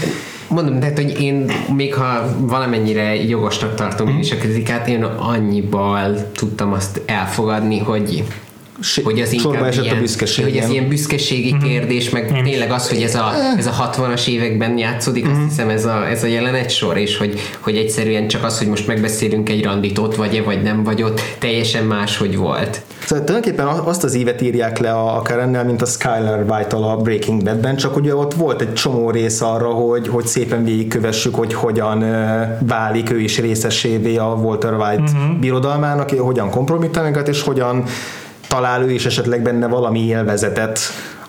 [0.49, 6.31] Mondom, tehát, hogy én még ha valamennyire jogosnak tartom én is a kritikát, én annyiból
[6.33, 8.25] tudtam azt elfogadni, hogy
[9.05, 12.89] hogy az sorba esett a ilyen, büszkeség, hogy ez ilyen büszkeségi kérdés, meg tényleg az,
[12.89, 16.71] hogy ez a, ez a 60-as években játszódik, azt hiszem ez a, ez a jelenet
[16.71, 20.63] sor, és hogy, hogy egyszerűen csak az, hogy most megbeszélünk egy randit, ott vagy-e, vagy
[20.63, 22.83] nem vagy ott, teljesen máshogy volt.
[23.05, 27.43] Szóval tulajdonképpen azt az évet írják le a Karennel, mint a Skyler white a Breaking
[27.43, 31.99] Badben, csak ugye ott volt egy csomó rész arra, hogy, hogy szépen végigkövessük, hogy hogyan
[32.67, 35.39] válik ő is részesévé a Walter White uh-huh.
[35.41, 37.85] birodalmának, hogyan kompromittál minket, és hogyan
[38.55, 40.79] talál ő is esetleg benne valami élvezetet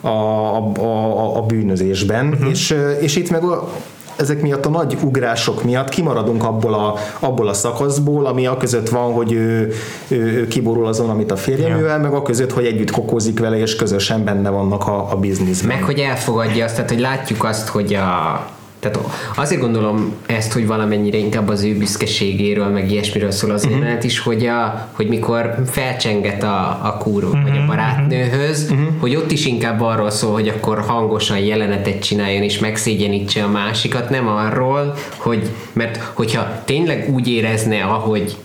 [0.01, 2.49] a, a, a, a bűnözésben, uh-huh.
[2.49, 3.69] és, és itt meg a-
[4.15, 8.89] ezek miatt a nagy ugrások miatt kimaradunk abból a, abból a szakaszból, ami a között
[8.89, 9.73] van, hogy ő,
[10.07, 13.75] ő, ő kiborul azon, amit a férjeművel, meg a között, hogy együtt kokózik vele, és
[13.75, 15.75] közösen benne vannak a, a bizniszben.
[15.75, 18.45] Meg hogy elfogadja azt, tehát hogy látjuk azt, hogy a
[18.91, 23.79] tehát azért gondolom ezt, hogy valamennyire inkább az ő büszkeségéről, meg ilyesmiről szól az uh-huh.
[23.79, 27.49] jelenet is, hogy, a, hogy mikor felcsenget a, a kurva, uh-huh.
[27.49, 28.87] vagy a barátnőhöz, uh-huh.
[28.99, 34.09] hogy ott is inkább arról szól, hogy akkor hangosan jelenetet csináljon és megszégyenítse a másikat,
[34.09, 38.35] nem arról, hogy, mert hogyha tényleg úgy érezne, ahogy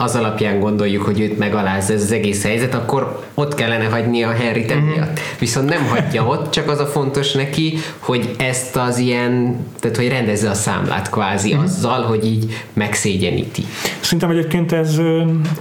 [0.00, 4.30] az alapján gondoljuk, hogy őt megalázza ez az egész helyzet, akkor ott kellene hagyni a
[4.30, 4.96] Henry emiatt.
[4.96, 5.12] Mm-hmm.
[5.38, 10.08] Viszont nem hagyja ott, csak az a fontos neki, hogy ezt az ilyen, tehát hogy
[10.08, 11.64] rendezze a számlát kvázi mm-hmm.
[11.64, 13.64] azzal, hogy így megszégyeníti.
[14.00, 15.00] Szerintem egyébként ez,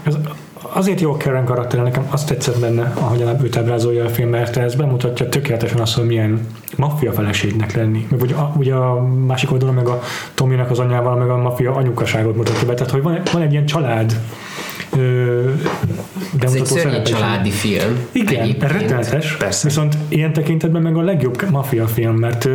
[0.04, 0.16] ez
[0.62, 4.76] azért jó Karen karakter, nekem azt tetszett benne, ahogyan őt ábrázolja a film, mert ez
[4.76, 8.08] bemutatja tökéletesen azt, hogy milyen maffia feleségnek lenni.
[8.10, 10.00] Meg ugye a, ugye a másik oldalon meg a
[10.34, 12.74] Tominak az anyával, meg a maffia anyukaságot mutatja be.
[12.74, 14.20] Tehát, hogy van, van egy ilyen család
[16.40, 18.08] ez egy szörnyű családi film.
[18.12, 19.36] Igen, rettenetes.
[19.36, 19.68] Persze.
[19.68, 22.54] Viszont ilyen tekintetben meg a legjobb maffia film, mert uh,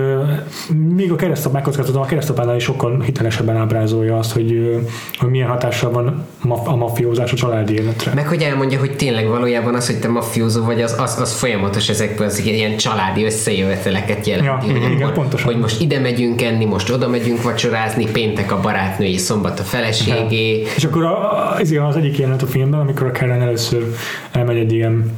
[0.95, 4.81] még a keresztapákat tudom, a keresztapánál is sokkal hitelesebben ábrázolja azt, hogy,
[5.19, 6.27] hogy milyen hatással van
[6.65, 8.13] a mafiózás a családi életre.
[8.15, 11.89] Meg hogy elmondja, hogy tényleg valójában az, hogy te mafiózó vagy, az, az, az folyamatos
[11.89, 14.67] ezekből az ilyen családi összejöveteleket jelenti.
[14.67, 18.61] Ja, hogy, igen, akkor, hogy most ide megyünk enni, most oda megyünk vacsorázni, péntek a
[18.61, 20.61] barátnői, szombat a feleségé.
[20.61, 20.67] Ja.
[20.77, 23.95] És akkor a, az, az egyik jelenet a filmben, amikor a Karen először
[24.33, 25.11] elmegy egy ilyen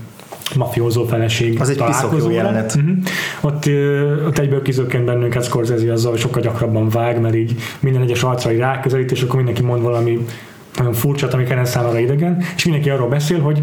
[0.56, 2.74] mafiózó feleség Az egy piszok jelenet.
[2.74, 2.96] Uh-huh.
[3.40, 3.68] Ott,
[4.26, 8.56] ott egyből kizökkent bennünket Scorsese azzal, hogy sokkal gyakrabban vág, mert így minden egyes arcra
[8.56, 10.26] ráközelít, és akkor mindenki mond valami
[10.76, 13.62] nagyon furcsa, ami Karen számára idegen, és mindenki arról beszél, hogy,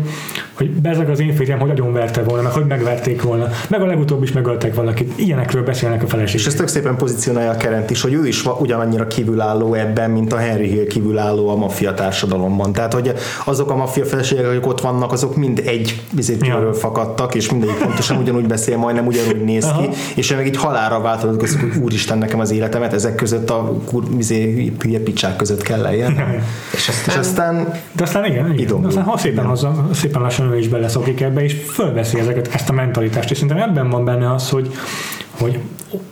[0.53, 3.85] hogy bezeg az én férjem, hogy agyon verte volna, meg hogy megverték volna, meg a
[3.85, 5.13] legutóbb is megöltek valakit.
[5.15, 6.39] Ilyenekről beszélnek a feleségek.
[6.39, 10.33] És ez tök szépen pozícionálja a Kerent is, hogy ő is ugyanannyira kívülálló ebben, mint
[10.33, 12.73] a Henry Hill kívülálló a maffia társadalomban.
[12.73, 13.13] Tehát, hogy
[13.45, 16.73] azok a maffia feleségek, akik ott vannak, azok mind egy vizétről ja.
[16.73, 19.89] fakadtak, és mindegyik pontosan ugyanúgy beszél, majdnem ugyanúgy néz ki, Aha.
[20.15, 21.49] és meg így halálra változott, hogy
[21.81, 26.39] úristen nekem az életemet, ezek között a kur, vizé, hülye picsák között kell lejjen.
[26.73, 28.85] És aztán, és aztán, de aztán igen, igen.
[28.85, 32.73] Aztán ha szépen, hozzá, szépen lassan ő is beleszokik ebbe, és fölveszi ezeket, ezt a
[32.73, 34.71] mentalitást, és szerintem ebben van benne az, hogy,
[35.29, 35.59] hogy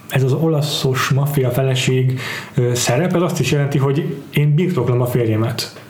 [0.10, 2.20] ez az olaszos maffia feleség
[2.74, 5.82] szerep, ez azt is jelenti, hogy én birtoklom a férjemet,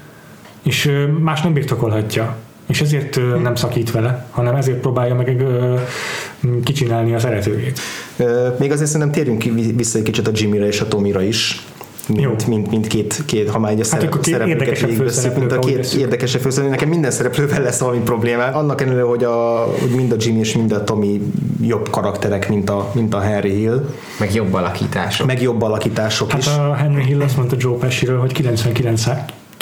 [0.63, 2.35] és más nem birtokolhatja.
[2.67, 5.43] És ezért nem szakít vele, hanem ezért próbálja meg
[6.63, 7.79] kicsinálni az eredőjét.
[8.59, 9.43] Még azért szerintem térjünk
[9.75, 11.65] vissza egy kicsit a Jimmyre és a Tomira is,
[12.09, 15.59] mint, mint, mint két, két, ha már egy a hát szerep, szereplőket végigveszünk, mint a
[15.59, 18.43] két érdekesebb főszereplő, nekem minden szereplővel lesz valami probléma.
[18.43, 21.21] Annak ellenére, hogy, a, hogy mind a Jimmy és mind a Tommy
[21.61, 23.89] jobb karakterek, mint a, mint a Henry Hill.
[24.19, 25.27] Meg jobb alakítások.
[25.27, 26.47] Meg jobb alakítások hát is.
[26.47, 29.05] a Henry Hill azt mondta Joe Pesci-ről, hogy 99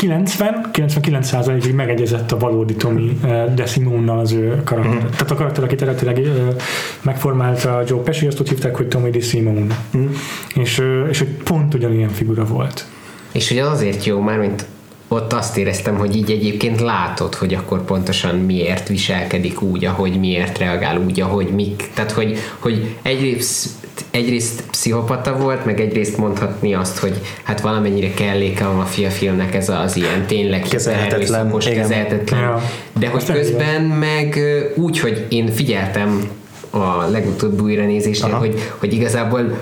[0.02, 3.20] 90-99%-ig megegyezett a valódi Tommy
[3.56, 4.94] De Simonnal az ő karakter.
[4.94, 5.10] Mm.
[5.10, 6.22] Tehát a karakter, akit eredetileg
[7.02, 9.78] megformálta Joe Pesci, azt úgy hívták, hogy Tommy De Simone.
[9.98, 10.06] Mm.
[10.56, 12.86] És, és hogy pont ugyanilyen figura volt.
[13.32, 14.66] És hogy azért jó, már mint
[15.08, 20.58] ott azt éreztem, hogy így egyébként látod, hogy akkor pontosan miért viselkedik úgy, ahogy miért
[20.58, 21.90] reagál úgy, ahogy mik.
[21.94, 23.70] Tehát, hogy, hogy egyrészt,
[24.12, 29.70] egyrészt pszichopata volt, meg egyrészt mondhatni azt, hogy hát valamennyire kelléke a mafia filmnek ez
[29.70, 32.40] az ilyen tényleg kezelhetetlen, kezelhetetlen.
[32.40, 32.62] Ja.
[33.00, 34.40] De hogy közben meg
[34.76, 36.30] úgy, hogy én figyeltem
[36.70, 39.58] a legutóbbi újranézésnél, hogy, hogy igazából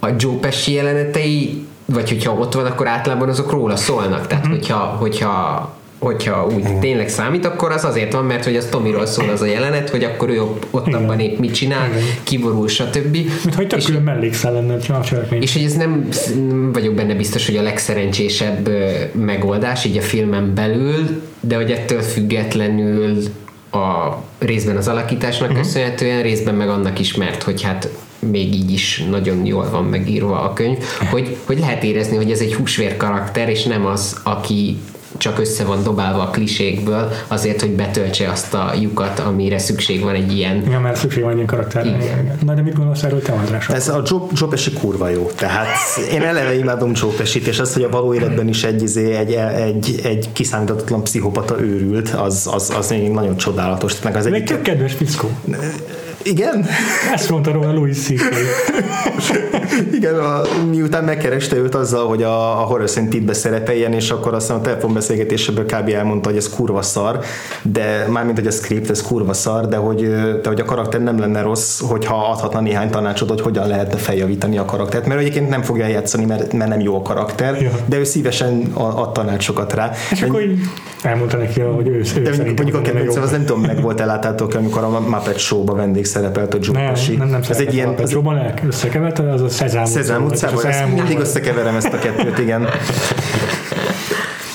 [0.00, 4.26] a Joe Pesci jelenetei vagy hogyha ott van, akkor általában azok róla szólnak.
[4.26, 4.58] Tehát, uh-huh.
[4.58, 5.72] hogyha, hogyha
[6.04, 6.80] hogyha úgy Igen.
[6.80, 10.04] tényleg számít, akkor az azért van, mert hogy az Tomiról szól az a jelenet, hogy
[10.04, 11.02] akkor ő ott Igen.
[11.02, 12.02] abban épp mit csinál, Igen.
[12.22, 13.12] kiborul, stb.
[13.44, 15.42] Mint hogy tök mellékszel lenne a cselekmény.
[15.42, 16.08] És hogy ez nem,
[16.48, 18.68] nem vagyok benne biztos, hogy a legszerencsésebb
[19.12, 23.22] megoldás így a filmen belül, de hogy ettől függetlenül
[23.70, 25.64] a részben az alakításnak uh-huh.
[25.64, 27.88] köszönhetően, részben meg annak is, mert hogy hát
[28.18, 30.78] még így is nagyon jól van megírva a könyv,
[31.12, 34.76] hogy, hogy lehet érezni, hogy ez egy húsvér karakter, és nem az, aki
[35.18, 40.14] csak össze van dobálva a klisékből azért, hogy betöltse azt a lyukat, amire szükség van
[40.14, 40.56] egy ilyen...
[40.66, 41.88] Igen, mert szükség van egy ilyen karakterre.
[41.88, 42.38] Igen.
[42.44, 43.68] Na, de mit gondolsz erről te, András?
[43.68, 45.30] Ez a Joe, Joe Pesci kurva jó.
[45.34, 45.68] Tehát
[46.12, 49.32] én eleve imádom Joe Pesci-t, és az, hogy a való életben is egy, izé, egy,
[49.32, 54.02] egy, egy kiszámíthatatlan pszichopata őrült, az, az, az nagyon csodálatos.
[54.02, 54.60] Meg az egy...
[54.62, 55.30] kedves fickó.
[56.24, 56.66] Igen?
[57.12, 58.20] Ezt mondta róla Louis C.K.
[59.92, 64.56] Igen, a, miután megkereste őt azzal, hogy a, a Horror Szentitbe szerepeljen, és akkor aztán
[64.56, 65.88] a telefonbeszélgetéseből kb.
[65.88, 67.18] elmondta, hogy ez kurva szar,
[67.62, 70.08] de mármint, hogy a script, ez kurva szar, de hogy,
[70.42, 74.58] de hogy a karakter nem lenne rossz, hogyha adhatna néhány tanácsot, hogy hogyan lehetne feljavítani
[74.58, 77.70] a karaktert, mert egyébként nem fogja játszani, mert, mert nem jó a karakter, ja.
[77.86, 79.90] de ő szívesen ad tanácsokat rá.
[80.10, 80.58] És akkor így
[81.02, 84.00] elmondta neki, hogy ő, ő de mondjuk, mondjuk a kedvencem, az nem tudom, meg volt
[84.00, 87.16] ellátátok, amikor a Muppet Show-ba vendég szerepelt a Joe Nem, Pesci.
[87.16, 91.18] nem, nem ez egy ilyen, ez jobban összekeverte, az a Szezám Szezám utcában, ezt mindig
[91.18, 92.68] összekeverem ezt a kettőt, igen.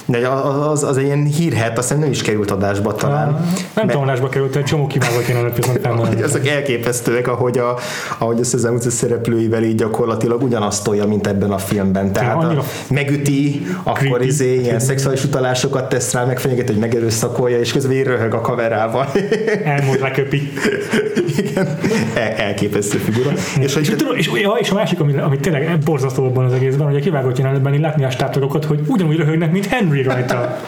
[0.09, 3.45] De az, az egy ilyen hírhet, aztán nem is került adásba talán.
[3.75, 7.77] Nem tudom, adásba került, egy csomó kivágott jelenet viszont hogy Azok elképesztőek, ahogy a,
[8.17, 12.13] ahogy a Szezám utca szereplőivel így gyakorlatilag ugyanazt tolja, mint ebben a filmben.
[12.13, 18.03] Tehát a, megüti, akkor izé ilyen szexuális utalásokat tesz rá, megfenyeget, hogy megerőszakolja, és közben
[18.03, 19.07] röhög a kamerával.
[19.63, 20.51] Elmúlt leköpi.
[21.37, 21.77] Igen,
[22.15, 23.31] El, elképesztő figura.
[23.59, 24.05] és, hogy és, te...
[24.15, 27.37] és, ja, és a másik, ami, ami tényleg borzasztó abban az egészben, hogy a kivágott
[27.37, 30.59] jelenetben látni a státorokat, hogy ugyanúgy röhögnek, mint Henry Uri rajta.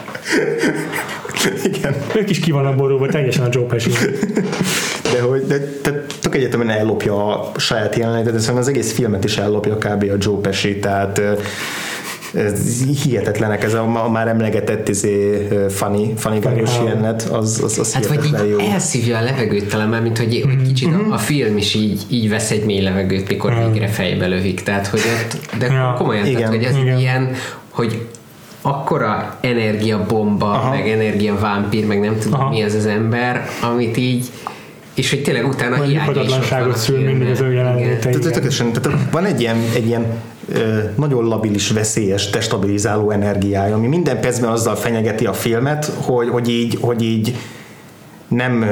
[1.64, 1.94] Igen.
[2.14, 3.90] Ők is ki vannak borulva teljesen a Joe Pesci.
[5.12, 9.24] De hogy de, de tök egyetemen ellopja a saját jelenetet, de szerintem az egész filmet
[9.24, 10.02] is ellopja kb.
[10.02, 11.20] a Joe Pesci, tehát
[12.34, 17.92] ez hihetetlenek, ez a, a már emlegetett izé, funny, funny gányos jelenet, az, az, az
[17.92, 18.58] Hát vagy így jó.
[18.58, 20.98] elszívja a levegőt talán már, mint hogy, hogy kicsit mm-hmm.
[20.98, 21.12] a, mhm.
[21.12, 23.70] a, film is így, így vesz egy mély levegőt, mikor mm.
[23.70, 25.94] végre fejbe lövik, tehát hogy ott, de ja.
[25.98, 26.98] komolyan, igen, tehát, hogy ez igen.
[26.98, 27.34] ilyen,
[27.70, 28.06] hogy
[28.62, 30.70] akkora energiabomba, Aha.
[30.70, 32.50] meg energiavámpír, meg nem tudom Aha.
[32.50, 34.30] mi az az ember, amit így
[34.94, 38.10] és hogy tényleg utána hiányosságot szül mindig az ő jelenléte.
[38.10, 40.06] Tehát van egy ilyen, egy ilyen
[40.96, 46.78] nagyon labilis, veszélyes, destabilizáló energiája, ami minden percben azzal fenyegeti a filmet, hogy, hogy így,
[46.80, 47.36] hogy így
[48.32, 48.64] nem,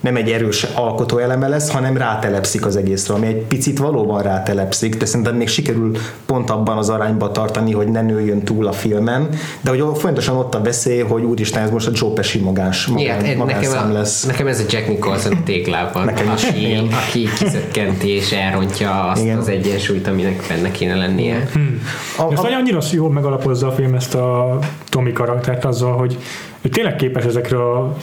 [0.00, 5.06] nem egy erős alkotóeleme lesz, hanem rátelepszik az egészre, ami egy picit valóban rátelepszik, de
[5.06, 9.28] szerintem még sikerül pont abban az arányban tartani, hogy ne nőjön túl a filmen,
[9.60, 13.24] de hogy folyamatosan ott a veszély, hogy úristen, ez most a Joe Pesci magás, magán,
[13.24, 14.24] Igen, nekem, a, lesz.
[14.24, 16.44] Nekem ez a Jack Nicholson a téglában, nekem is.
[16.44, 19.38] Aki, aki kizökkenti és elrontja azt Igen.
[19.38, 21.48] az egyensúlyt, aminek benne kéne lennie.
[21.52, 21.82] Hmm.
[22.16, 24.58] A, a, a, annyira jól megalapozza a film ezt a
[24.88, 26.18] Tommy karaktert azzal, hogy
[26.66, 27.96] ő tényleg képes ezekre a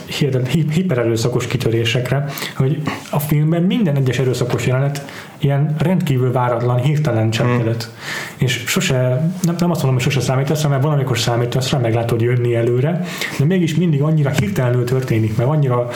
[0.70, 2.24] hipererőszakos kitörésekre,
[2.56, 5.04] hogy a filmben minden egyes erőszakos jelenet
[5.38, 7.90] ilyen rendkívül váratlan, hirtelen cselekedet.
[7.90, 8.44] Mm.
[8.44, 8.96] És sose,
[9.42, 12.54] nem, nem azt mondom, hogy sose számítasz rá, mert van, amikor számítasz rá, meglátod jönni
[12.54, 13.04] előre,
[13.38, 15.88] de mégis mindig annyira hirtelenül történik, mert annyira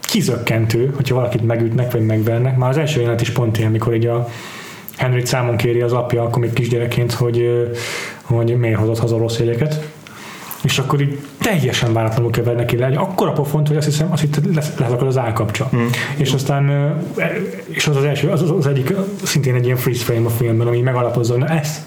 [0.00, 2.56] kizökkentő, hogyha valakit megütnek, vagy megvernek.
[2.56, 4.28] Már az első jelenet is pont ilyen, mikor így a
[4.96, 7.68] Henry számon kéri az apja, akkor még kisgyerekként, hogy,
[8.22, 9.94] hogy miért hozott haza rossz jegyeket
[10.66, 14.20] és akkor így teljesen váratlanul kever neki le, egy akkora pofont, hogy azt hiszem, azt
[14.20, 15.70] hittem, lesz, lesz akkor az állkapcsa.
[15.76, 15.86] Mm.
[16.16, 16.68] És aztán,
[17.16, 17.32] e,
[17.66, 20.80] és az az első, az, az egyik szintén egy ilyen freeze frame a filmben, ami
[20.80, 21.84] megalapozza, hogy na ez,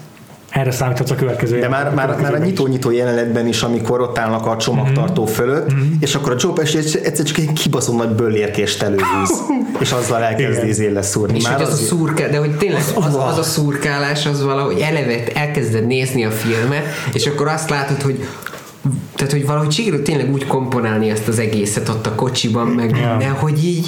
[0.50, 1.58] erre számíthatsz a következő.
[1.58, 5.32] De már, már, már a nyitó-nyitó jelenetben is, amikor ott állnak a csomagtartó mm-hmm.
[5.32, 5.92] fölött, mm-hmm.
[6.00, 9.30] és akkor a Joe Pesci egyszer csak egy kibaszom nagy bőlérkést előhúz,
[9.80, 11.36] és azzal elkezd izé leszúrni.
[11.36, 14.26] És már hogy az, az a szurka, de hogy tényleg az, az, az, a szurkálás
[14.26, 18.26] az valahogy eleve elkezded nézni a filmet, és akkor azt látod, hogy
[19.14, 23.10] tehát, hogy valahogy sikerült tényleg úgy komponálni ezt az egészet ott a kocsiban, meg yeah.
[23.10, 23.86] minden, hogy így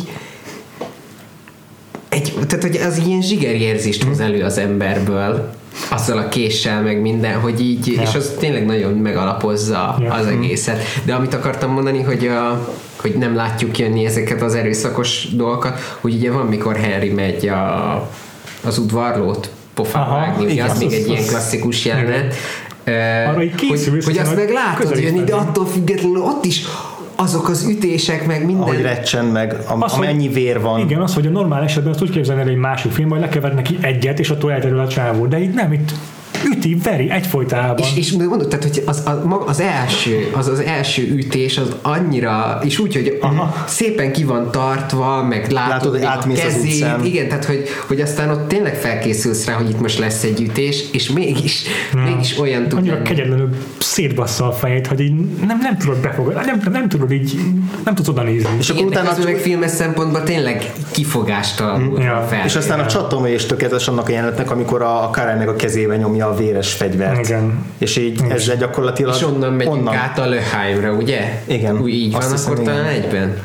[2.09, 5.55] egy, tehát, hogy az ilyen zsigerérzést hoz elő az emberből,
[5.91, 8.09] azzal a késsel, meg minden, hogy így, yeah.
[8.09, 10.19] és az tényleg nagyon megalapozza yeah.
[10.19, 10.83] az egészet.
[11.05, 16.15] De amit akartam mondani, hogy a, hogy nem látjuk jönni ezeket az erőszakos dolgokat, hogy
[16.15, 17.95] ugye van, mikor Harry megy a,
[18.65, 22.35] az udvarlót pofán vágni, ugye az még egy ilyen klasszikus jelenet,
[22.85, 26.65] arra így készül, hogy, hogy azt meg látod jönni, de attól függetlenül ott is
[27.17, 28.63] azok az ütések, meg minden.
[28.63, 30.81] Ahogy recsen, meg am, az, amennyi vér van.
[30.81, 33.55] Igen, az, hogy a normál esetben azt úgy képzelni el egy másik film, hogy lekever
[33.55, 35.27] neki egyet, és attól elterül a csávó.
[35.27, 35.93] De itt nem, itt
[36.45, 37.79] üti, veri egyfolytában.
[37.79, 39.17] És, és mondod, tehát, hogy az, az,
[39.47, 43.65] az, első, az az első ütés az annyira, és úgy, hogy Aha.
[43.67, 48.01] szépen ki van tartva, meg látod, látod hogy a kezét, az igen, tehát, hogy, hogy
[48.01, 51.63] aztán ott tényleg felkészülsz rá, hogy itt most lesz egy ütés, és mégis,
[51.95, 52.01] ja.
[52.01, 55.15] mégis olyan tud Annyira kegyetlenül szétbassza a fejét, hogy így
[55.47, 57.41] nem, nem tudod befogadni, nem, nem tudod így,
[57.85, 58.51] nem tudsz oda nézni.
[58.59, 62.27] És akkor utána az meg filmes szempontból tényleg kifogástalanul ja.
[62.29, 62.45] fel.
[62.45, 65.97] És aztán a csatomai és tökéletes annak a jelenetnek, amikor a, a Karen a kezébe
[65.97, 67.27] nyomja a véres fegyvert.
[67.29, 67.65] Igen.
[67.79, 68.31] És így igen.
[68.31, 69.15] ezzel gyakorlatilag...
[69.15, 69.95] És onnan megyünk onnan.
[69.95, 71.43] át a Löheimre, ugye?
[71.47, 71.81] Igen.
[71.81, 72.75] Úgy így Azt van, hiszem, akkor igen.
[72.75, 73.37] talán egyben.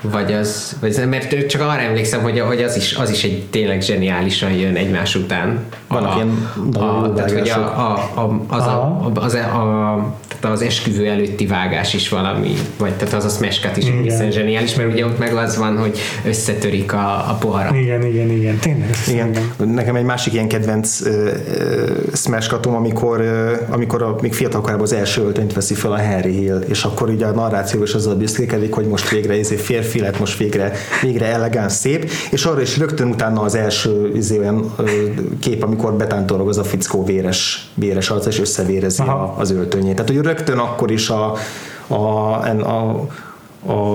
[0.00, 3.80] Vagy az, vagy, mert csak arra emlékszem, hogy, hogy az, is, az is egy tényleg
[3.80, 5.58] zseniálisan jön egymás után.
[5.88, 6.28] Vannak a, ilyen
[6.72, 11.46] a, tehát, hogy a, a, a, az, a, az, a, a, tehát az esküvő előtti
[11.46, 15.34] vágás is valami, vagy tehát az a smash is egészen zseniális, mert ugye ott meg
[15.34, 17.74] az van, hogy összetörik a, a poharat.
[17.74, 18.88] Igen, igen, igen, tényleg.
[19.08, 19.28] Igen.
[19.28, 19.74] igen.
[19.74, 21.30] Nekem egy másik ilyen kedvenc uh,
[22.14, 26.60] smash amikor, uh, amikor a, még fiatalkorában az első öltönyt veszi fel a Harry Hill,
[26.68, 30.38] és akkor ugye a narráció is azzal büszkékedik, hogy most végre izé férfi lett, most
[30.38, 30.72] végre,
[31.02, 34.74] végre elegáns szép, és arra is rögtön utána az első izé, olyan
[35.40, 39.94] kép, amikor betántorog az a fickó véres, véres arc, és összevérezi a, az öltönyét.
[39.94, 41.36] Tehát, hogy rögtön akkor is a,
[41.86, 43.06] a, a a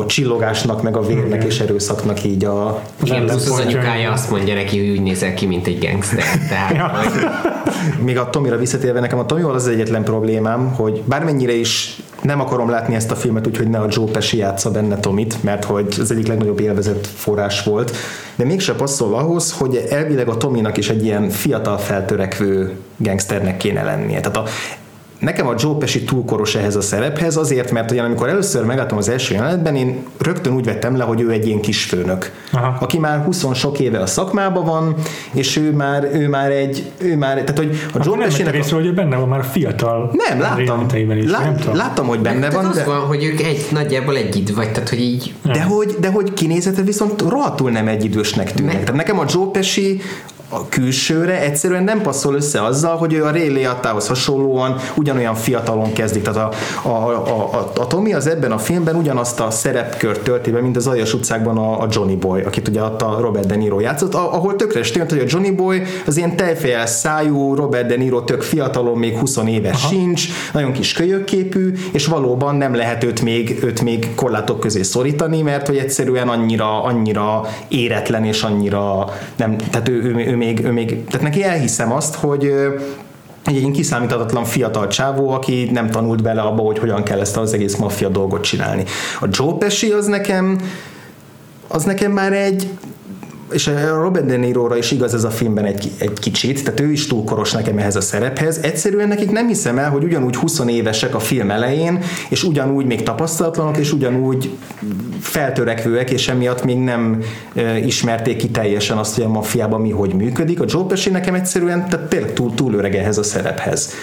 [0.06, 2.82] csillogásnak, meg a vérnek és erőszaknak így a...
[3.04, 6.24] Igen, plusz az anyukája azt mondja neki, hogy úgy nézel ki, mint egy gangster.
[6.50, 6.88] Tehát, ja.
[6.88, 7.26] hogy...
[8.04, 12.40] Még a Tomira visszatérve, nekem a Tomival az, az egyetlen problémám, hogy bármennyire is nem
[12.40, 15.96] akarom látni ezt a filmet, úgyhogy ne a Joe Pesci játsza benne Tomit, mert hogy
[16.00, 17.96] az egyik legnagyobb élvezett forrás volt,
[18.36, 23.84] de mégse passzol ahhoz, hogy elvileg a Tominak is egy ilyen fiatal feltörekvő gangsternek kéne
[23.84, 24.20] lennie.
[24.20, 24.44] Tehát a,
[25.24, 28.98] Nekem a Joe Pesci túl koros ehhez a szerephez, azért, mert ugyan amikor először megláttam
[28.98, 32.78] az első jelenetben, én rögtön úgy vettem le, hogy ő egy ilyen kisfőnök, Aha.
[32.80, 34.96] aki már 20 sok éve a szakmában van,
[35.34, 38.82] és ő már, ő már egy, ő már, tehát hogy a Joe pesci Nem részről,
[38.84, 41.76] hogy benne van már fiatal Nem, láttam, is, lát, nem tudom.
[41.76, 42.66] láttam, hogy benne van.
[42.66, 42.84] Az de...
[42.84, 45.34] van, hogy ők egy, nagyjából egy idő, vagy tehát, hogy így...
[45.44, 48.72] De hogy, de hogy kinézete viszont rohadtul nem egy idősnek tűnik.
[48.72, 50.02] Tehát nekem a Joe Pesci
[50.54, 55.94] a külsőre egyszerűen nem passzol össze azzal, hogy ő a Ray Liottahoz hasonlóan ugyanolyan fiatalon
[55.94, 56.22] kezdik.
[56.22, 56.52] Tehát a,
[56.88, 60.76] a, a, a, a Tommy az ebben a filmben ugyanazt a szerepkört tölti be, mint
[60.76, 64.56] az Aljas utcákban a, a Johnny Boy, akit ugye a Robert De Niro játszott, ahol
[64.56, 68.98] tökre tűnt, hogy a Johnny Boy az ilyen tejfejel szájú, Robert De Niro tök fiatalon,
[68.98, 69.88] még 20 éves Aha.
[69.88, 75.42] sincs, nagyon kis kölyökképű, és valóban nem lehet őt még, őt még korlátok közé szorítani,
[75.42, 80.72] mert hogy egyszerűen annyira, annyira éretlen és annyira nem, tehát ő, ő, ő még, ő
[80.72, 82.54] még, tehát neki elhiszem azt, hogy
[83.46, 87.54] egy ilyen kiszámíthatatlan fiatal csávó, aki nem tanult bele abba, hogy hogyan kell ezt az
[87.54, 88.84] egész maffia dolgot csinálni.
[89.20, 90.58] A Joe Pesci az nekem
[91.68, 92.68] az nekem már egy
[93.54, 96.92] és a Robert De Niro-ra is igaz ez a filmben egy, egy kicsit, tehát ő
[96.92, 98.58] is túl koros nekem ehhez a szerephez.
[98.58, 102.00] Egyszerűen nekik nem hiszem el, hogy ugyanúgy 20 évesek a film elején,
[102.30, 104.58] és ugyanúgy még tapasztalatlanok, és ugyanúgy
[105.20, 107.22] feltörekvőek, és emiatt még nem
[107.56, 110.62] e, ismerték ki teljesen azt, hogy a maffiában mi hogy működik.
[110.62, 113.94] A Joe Pesci nekem egyszerűen tehát tényleg túl, túl öreg ehhez a szerephez.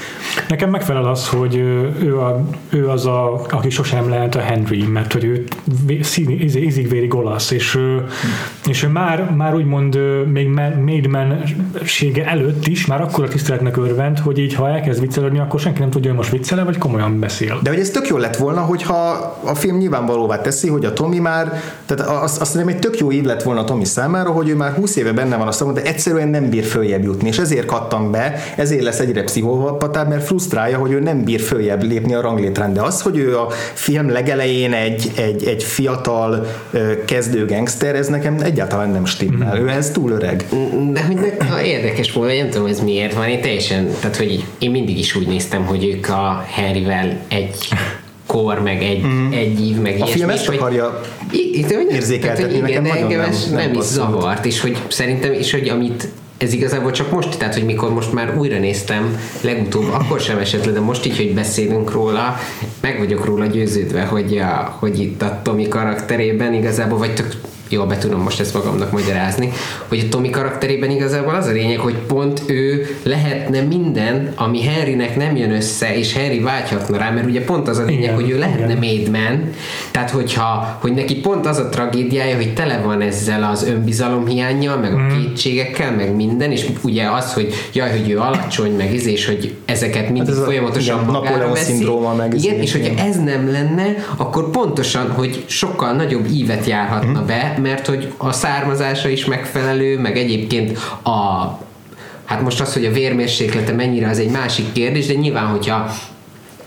[0.49, 5.13] Nekem megfelel az, hogy ő, a, ő az, a, aki sosem lehet a Henry, mert
[5.13, 5.45] hogy ő
[6.55, 7.79] izigvéri golasz, és,
[8.67, 9.99] és ő már, már úgymond
[10.33, 10.49] még
[10.85, 15.81] médmensége előtt is már akkor a tiszteletnek örvend, hogy így ha elkezd viccelődni, akkor senki
[15.81, 17.59] nem tudja, hogy most viccele, vagy komolyan beszél.
[17.63, 18.95] De hogy ez tök jó lett volna, hogyha
[19.45, 23.13] a film nyilvánvalóvá teszi, hogy a Tommy már, tehát azt, azt nem egy tök jó
[23.13, 25.75] év lett volna a Tommy számára, hogy ő már 20 éve benne van a szakon,
[25.75, 30.25] de egyszerűen nem bír följebb jutni, és ezért kattam be, ezért lesz egyre pszichopatább, mert
[30.25, 32.73] frusztrálja, hogy ő nem bír följebb lépni a ranglétrán.
[32.73, 36.47] De az, hogy ő a film legelején egy, egy, egy fiatal
[37.05, 39.43] kezdő gangster, ez nekem egyáltalán nem stimmel Mm.
[39.43, 40.45] Ő ez túl öreg.
[40.93, 41.19] De hogy
[41.49, 45.15] ha érdekes volt, nem tudom ez miért van, én teljesen, tehát hogy én mindig is
[45.15, 47.69] úgy néztem, hogy ők a Harryvel egy
[48.27, 49.33] kor, meg egy, mm.
[49.33, 51.01] egy ív, meg A film ezt akarja
[51.91, 56.09] érzékeltetni, igen, nekem de ez nem, nem is zavart, és hogy szerintem, és hogy amit
[56.39, 60.65] ez igazából csak most, tehát hogy mikor most már újra néztem legutóbb, akkor sem esett
[60.65, 62.37] le, de most így, hogy beszélünk róla,
[62.81, 67.37] meg vagyok róla győződve, hogy, a, hogy itt a Tomi karakterében igazából, vagy tök
[67.71, 69.53] jól be tudom most ezt magamnak magyarázni,
[69.89, 75.17] hogy a Tommy karakterében igazából az a lényeg, hogy pont ő lehetne minden, ami Harrynek
[75.17, 78.31] nem jön össze, és Harry vágyhatna rá, mert ugye pont az a lényeg, igen, hogy
[78.31, 79.11] ő lehetne igen.
[79.11, 79.51] Man,
[79.91, 84.77] tehát hogyha, hogy neki pont az a tragédiája, hogy tele van ezzel az önbizalom hiányjal,
[84.77, 85.09] meg a mm.
[85.09, 89.55] kétségekkel, meg minden, és ugye az, hogy jaj, hogy ő alacsony, meg ez, és hogy
[89.65, 91.89] ezeket mindig hát ez folyamatosan a, igen, magára veszi.
[92.17, 97.27] meg igen, és hogyha ez nem lenne, akkor pontosan, hogy sokkal nagyobb ívet járhatna mm.
[97.27, 101.49] be, mert hogy a származása is megfelelő, meg egyébként a
[102.25, 105.91] hát most az, hogy a vérmérséklete mennyire az egy másik kérdés, de nyilván, hogyha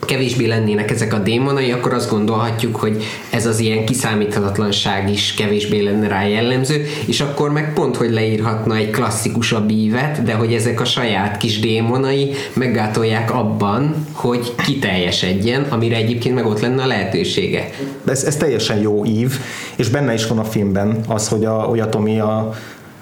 [0.05, 5.79] kevésbé lennének ezek a démonai, akkor azt gondolhatjuk, hogy ez az ilyen kiszámíthatatlanság is kevésbé
[5.79, 10.81] lenne rá jellemző, és akkor meg pont, hogy leírhatna egy klasszikusabb ívet, de hogy ezek
[10.81, 17.69] a saját kis démonai meggátolják abban, hogy kiteljesedjen, amire egyébként meg ott lenne a lehetősége.
[18.05, 19.39] Ez, ez teljesen jó ív,
[19.75, 22.53] és benne is van a filmben az, hogy a, hogy a Tomi a,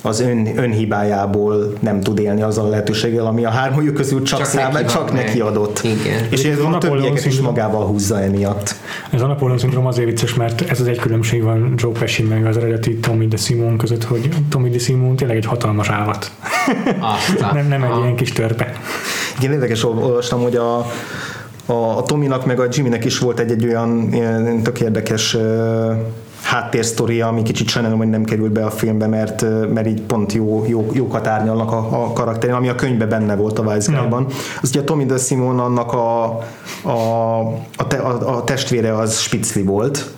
[0.02, 4.48] az ön, önhibájából nem tud élni azzal a lehetőséggel, ami a hármójuk közül csak, csak,
[4.48, 5.82] szám, neki, csak neki adott.
[5.84, 6.28] Igen.
[6.30, 8.76] És ez a többieket is magával húzza emiatt.
[9.12, 12.46] Ez a Napoleon szindróma azért vicces, mert ez az egy különbség van Joe Pesci meg
[12.46, 16.32] az eredeti Tommy de Simon között, hogy Tommy de Simon tényleg egy hatalmas állat.
[17.54, 18.74] nem, nem egy ilyen kis törpe.
[19.40, 20.78] Igen, érdekes olvastam, hogy a,
[21.66, 24.10] a, a Tominak meg a Jimmynek is volt egy, egy olyan
[24.64, 25.38] tök érdekes
[26.52, 30.66] háttérsztoria, ami kicsit sajnálom, hogy nem került be a filmbe, mert, mert így pont jó,
[30.68, 34.26] jó, jókat árnyalnak a, a karakterén, ami a könyvben benne volt a Wise Guy-ban.
[34.62, 36.24] Az ugye a Tommy de Simon annak a,
[36.84, 37.40] a,
[37.76, 40.12] a, te, a, a testvére az Spitzli volt,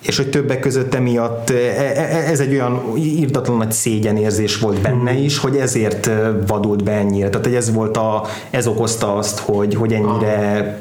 [0.00, 5.12] és hogy többek között emiatt e, e, ez egy olyan írtatlan nagy szégyenérzés volt benne
[5.12, 6.10] is, hogy ezért
[6.46, 7.28] vadult be ennyire.
[7.28, 10.78] Tehát ez volt a, ez okozta azt, hogy, hogy ennyire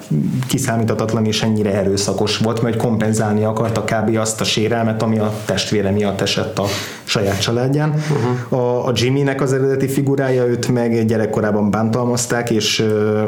[0.47, 4.17] kiszámíthatatlan és ennyire erőszakos volt, mert kompenzálni akarta kb.
[4.17, 6.65] azt a sérelmet, ami a testvére miatt esett a
[7.03, 7.89] saját családján.
[7.89, 8.59] Uh-huh.
[8.61, 12.86] A, a Jimmynek az eredeti figurája őt meg gyerekkorában bántalmazták, és,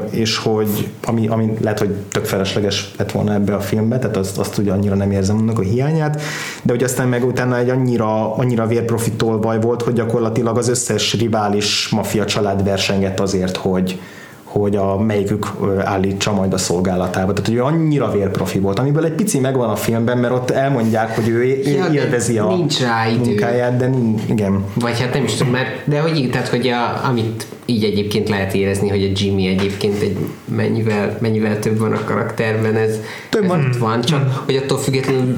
[0.09, 4.37] és hogy ami, ami lehet, hogy tök felesleges lett volna ebbe a filmbe, tehát azt,
[4.37, 6.21] azt ugye annyira nem érzem annak a hiányát,
[6.63, 11.89] de hogy aztán meg utána egy annyira, annyira vérprofitolvaj volt, hogy gyakorlatilag az összes rivális
[11.89, 13.99] mafia család versengett azért, hogy,
[14.43, 15.47] hogy a melyikük
[15.83, 17.33] állítsa majd a szolgálatába.
[17.33, 21.15] Tehát, hogy ő annyira vérprofi volt, amiből egy pici megvan a filmben, mert ott elmondják,
[21.15, 23.29] hogy ő ja, élvezi a nincs rá idő.
[23.29, 24.65] munkáját, de nincs, igen.
[24.73, 28.29] Vagy hát nem is tudom, mert, de hogy így, tehát, hogy a, amit így egyébként
[28.29, 33.43] lehet érezni, hogy a Jimmy egyébként egy mennyivel, mennyivel több van a karakterben, ez, több
[33.43, 33.65] ez van.
[33.65, 34.45] Ott van, csak mm.
[34.45, 35.35] hogy attól függetlenül,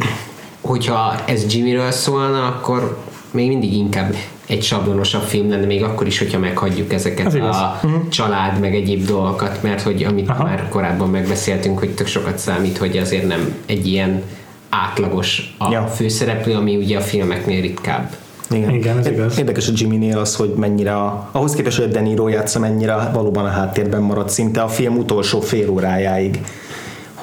[0.63, 2.97] hogyha ez Jimmyről szólna, akkor
[3.31, 4.15] még mindig inkább
[4.47, 8.07] egy sablonosabb film lenne, még akkor is, hogyha meghagyjuk ezeket Az a uh-huh.
[8.09, 10.43] család, meg egyéb dolgokat, mert hogy amit Aha.
[10.43, 14.23] már korábban megbeszéltünk, hogy tök sokat számít, hogy azért nem egy ilyen
[14.69, 15.87] átlagos a ja.
[15.87, 18.15] főszereplő, ami ugye a filmeknél ritkább.
[18.49, 19.37] Igen, Igen ez igaz.
[19.37, 23.09] Érdekes a Jimmy-nél az, hogy mennyire, a, ahhoz képest, hogy a De Niro játsza, mennyire
[23.13, 26.39] valóban a háttérben maradt szinte a film utolsó fél órájáig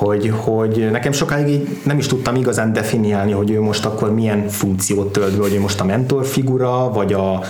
[0.00, 4.48] hogy, hogy nekem sokáig így nem is tudtam igazán definiálni, hogy ő most akkor milyen
[4.48, 7.40] funkciót tölt be, hogy ő most a mentorfigura, vagy a,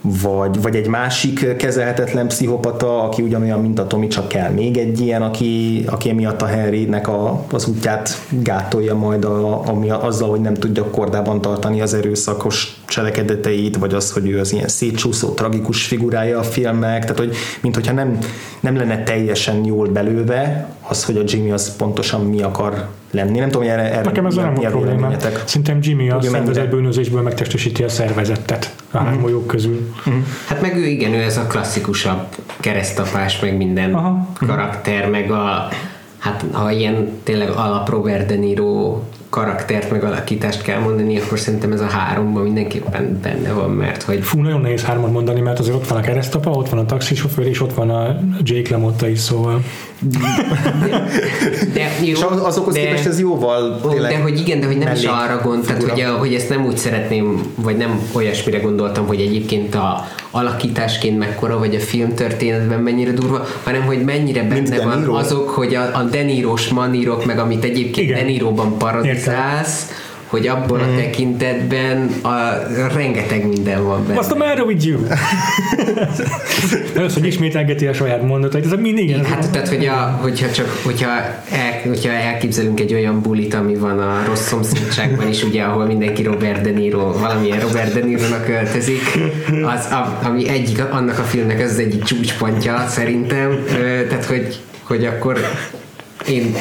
[0.00, 5.00] vagy, vagy egy másik kezelhetetlen pszichopata, aki ugyanolyan, mint a Tomi, csak kell még egy
[5.00, 10.40] ilyen, aki, aki emiatt a Henrynek a, az útját gátolja majd a, ami azzal, hogy
[10.40, 15.84] nem tudja kordában tartani az erőszakos cselekedeteit, vagy az, hogy ő az ilyen szétcsúszó, tragikus
[15.84, 18.18] figurája a filmnek, tehát hogy mint hogyha nem,
[18.60, 23.38] nem lenne teljesen jól belőve az, hogy a Jimmy az pontosan mi akar lenni.
[23.38, 25.10] Nem tudom, hogy erre, erre Nekem ez nem a probléma.
[25.44, 29.04] Szerintem Jimmy a szervezet bűnözésből megtestesíti a szervezetet a mm.
[29.04, 29.92] három közül.
[30.10, 30.20] Mm.
[30.46, 32.26] Hát meg ő igen, ő ez a klasszikusabb
[32.60, 34.28] keresztapás, meg minden Aha.
[34.46, 35.68] karakter, meg a
[36.18, 39.00] hát ha ilyen tényleg alap Robert De Niro
[39.32, 44.22] karaktert, meg alakítást kell mondani, akkor szerintem ez a háromban mindenképpen benne van, mert hogy...
[44.22, 47.46] Fú, nagyon nehéz hármat mondani, mert azért ott van a keresztapa, ott van a taxisofőr,
[47.46, 49.62] és ott van a Jake LaMotta is, szóval...
[50.02, 50.18] De,
[51.74, 54.94] de jó, és azokhoz de, képest ez jóval tényleg De hogy igen, de hogy nem
[54.94, 59.06] is arra gond, tehát hogy, a, hogy ezt nem úgy szeretném, vagy nem olyasmire gondoltam,
[59.06, 64.82] hogy egyébként a alakításként mekkora, vagy a film történetben mennyire durva, hanem hogy mennyire benne
[64.84, 68.18] van azok, hogy a, a Denírós manírok, meg amit egyébként igen.
[68.18, 69.86] Deniróban paradizálsz,
[70.32, 70.82] hogy abban mm.
[70.82, 72.30] a tekintetben a,
[72.94, 74.20] rengeteg minden van benne.
[74.20, 74.98] What's the matter with you?
[77.04, 79.24] Az, hogy ismételgeti a saját mondatait, ez mindig igen.
[79.24, 81.08] Hát, tehát, hogy a, hogyha csak, hogyha,
[81.50, 86.22] el, hogyha elképzelünk egy olyan bulit, ami van a rossz szomszédságban is, ugye, ahol mindenki
[86.22, 89.18] Robert De Niro, valamilyen Robert De Niro-nak költözik,
[89.74, 93.64] az, a, ami egyik, annak a filmnek ez az egyik csúcspontja szerintem,
[94.08, 95.38] tehát, hogy, hogy akkor
[96.28, 96.54] én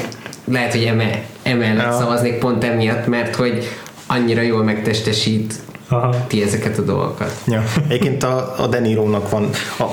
[0.46, 1.92] lehet, hogy eme, emellett ja.
[1.92, 3.68] szavaznék pont emiatt, mert hogy
[4.08, 5.54] annyira jól megtestesít
[5.88, 6.16] Aha.
[6.28, 7.32] ti ezeket a dolgokat.
[7.48, 7.64] Ja.
[7.88, 9.84] Egyébként a, a Denirónak van a,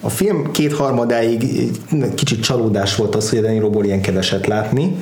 [0.00, 1.44] a film kétharmadáig
[2.14, 4.96] kicsit csalódás volt az, hogy a Deniróból ilyen keveset látni,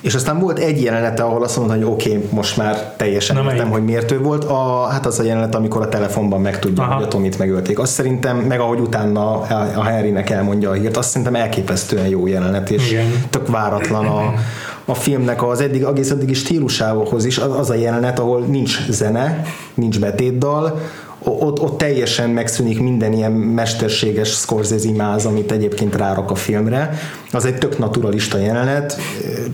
[0.00, 3.52] és aztán volt egy jelenete, ahol azt mondta, hogy oké, okay, most már teljesen Na,
[3.52, 4.44] értem, hogy miért ő volt.
[4.44, 6.94] A, hát az a jelenet, amikor a telefonban megtudja, Aha.
[6.94, 7.78] hogy a Tomit megölték.
[7.78, 9.40] Azt szerintem, meg ahogy utána
[9.76, 13.24] a Henrynek elmondja a hírt, azt szerintem elképesztően jó jelenet, és Igen.
[13.30, 14.34] tök váratlan a,
[14.88, 19.42] a filmnek az eddig, egész addigi stílusához is az, az a jelenet, ahol nincs zene,
[19.74, 20.80] nincs betétdal,
[21.22, 26.98] ott, ott teljesen megszűnik minden ilyen mesterséges Scorsese máz, amit egyébként rárak a filmre.
[27.32, 28.96] Az egy tök naturalista jelenet,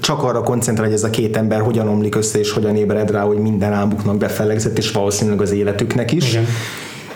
[0.01, 3.21] csak arra koncentrál, hogy ez a két ember hogyan omlik össze, és hogyan ébred rá,
[3.21, 6.31] hogy minden álmuknak befelegzett, és valószínűleg az életüknek is.
[6.31, 6.47] Igen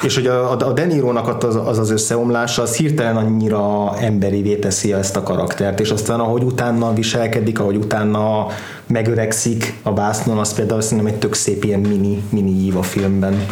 [0.03, 5.17] és hogy a, a Denirónak az, az az összeomlása, az hirtelen annyira emberivé teszi ezt
[5.17, 8.47] a karaktert, és aztán ahogy utána viselkedik, ahogy utána
[8.87, 13.47] megöregszik a vásznon, az például szerintem egy tök szép ilyen mini, mini ív a filmben.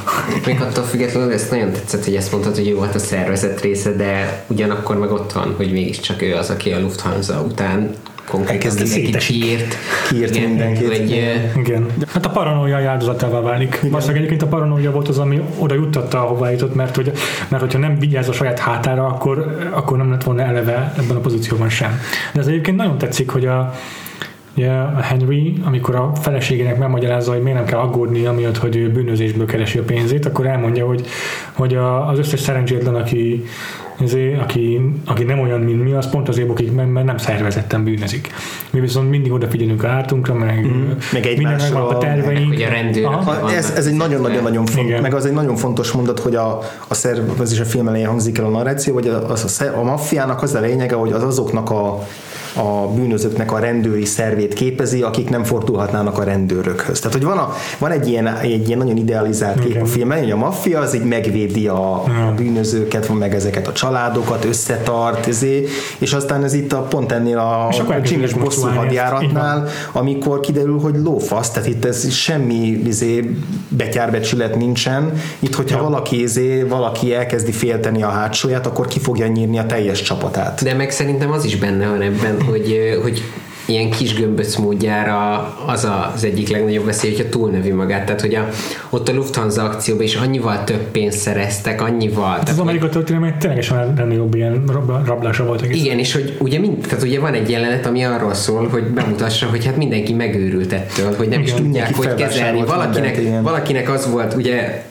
[0.46, 3.92] Még attól függetlenül ezt nagyon tetszett, hogy ezt mondtad, hogy jó volt a szervezet része,
[3.92, 7.94] de ugyanakkor meg ott van, hogy mégiscsak ő az, aki a Lufthansa után
[8.26, 9.76] konkrétan mindenki kiírt.
[10.08, 10.86] Kiírt igen, mindenkit.
[10.86, 11.10] Vagy,
[11.56, 11.86] igen.
[12.08, 13.80] Hát a paranoia áldozatává válik.
[13.80, 17.12] Valószínűleg egyébként a paranoia volt az, ami oda juttatta, ahová jutott, mert, hogy,
[17.48, 21.20] mert hogyha nem vigyáz a saját hátára, akkor, akkor nem lett volna eleve ebben a
[21.20, 22.00] pozícióban sem.
[22.32, 23.74] De ez egyébként nagyon tetszik, hogy a,
[24.56, 28.90] Ugye a Henry, amikor a feleségének megmagyarázza, hogy miért nem kell aggódni, amiatt, hogy ő
[28.90, 31.06] bűnözésből keresi a pénzét, akkor elmondja, hogy,
[31.52, 33.44] hogy a, az összes szerencsétlen, aki
[34.00, 37.84] ezért, aki, aki nem olyan, mint mi, az pont azért bukik, mert, mert nem szervezetten
[37.84, 38.30] bűnözik.
[38.70, 40.90] Mi viszont mindig odafigyelünk a hátunkra, meg, mm.
[41.12, 42.48] meg egymásra, a terveink.
[42.48, 46.34] Meg, a rendőrök ez, ez egy nagyon-nagyon-nagyon fontos, meg az egy nagyon fontos mondat, hogy
[46.34, 49.32] a, a szerv, ez is a film elején hangzik el a narráció, hogy a, a,
[49.32, 52.06] a, a maffiának az a lényege, hogy az azoknak a
[52.56, 56.98] a bűnözőknek a rendőri szervét képezi, akik nem fordulhatnának a rendőrökhöz.
[56.98, 59.82] Tehát, hogy van, a, van egy, ilyen, egy ilyen nagyon idealizált kép Igen.
[59.82, 64.44] a filmben, hogy a maffia az így megvédi a, a bűnözőket, meg ezeket a családokat,
[64.44, 65.66] összetart, ezé,
[65.98, 70.94] és aztán ez itt a, pont ennél a, a csinos bosszú hadjáratnál, amikor kiderül, hogy
[71.02, 73.36] lófasz, tehát itt ez semmi izé,
[73.68, 75.12] betyárbecsület nincsen.
[75.38, 75.82] Itt, hogyha ja.
[75.82, 80.62] valaki, izé, valaki elkezdi félteni a hátsóját, akkor ki fogja nyírni a teljes csapatát.
[80.62, 83.22] De meg szerintem az is benne van ebben, hogy, hogy
[83.66, 88.04] ilyen kis gömböc módjára az az egyik legnagyobb veszély, hogyha túlnövi magát.
[88.04, 88.48] Tehát, hogy a,
[88.90, 92.30] ott a Lufthansa akcióban is annyival több pénzt szereztek, annyival.
[92.30, 94.64] Hát az Amerika történelme ténylegesen jobb ilyen
[95.04, 95.82] rablása volt egész.
[95.82, 99.46] Igen, és hogy ugye, mind, tehát ugye van egy jelenet, ami arról szól, hogy bemutassa,
[99.46, 102.64] hogy hát mindenki megőrült ettől, hogy nem Igen, is tudják, hogy kezelni.
[102.64, 104.84] Valakinek, valakinek az volt, ugye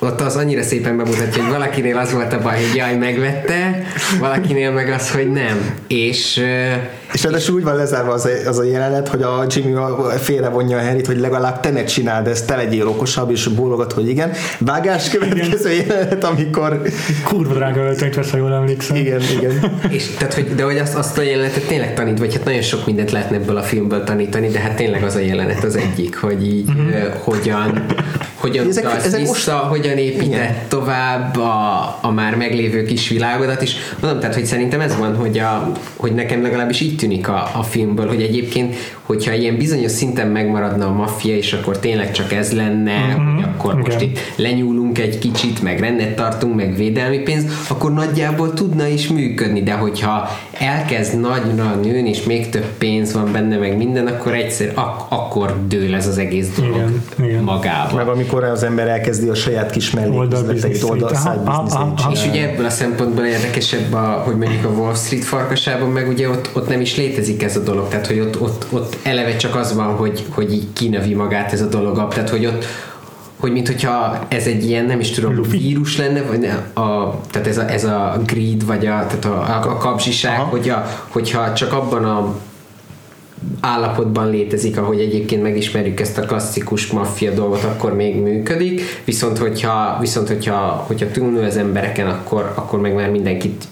[0.00, 3.82] ott az annyira szépen bemutatja, hogy valakinél az volt a baj, hogy jaj, megvette,
[4.18, 5.74] valakinél meg az, hogy nem.
[5.86, 6.42] És
[7.12, 9.74] és ráadásul úgy van lezárva az a, az a jelenet, hogy a Jimmy
[10.18, 14.08] félrevonja a Harryt, hogy legalább te ne csináld ezt, te legyél okosabb, és bólogat, hogy
[14.08, 14.30] igen.
[14.58, 15.86] Vágás következő igen.
[15.86, 16.82] jelenet, amikor...
[17.24, 18.96] Kurva drága öltönyt vesz, ha jól emlékszem.
[18.96, 19.78] Igen, igen.
[19.90, 22.86] és, tehát, hogy, de hogy azt, azt a jelenetet tényleg tanít, vagy hát nagyon sok
[22.86, 26.46] mindent lehetne ebből a filmből tanítani, de hát tényleg az a jelenet az egyik, hogy
[26.46, 26.86] így uh-huh.
[26.86, 27.86] uh, hogyan
[28.40, 29.48] hogyan ezek, ezek vissza, most...
[29.48, 30.54] hogyan épített Igen.
[30.68, 35.38] tovább a, a már meglévő kis világodat, és mondom, tehát, hogy szerintem ez van, hogy,
[35.38, 38.76] a, hogy nekem legalábbis így tűnik a, a filmből, hogy egyébként,
[39.10, 43.34] hogyha ilyen bizonyos szinten megmaradna a maffia, és akkor tényleg csak ez lenne, mm-hmm.
[43.34, 43.82] hogy akkor okay.
[43.84, 49.08] most itt lenyúlunk egy kicsit, meg rendet tartunk, meg védelmi pénz, akkor nagyjából tudna is
[49.08, 54.34] működni, de hogyha elkezd nagyra nőni, és még több pénz van benne, meg minden, akkor
[54.34, 57.42] egyszer ak- akkor dől ez az egész dolog igen, igen.
[57.42, 58.04] magával.
[58.04, 61.10] Meg amikor az ember elkezdi a saját kis melléküzleteit, oldal
[62.12, 66.28] És ugye ebből a szempontból érdekesebb, a, hogy mondjuk a Wall Street farkasában, meg ugye
[66.28, 69.54] ott, ott nem is létezik ez a dolog, tehát hogy ott, ott, ott eleve csak
[69.54, 72.64] az van, hogy, hogy így kinövi magát ez a dolog, tehát hogy ott,
[73.40, 75.58] hogy mint hogyha ez egy ilyen, nem is tudom, Luffy.
[75.58, 79.40] vírus lenne, vagy ne, a, tehát ez a, ez a greed, vagy a, tehát a,
[79.40, 82.34] a, a kapzsiság, hogy a, hogyha csak abban a
[83.60, 89.96] állapotban létezik, ahogy egyébként megismerjük ezt a klasszikus maffia dolgot, akkor még működik, viszont hogyha,
[90.00, 93.64] viszont hogyha, hogyha túlnő az embereken, akkor, akkor meg már mindenkit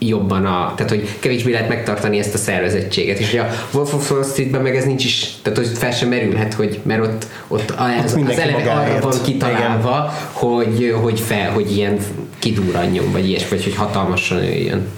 [0.00, 3.18] jobban a, tehát hogy kevésbé lehet megtartani ezt a szervezettséget.
[3.18, 6.08] És hogy a Wolf of Wall Streetben meg ez nincs is, tehát hogy fel sem
[6.08, 7.70] merülhet, hogy, mert ott, ott
[8.04, 11.98] az, az eleve arra van kitalálva, hogy, hogy fel, hogy ilyen
[12.38, 14.88] kidúranjon, vagy ilyesmi, vagy hogy hatalmasan nőjön.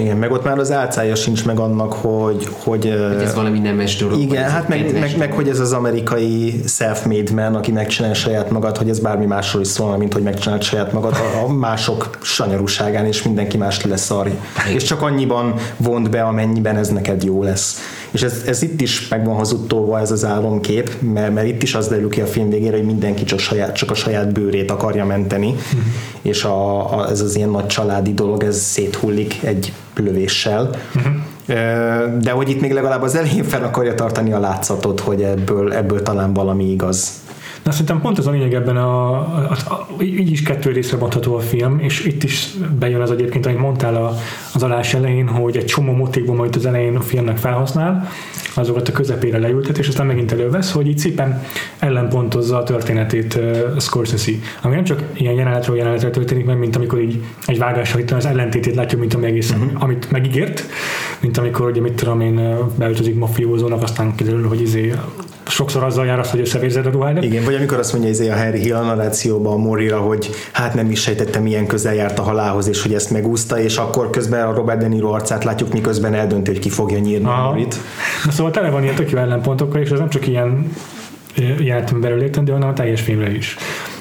[0.00, 2.48] Igen, meg ott már az álcája sincs meg annak, hogy...
[2.50, 4.20] Hogy, hogy ez valami nemes dolog.
[4.20, 8.76] Igen, hát meg, meg, meg, hogy ez az amerikai self-made man, aki megcsinálja saját magad,
[8.76, 13.06] hogy ez bármi másról is szólna, mint hogy megcsinálja saját magad a, a mások sanyarúságán,
[13.06, 14.30] és mindenki más leszarj.
[14.74, 17.78] És csak annyiban vont be, amennyiben ez neked jó lesz.
[18.10, 21.74] És ez, ez itt is meg van hazudtolva ez az álomkép, mert, mert itt is
[21.74, 25.04] az derül ki a film végére, hogy mindenki csak, saját, csak a saját bőrét akarja
[25.04, 25.80] menteni, uh-huh.
[26.22, 30.70] és a, a, ez az ilyen nagy családi dolog, ez széthullik egy lövéssel.
[30.94, 31.12] Uh-huh.
[32.20, 36.02] De hogy itt még legalább az elején fel akarja tartani a látszatot, hogy ebből, ebből
[36.02, 37.12] talán valami igaz.
[37.62, 41.34] Na szerintem pont ez a lényeg ebben a, a, a, így is kettő részre bontható
[41.34, 42.48] a film, és itt is
[42.78, 44.14] bejön az egyébként, amit mondtál a,
[44.54, 48.08] az alás elején, hogy egy csomó motivum, amit az elején a filmnek felhasznál,
[48.54, 51.42] azokat a közepére leültet, és aztán megint elővesz, hogy így szépen
[51.78, 54.32] ellenpontozza a történetét uh, Scorsese,
[54.62, 58.26] ami nem csak ilyen jelenetről jelenetre történik meg, mint amikor így egy vágással itt az
[58.26, 59.82] ellentétét látjuk, mint ami egész, uh-huh.
[59.82, 60.64] amit megígért,
[61.20, 64.94] mint amikor ugye mit tudom én beöltözik mafiózónak, aztán kiderül, hogy izé
[65.50, 67.24] sokszor azzal jár azt, hogy összevérzed a ruhádat.
[67.24, 70.74] Igen, vagy amikor azt mondja izé a Harry Hill a narrációban a Morira, hogy hát
[70.74, 74.46] nem is sejtettem, milyen közel járt a halálhoz, és hogy ezt megúszta, és akkor közben
[74.46, 77.42] a Robert De Niro arcát látjuk, miközben eldönti, hogy ki fogja nyírni Aha.
[77.42, 77.76] a Morit.
[78.24, 80.72] Na szóval tele van ilyen tök jó ellenpontokkal, és ez nem csak ilyen
[81.58, 83.56] jelenetben belül értendő, hanem a teljes filmre is.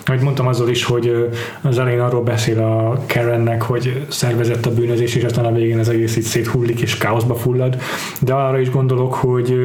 [0.06, 1.30] Ahogy mondtam azzal is, hogy
[1.62, 5.90] az elején arról beszél a Karennek, hogy szervezett a bűnözés, és aztán a végén az
[5.90, 7.78] egész itt széthullik és káoszba fullad,
[8.22, 9.56] de arra is gondolok, hogy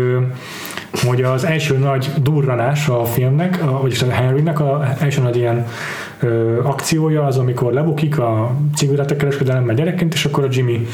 [1.06, 5.66] hogy az első nagy durranás a filmnek, a, vagyis a Henrynek a első nagy ilyen
[6.20, 10.86] ö, akciója az, amikor lebukik a cigarettakereskedelemben gyerekként, és akkor a Jimmy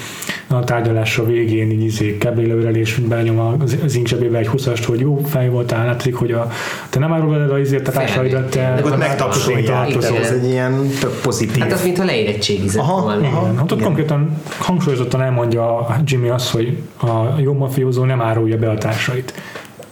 [0.47, 5.49] a tárgyalása végén így izé keblélőrelés belenyom az ink zsebébe egy 20 hogy jó fej
[5.49, 6.51] voltál, látszik, hogy a,
[6.91, 11.63] te nem árulod el az izért a társaidat, te megtapsolják, ez egy ilyen tök pozitív.
[11.63, 13.19] Hát az, mintha leérettségizett volna.
[13.19, 18.71] Igen, hát ott konkrétan hangsúlyozottan elmondja Jimmy azt, hogy a jó mafiózó nem árulja be
[18.71, 19.35] a társait.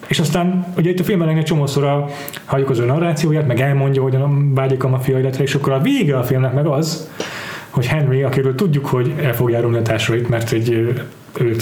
[0.09, 2.05] És aztán ugye itt a filmben egy csomószor
[2.45, 4.17] halljuk az ő narrációját, meg elmondja, hogy
[4.55, 7.09] vágyik a mafia életre, és akkor a vége a filmnek meg az,
[7.71, 11.07] hogy Henry, akiről tudjuk, hogy el fog járulni a társait, mert egy ő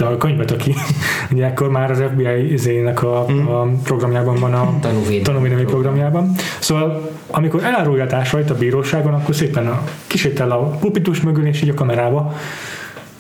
[0.01, 0.75] a könyvet, aki
[1.33, 3.47] ugye akkor már az FBI izének a, mm.
[3.47, 4.79] a programjában van a
[5.23, 6.33] tanúvédelmi programjában.
[6.59, 11.63] Szóval amikor elárulja a társait a bíróságon, akkor szépen a, kisétel a pupitus mögül, és
[11.63, 12.35] így a kamerába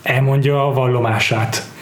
[0.03, 1.74] elmondja a vallomását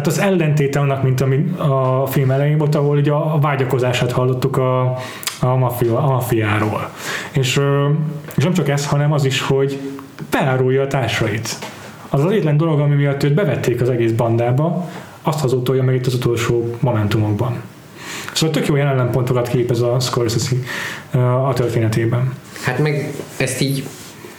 [0.00, 4.56] tehát az ellentéte annak, mint ami a film elején volt, ahol ugye a vágyakozását hallottuk
[4.56, 4.98] a,
[5.40, 6.90] a, mafia, a mafiáról.
[7.32, 7.60] És,
[8.36, 9.80] és nem csak ez, hanem az is, hogy
[10.30, 11.58] beárulja a társait.
[12.08, 14.88] Az az egyetlen dolog, ami miatt őt bevették az egész bandába,
[15.22, 17.62] azt hazudtolja meg itt az utolsó momentumokban.
[18.32, 20.56] Szóval tök jó ilyen ellenpontokat képez a Scorsese
[21.46, 22.32] a történetében.
[22.64, 23.84] Hát meg ezt így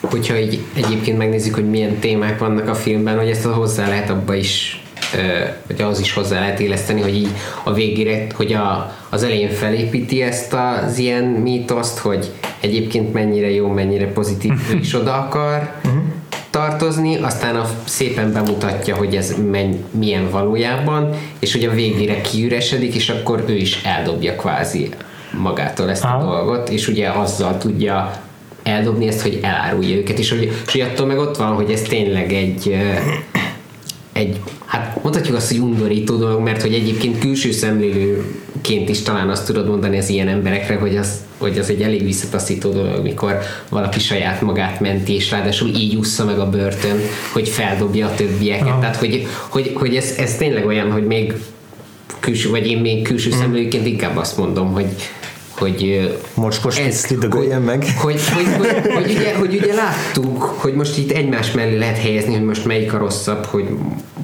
[0.02, 4.36] hogyha így egyébként megnézzük, hogy milyen témák vannak a filmben, hogy ezt hozzá lehet abba
[4.36, 4.81] is
[5.68, 7.30] hogy az is hozzá lehet éleszteni, hogy így
[7.64, 13.68] a végére, hogy a, az elején felépíti ezt az ilyen mítoszt, hogy egyébként mennyire jó,
[13.68, 15.72] mennyire pozitív, ő is oda akar
[16.52, 21.10] tartozni, aztán a, szépen bemutatja, hogy ez menny, milyen valójában,
[21.40, 24.90] és hogy a végére kiüresedik, és akkor ő is eldobja kvázi
[25.40, 28.22] magától ezt a dolgot, és ugye azzal tudja
[28.64, 31.82] eldobni ezt, hogy elárulja őket, és hogy, és hogy attól meg ott van, hogy ez
[31.82, 32.78] tényleg egy
[34.22, 39.45] egy, hát mondhatjuk azt, hogy undorító dolog, mert hogy egyébként külső szemlélőként is talán azt
[39.45, 43.39] tudod mondani az ilyen emberekre, hogy az, hogy az egy elég visszataszító dolog, mikor
[43.69, 46.99] valaki saját magát menti, és ráadásul így ússza meg a börtön,
[47.34, 48.68] hogy feldobja a többieket.
[48.68, 48.80] Aha.
[48.80, 51.34] Tehát, hogy, hogy, hogy ez, ez tényleg olyan, hogy még
[52.19, 53.39] külső, vagy én még külső mm.
[53.39, 54.88] szemlélőként inkább azt mondom, hogy,
[55.62, 57.86] hogy Mocskos ez, hogy, meg.
[57.98, 62.34] Hogy, hogy, hogy, hogy, ugye, hogy ugye láttuk, hogy most itt egymás mellé lehet helyezni,
[62.34, 63.66] hogy most melyik a rosszabb, hogy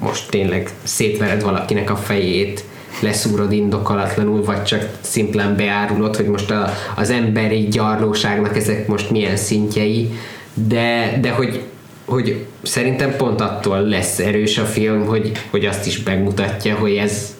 [0.00, 2.64] most tényleg szétvered valakinek a fejét,
[3.00, 9.36] leszúrod indokolatlanul, vagy csak szimplán beárulod, hogy most a, az emberi gyarlóságnak ezek most milyen
[9.36, 10.10] szintjei,
[10.54, 11.62] de, de hogy,
[12.04, 17.36] hogy szerintem pont attól lesz erős a film, hogy, hogy azt is megmutatja, hogy ez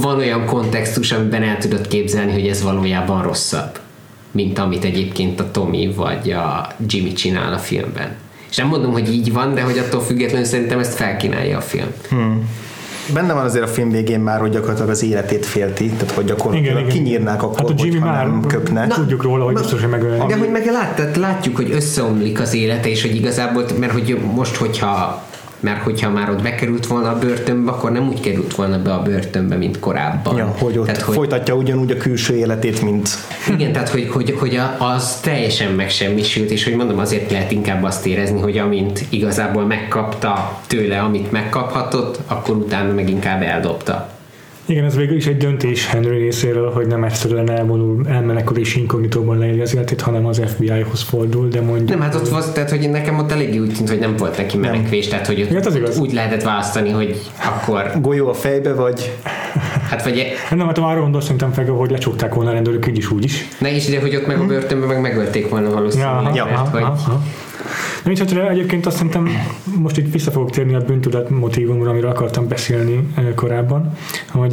[0.00, 3.78] van olyan kontextus, amiben el tudod képzelni, hogy ez valójában rosszabb,
[4.30, 8.14] mint amit egyébként a Tommy vagy a Jimmy csinál a filmben.
[8.50, 11.86] És nem mondom, hogy így van, de hogy attól függetlenül szerintem ezt felkínálja a film.
[12.08, 12.48] Hmm.
[13.14, 16.78] Benne van azért a film végén már, hogy gyakorlatilag az életét félti, tehát hogy gyakorlatilag
[16.78, 18.86] igen, kinyírnák akkor, hát a Jimmy már nem köpne.
[18.86, 20.26] Na, tudjuk róla, hogy biztos, hogy megölni.
[20.26, 24.56] De hogy meg lát, látjuk, hogy összeomlik az élete, és hogy igazából, mert hogy most,
[24.56, 25.24] hogyha
[25.62, 29.02] mert hogyha már ott bekerült volna a börtönbe, akkor nem úgy került volna be a
[29.02, 30.36] börtönbe, mint korábban.
[30.36, 33.08] Ja, hogy ott tehát, hogy, folytatja ugyanúgy a külső életét, mint...
[33.48, 38.06] Igen, tehát hogy, hogy, hogy az teljesen megsemmisült, és hogy mondom, azért lehet inkább azt
[38.06, 44.10] érezni, hogy amint igazából megkapta tőle, amit megkaphatott, akkor utána meg inkább eldobta.
[44.66, 49.38] Igen, ez végül is egy döntés Henry részéről, hogy nem egyszerűen elvonul, elmenekül és inkognitóban
[49.38, 51.88] leéli az életét, hanem az FBI-hoz fordul, de mondjuk...
[51.88, 54.56] Nem, hát ott volt, tehát hogy nekem ott elég úgy tűnt, hogy nem volt neki
[54.56, 57.90] menekvés, tehát hogy ott, hát az úgy lehetett választani, hogy akkor...
[58.00, 59.12] Golyó a fejbe, vagy...
[59.88, 60.32] Hát vagy...
[60.50, 63.48] Nem, hát arra gondolsz szerintem fel, hogy lecsukták volna a rendőrök így is úgy is.
[63.58, 66.34] Ne is, de hogy ott meg a börtönben meg megölték volna valószínűleg.
[66.34, 66.82] Ja, aha, mert, aha, hogy...
[66.82, 67.22] aha.
[68.02, 69.28] Nem is, egyébként azt szerintem
[69.78, 73.92] most itt vissza fogok térni a bűntudat motivumra, amiről akartam beszélni korábban,
[74.28, 74.52] hogy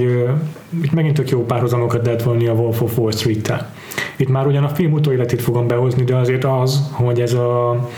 [0.84, 3.74] itt megint tök jó párhuzamokat lehet volni a Wolf of Wall Street-tel.
[4.18, 7.90] Itt már ugyan a film utóéletét fogom behozni, de azért az, hogy ez a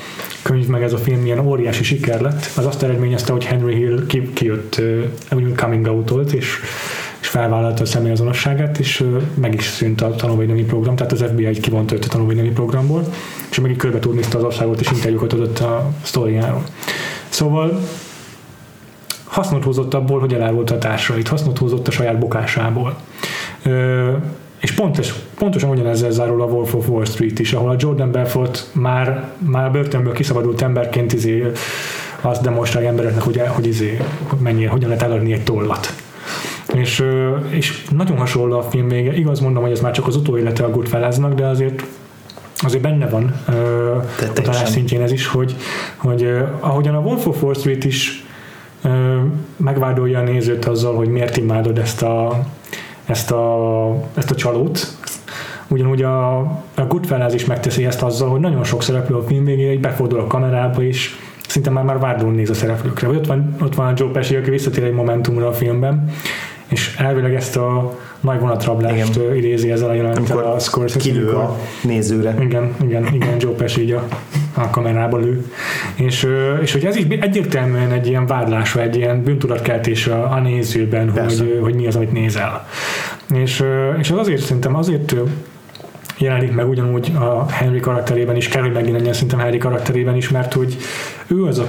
[0.41, 4.05] könyv meg ez a film milyen óriási siker lett, az azt eredményezte, hogy Henry Hill
[4.33, 4.81] kijött,
[5.31, 6.59] úgymond coming out és
[7.31, 9.03] felvállalta a személyazonosságát, és
[9.33, 13.03] meg is szűnt a tanulmányi program, tehát az FBI egy kivont őt a tanulmányi programból,
[13.51, 16.63] és meg így körbe turnézte az országot, és interjúkat adott a sztoriáról.
[17.29, 17.79] Szóval
[19.23, 22.95] hasznot hozott abból, hogy elárulta a társait, hasznot hozott a saját bokásából.
[23.63, 24.11] Ö,
[24.59, 28.69] és pontos, pontosan ugyanezzel zárul a Wolf of Wall Street is, ahol a Jordan Belfort
[28.73, 31.51] már, már börtönből kiszabadult emberként izé,
[32.21, 34.01] azt demonstrálja embereknek, hogy, hogy izé,
[34.37, 35.93] mennyi, hogyan lehet eladni egy tollat.
[36.73, 37.03] És,
[37.49, 39.13] és nagyon hasonló a film vége.
[39.13, 41.83] Igaz mondom, hogy ez már csak az utóélete a Goodfellasnak, de azért
[42.63, 43.35] azért benne van
[44.35, 45.55] a talán szintjén ez is, hogy,
[45.97, 48.25] hogy ahogyan a Wolf of Wall Street is
[49.55, 52.45] megvádolja a nézőt azzal, hogy miért imádod ezt a,
[53.05, 54.87] ezt a, ezt a csalót,
[55.67, 56.37] ugyanúgy a,
[56.75, 60.27] a Goodfellas is megteszi ezt azzal, hogy nagyon sok szereplő a film végén befordul a
[60.27, 61.15] kamerába, és
[61.47, 63.07] szinte már, már vádlón néz a szereplőkre.
[63.07, 66.09] Vagy ott van, ott van a Joe Pesci, aki visszatér egy momentumra a filmben,
[66.71, 69.35] és elvileg ezt a nagy vonatrablást igen.
[69.35, 70.99] idézi ezzel a jelenettel a Scorsese.
[70.99, 72.35] Kilő a nézőre.
[72.39, 74.07] Igen, igen, igen, Joe Pesci így a,
[74.53, 75.51] a kamerába lő.
[75.95, 76.27] És,
[76.61, 81.09] és hogy ez így egyértelműen egy ilyen vádlás, vagy egy ilyen bűntudatkeltés a, a nézőben,
[81.09, 82.67] hogy, hogy mi az, amit nézel.
[83.33, 83.63] És,
[83.99, 85.15] és az azért szerintem azért
[86.17, 90.53] jelenik meg ugyanúgy a Henry karakterében is, kell, hogy megjelenjen szerintem Henry karakterében is, mert
[90.53, 90.77] hogy
[91.27, 91.65] ő az a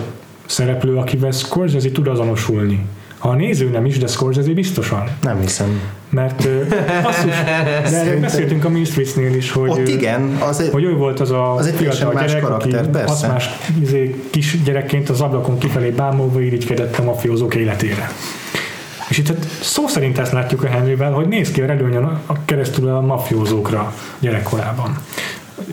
[0.47, 2.87] szereplő, akivel Scorsese tud azonosulni.
[3.23, 5.09] Ha a néző nem is, de Scorsese biztosan.
[5.21, 5.81] Nem hiszem.
[6.09, 6.49] Mert
[7.03, 7.35] basszus,
[7.91, 11.31] de erről beszéltünk a Minstress-nél is, hogy, Ott igen, az egy, hogy ő volt az
[11.31, 13.27] a az egy fiatal más gyerek, karakter, aki persze.
[13.27, 13.49] más
[13.81, 18.11] izé, kis gyerekként az ablakon kifelé bámulva irigykedett a mafiózók életére.
[19.09, 21.61] És itt hát szó szerint ezt látjuk a Henryvel, hogy néz ki,
[22.27, 24.99] a keresztül a mafiózókra gyerekkorában.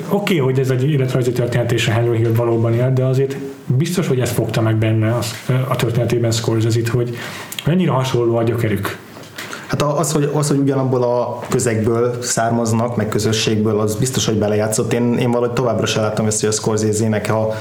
[0.10, 3.36] Oké, okay, hogy ez egy életrajzi történet és a Henry Hill valóban él, de azért
[3.66, 5.34] biztos, hogy ez fogta meg benne az,
[5.68, 7.18] a történetében Scorsese-t, hogy
[7.66, 8.98] mennyire hasonló a gyökerük.
[9.68, 14.94] Hát az hogy, az, hogy ugyanabból a közegből származnak, meg közösségből, az biztos, hogy belejátszott.
[14.94, 17.56] Én, én valahogy továbbra sem láttam ezt, hogy a Scorsese-nek a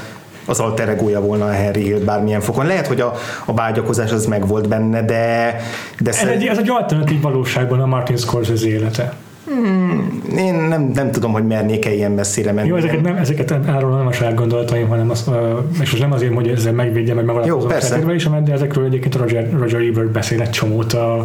[0.45, 2.65] az alter egója volna a Harry Hill bármilyen fokon.
[2.65, 3.13] Lehet, hogy a,
[3.45, 5.55] a vágyakozás az meg volt benne, de...
[5.99, 6.29] de ez, szer...
[6.29, 9.13] egy, ez egy alternatív valóságban a Martin Scorsese élete.
[9.49, 12.67] Hmm, én nem, nem tudom, hogy mernék-e ilyen messzire menni.
[12.67, 15.29] Jó, ezeket, nem, ezeket arról nem a saját gondolataim, hanem az,
[15.81, 19.49] és most nem azért, hogy ezzel megvédjem, meg megalapozom a is, de ezekről egyébként Roger,
[19.59, 21.23] Roger Ebert beszél egy csomót a,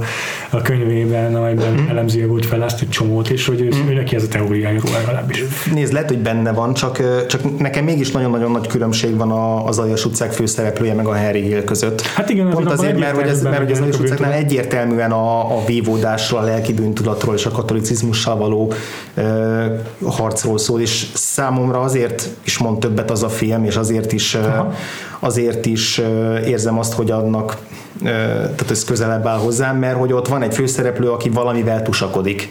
[0.50, 1.88] a könyvében, amelyben mm.
[1.88, 3.88] elemzi a Goodfellas-t egy csomót, és hogy mm.
[3.88, 5.44] ő neki ez a teóriája róla legalábbis.
[5.72, 9.30] Nézd, lehet, hogy benne van, csak, csak nekem mégis nagyon-nagyon nagy különbség van
[9.66, 12.00] az Aljas utcák főszereplője meg a Harry Hill között.
[12.00, 15.64] Hát igen, Pont azért, mert, hogy ez, mert hogy az Aljas utcáknál egyértelműen a, a
[15.66, 18.72] vívódásról, a lelki bűntudatról és a katolicizmus terrorizmussal való
[19.16, 24.34] uh, harcról szól, és számomra azért is mond többet az a film, és azért is,
[24.34, 24.74] uh,
[25.20, 27.56] azért is uh, érzem azt, hogy annak
[28.02, 32.48] tehát ez közelebb áll hozzám, mert hogy ott van egy főszereplő, aki valamivel tusakodik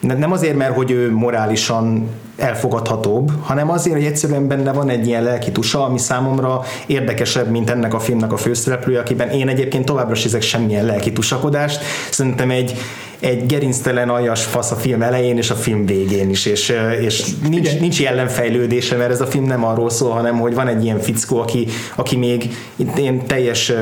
[0.00, 5.22] nem azért, mert hogy ő morálisan elfogadhatóbb, hanem azért, hogy egyszerűen benne van egy ilyen
[5.22, 10.14] lelki tusa, ami számomra érdekesebb, mint ennek a filmnek a főszereplője, akiben én egyébként továbbra
[10.24, 11.80] ezek semmilyen lelki tusakodást.
[12.10, 12.74] Szerintem egy,
[13.20, 17.78] egy gerinctelen aljas fasz a film elején és a film végén is, és, és nincs,
[17.78, 21.40] nincs jellemfejlődése, mert ez a film nem arról szól, hanem hogy van egy ilyen fickó,
[21.40, 22.54] aki, aki még
[22.96, 23.72] én teljes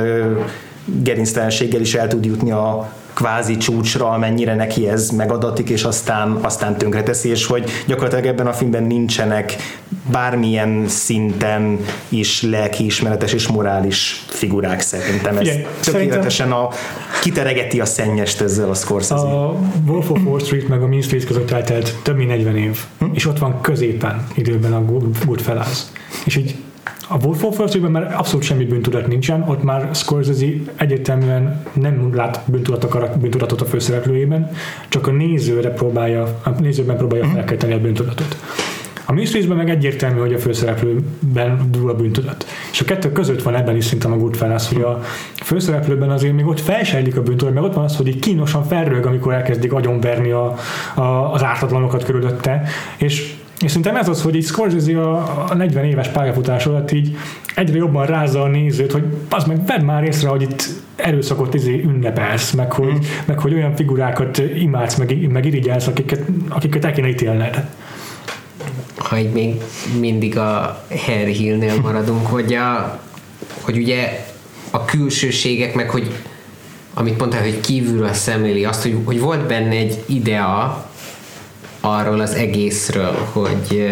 [0.84, 6.76] gerinctelenséggel is el tud jutni a, kvázi csúcsra, amennyire neki ez megadatik, és aztán, aztán
[6.76, 9.56] tönkreteszi, és hogy gyakorlatilag ebben a filmben nincsenek
[10.10, 11.78] bármilyen szinten
[12.08, 15.36] is lelkiismeretes és morális figurák szerintem.
[15.36, 16.68] Ez Igen, tökéletesen a,
[17.22, 19.22] kiteregeti a szennyest ezzel a Scorsese.
[19.22, 19.56] A
[19.86, 23.04] Wolf of Wall Street meg a Mean Street között eltelt több mint 40 év, hm?
[23.12, 24.84] és ott van középen időben a
[25.24, 25.78] Goodfellas.
[26.24, 26.54] És így
[27.08, 30.46] a Wolf of Wall Streetben már abszolút semmi bűntudat nincsen, ott már Scorsese
[30.76, 34.50] egyértelműen nem lát bűntudatot, bűntudatot a főszereplőjében,
[34.88, 37.32] csak a nézőre próbálja, a nézőben próbálja mm.
[37.32, 38.36] felkelteni a bűntudatot.
[39.08, 42.46] A Mysteries-ben meg egyértelmű, hogy a főszereplőben dúl a bűntudat.
[42.72, 45.00] És a kettő között van ebben is szerintem a Goodfellas, hogy a
[45.34, 49.06] főszereplőben azért még ott felsejlik a bűntudat, meg ott van az, hogy így kínosan felrög,
[49.06, 50.54] amikor elkezdik agyonverni a,
[50.94, 52.62] a, az ártatlanokat körülötte,
[52.96, 57.16] és és szerintem ez az, hogy így Scorsese a, a 40 éves pályafutás alatt így
[57.54, 61.82] egyre jobban rázza a nézőt, hogy az meg vedd már észre, hogy itt erőszakot izé
[61.82, 62.96] ünnepelsz, meg hogy, mm.
[63.24, 67.68] meg hogy olyan figurákat imádsz, meg, meg irigyelsz, akiket, akiket el kéne ítélned.
[68.96, 69.60] Ha így még
[70.00, 73.00] mindig a Harry Hillnél maradunk, hogy, a,
[73.60, 74.26] hogy ugye
[74.70, 76.10] a külsőségek, meg hogy
[76.94, 80.85] amit mondtál, hogy kívülről szemléli azt, hogy, hogy volt benne egy idea,
[81.86, 83.86] arról az egészről, hogy,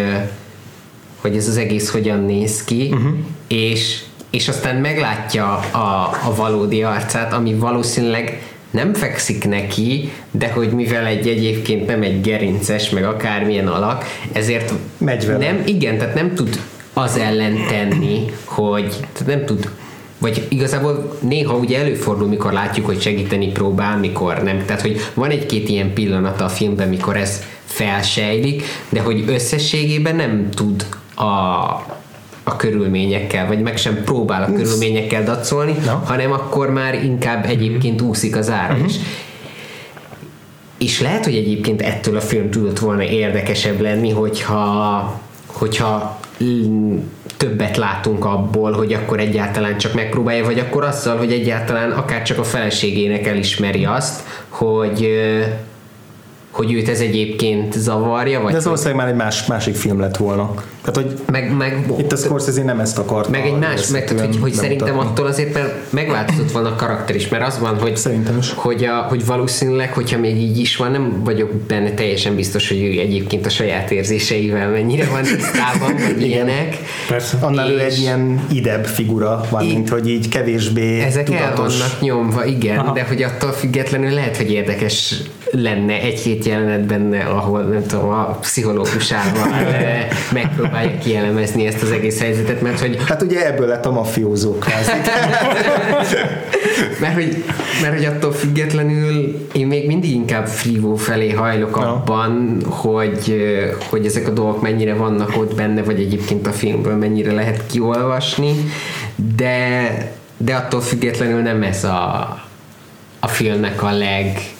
[1.21, 3.13] hogy ez az egész hogyan néz ki, uh-huh.
[3.47, 3.99] és,
[4.29, 8.41] és aztán meglátja a, a valódi arcát, ami valószínűleg
[8.71, 14.73] nem fekszik neki, de hogy mivel egy egyébként nem egy gerinces, meg akármilyen alak, ezért
[14.97, 15.37] Megy vele.
[15.37, 16.61] nem, igen, tehát nem tud
[16.93, 19.69] az ellen tenni, hogy tehát nem tud
[20.17, 24.65] vagy igazából néha ugye előfordul, mikor látjuk, hogy segíteni próbál, mikor nem.
[24.65, 27.43] Tehát, hogy van egy-két ilyen pillanata a filmben, mikor ez
[27.75, 30.85] felsejlik, de hogy összességében nem tud
[31.15, 31.23] a,
[32.43, 35.95] a körülményekkel, vagy meg sem próbál a körülményekkel dacolni, no.
[36.05, 38.89] hanem akkor már inkább egyébként úszik az ára uh-huh.
[38.89, 38.95] is.
[40.77, 46.19] És lehet, hogy egyébként ettől a film tudott volna érdekesebb lenni, hogyha, hogyha
[47.37, 52.37] többet látunk abból, hogy akkor egyáltalán csak megpróbálja, vagy akkor azzal, hogy egyáltalán akár csak
[52.37, 55.09] a feleségének elismeri azt, hogy
[56.55, 59.99] hogy őt ez egyébként zavarja, vagy De ez hogy, valószínűleg már egy más, másik film
[59.99, 60.53] lett volna.
[60.83, 63.29] Tehát, hogy meg, meg, itt a Scorsese nem ezt akarta.
[63.29, 67.15] meg egy más, meg, tehát, hogy, hogy szerintem attól azért mert megváltozott volna a karakter
[67.15, 68.53] is, mert az van, hogy, Szerintem is.
[68.55, 72.81] hogy, a, hogy valószínűleg, hogyha még így is van, nem vagyok benne teljesen biztos, hogy
[72.81, 76.77] ő egyébként a saját érzéseivel mennyire van tisztában, vagy ilyenek.
[77.07, 77.37] Persze.
[77.41, 81.77] Annál ő egy ilyen idebb figura van, mint hogy így kevésbé Ezek el tudatos.
[81.77, 82.93] vannak nyomva, igen, Aha.
[82.93, 85.15] de hogy attól függetlenül lehet, hogy érdekes
[85.61, 92.19] lenne egy-két jelenet benne, ahol nem tudom, a pszichológusával eh, megpróbálja kielemezni ezt az egész
[92.19, 94.91] helyzetet, mert hogy Hát ugye ebből lett a mafiózó kvázi.
[96.99, 97.43] Mert hogy,
[97.81, 101.93] mert hogy attól függetlenül én még mindig inkább frívó felé hajlok Ja.
[101.93, 103.45] abban, hogy,
[103.89, 108.53] hogy ezek a dolgok mennyire vannak ott benne, vagy egyébként a filmből mennyire lehet kiolvasni,
[109.35, 109.87] de,
[110.37, 112.39] de attól függetlenül nem ez a,
[113.19, 114.54] a filmnek a leg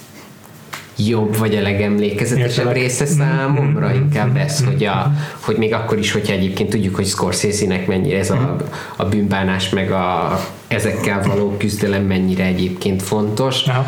[0.98, 2.74] jobb vagy a legemlékezetesebb Értelek.
[2.74, 7.88] része számomra, inkább ez, hogy, a, hogy még akkor is, hogyha egyébként tudjuk, hogy Scorsese-nek
[7.88, 8.56] mennyire ez a,
[8.96, 13.64] a bűnbánás, meg a, ezekkel való küzdelem mennyire egyébként fontos.
[13.68, 13.86] Aha.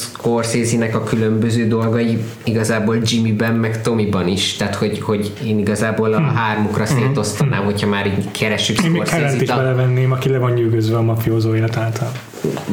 [0.00, 6.20] Scorsese-nek a különböző dolgai igazából Jimmyben, meg Tommyban is, tehát hogy, hogy én igazából a
[6.20, 9.56] hármukra szétosztanám, hogyha már így keressük Én még Kellen-t is Scorsese-t.
[9.56, 12.12] belevenném, aki le van nyűgözve a mafiózó élet által.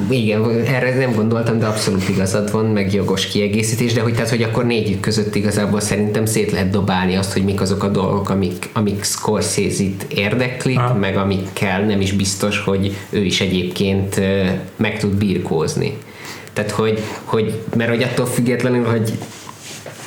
[0.09, 4.43] igen, erre nem gondoltam, de abszolút igazad van, meg jogos kiegészítés, de hogy, tehát, hogy
[4.43, 8.69] akkor négyük között igazából szerintem szét lehet dobálni azt, hogy mik azok a dolgok, amik,
[8.73, 10.93] amik Scorsese-t érdeklik, Aha.
[10.93, 14.21] meg amikkel nem is biztos, hogy ő is egyébként
[14.75, 15.97] meg tud birkózni.
[16.57, 19.11] Tehát, hogy, hogy mert hogy attól függetlenül, hogy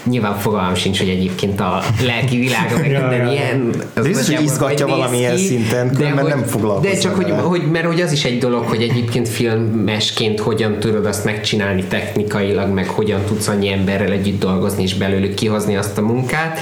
[0.05, 4.35] nyilván fogalmam sincs, hogy egyébként a lelki világa meg Ja, minden ja, ilyen az biztos,
[4.35, 7.40] hogy izgatja hogy valamilyen ki, szinten, különben hogy- nem foglalkozol De csak, hogy, vele.
[7.40, 12.72] hogy, mert hogy az is egy dolog, hogy egyébként filmesként hogyan tudod azt megcsinálni technikailag,
[12.72, 16.59] meg hogyan tudsz annyi emberrel együtt dolgozni és belőlük kihozni azt a munkát,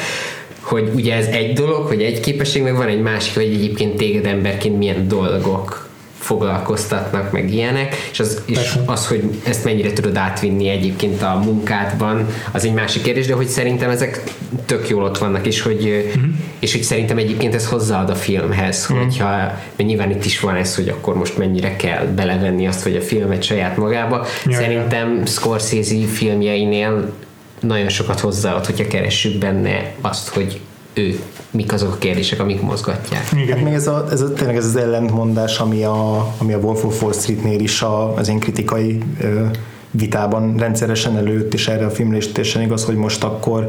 [0.61, 4.27] hogy ugye ez egy dolog, hogy egy képesség, meg van egy másik, hogy egyébként téged
[4.27, 5.88] emberként milyen dolgok
[6.19, 12.27] foglalkoztatnak, meg ilyenek, és az, és az, hogy ezt mennyire tudod átvinni egyébként a munkádban,
[12.53, 14.23] az egy másik kérdés, de hogy szerintem ezek
[14.67, 16.25] tök jól ott vannak, és hogy, uh-huh.
[16.59, 19.05] és hogy szerintem egyébként ez hozzáad a filmhez, uh-huh.
[19.05, 22.97] hogyha, mert nyilván itt is van ez, hogy akkor most mennyire kell belevenni azt, hogy
[22.97, 24.27] a filmet saját magába.
[24.47, 27.13] Ja, szerintem Scorsese filmjeinél
[27.61, 30.61] nagyon sokat hozzáad, hogyha keressük benne azt, hogy
[30.99, 31.21] ő,
[31.51, 33.29] mik azok a kérdések, amik mozgatják.
[33.33, 36.59] Igen, Hát még ez, a, ez a, tényleg ez az ellentmondás, ami a, ami a
[36.59, 39.45] Wolf of Wall Streetnél is a, az én kritikai ö,
[39.91, 43.67] vitában rendszeresen előtt, és erre a filmre is teljesen igaz, hogy most akkor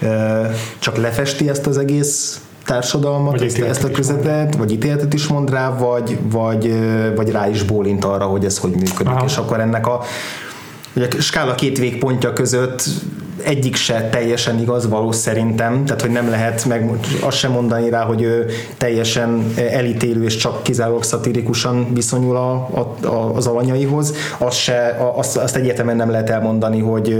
[0.00, 0.44] ö,
[0.78, 5.50] csak lefesti ezt az egész társadalmat, Vagy ezt, ezt a közepet, vagy ítéletet is mond
[5.50, 6.74] rá, vagy, vagy,
[7.16, 9.06] vagy rá is bólint arra, hogy ez hogy működik.
[9.06, 9.24] Aha.
[9.24, 10.02] És akkor ennek a
[10.96, 12.82] Ugye a skála két végpontja között
[13.44, 16.90] egyik se teljesen igaz való szerintem, tehát hogy nem lehet meg
[17.20, 18.46] azt sem mondani rá, hogy ő
[18.76, 25.36] teljesen elítélő és csak kizárólag szatirikusan viszonyul a, a, a, az alanyaihoz, azt, se, azt,
[25.36, 27.16] azt egyértelműen nem lehet elmondani, hogy,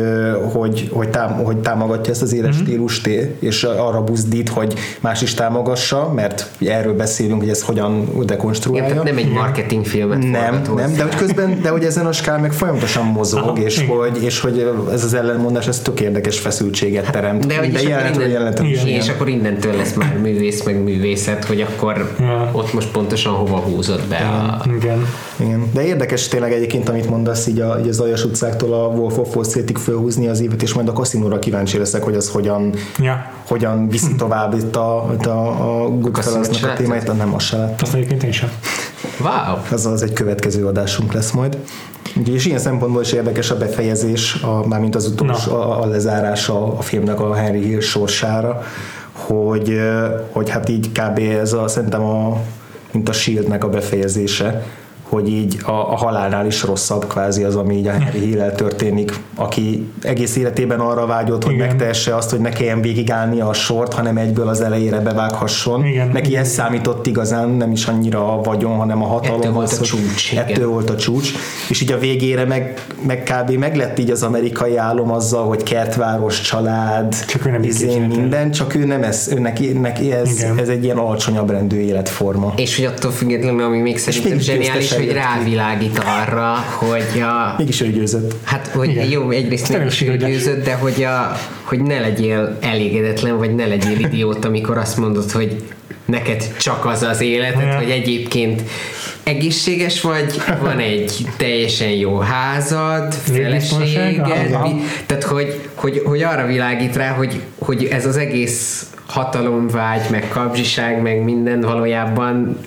[0.53, 2.65] hogy, hogy, tám, hogy támogatja ezt az éles mm-hmm.
[2.65, 3.07] stílust
[3.39, 8.89] és arra buzdít, hogy más is támogassa, mert erről beszélünk, hogy ez hogyan Igen, dekonstruálja.
[8.89, 12.53] tehát nem egy marketingfilmet Nem, nem, de hogy közben, de hogy ezen a skál meg
[12.53, 13.97] folyamatosan mozog, Aha, és, igen.
[13.97, 17.47] hogy, és hogy ez az ellenmondás, ez tök érdekes feszültséget teremt.
[17.47, 18.87] De, hogy de és, akkor jelenetről innen, jelenetre is Igen.
[18.87, 19.01] ilyen.
[19.01, 22.49] és akkor innentől lesz már művész, meg művészet, hogy akkor Ja.
[22.53, 24.65] ott most pontosan hova húzod be a...
[24.77, 25.07] igen.
[25.37, 25.71] Igen.
[25.73, 29.35] De érdekes tényleg egyébként, amit mondasz így, a, így az Aljas utcáktól a Wolf of
[29.37, 33.31] Wall Streetig fölhúzni az évet, és majd a kaszinóra kíváncsi leszek, hogy az hogyan, Ja,
[33.47, 35.49] hogyan viszi tovább itt a, itt a,
[35.83, 37.77] a Goodfellasnak a témáit, nem azt se láttam.
[37.81, 38.51] azt egyébként én sem.
[39.21, 39.57] Wow!
[39.73, 41.59] Ez az egy következő adásunk lesz majd.
[42.19, 46.79] Úgyhogy és ilyen szempontból is érdekes a befejezés, a, mármint az utolsó, a, a lezárása
[46.79, 48.63] a filmnek a Henry Hill sorsára,
[49.13, 49.81] hogy,
[50.31, 51.19] hogy hát így kb.
[51.19, 52.41] ez a, szerintem a,
[52.93, 54.67] mint a Shieldnek a befejezése,
[55.09, 59.13] hogy így a, a halálnál is rosszabb kvázi az, ami így a Henry hill történik,
[59.35, 61.67] aki egész életében arra vágyott, hogy Igen.
[61.67, 65.85] megtehesse azt, hogy ne kelljen végigállnia a sort, hanem egyből az elejére bevághasson.
[65.85, 66.09] Igen.
[66.09, 66.43] Neki Igen.
[66.43, 69.41] ez számított igazán, nem is annyira a vagyon, hanem a hatalom.
[69.41, 70.45] Ettől volt az, a csúcs, igen.
[70.45, 71.31] Ettől volt a csúcs.
[71.69, 73.51] És így a végére meg, meg kb.
[73.51, 78.07] meg lett így az amerikai álom azzal, hogy kertváros, család, Csak ő nem izé, képzelte.
[78.17, 80.59] minden, csak ő nem ez, ő neki, neki ez, Igen.
[80.59, 82.53] ez egy ilyen alacsonyabb rendű életforma.
[82.57, 87.91] És hogy attól függetlenül, ami még szerintem zseniális, hogy rávilágít arra, hogy a, Mégis ő
[87.91, 88.35] győzött.
[88.45, 89.11] Hát, hogy Igen.
[89.11, 93.55] jó, egyrészt mégis ő ő is győzött, de hogy, a, hogy ne legyél elégedetlen, vagy
[93.55, 95.63] ne legyél idiót, amikor azt mondod, hogy
[96.05, 97.77] neked csak az az életed, Ja.
[97.77, 98.63] hogy egyébként
[99.23, 104.49] egészséges vagy, van egy teljesen jó házad, feleséged,
[105.07, 111.03] tehát hogy, hogy, hogy arra világít rá, hogy, hogy ez az egész hatalomvágy, meg kapzsiság,
[111.03, 112.59] meg minden valójában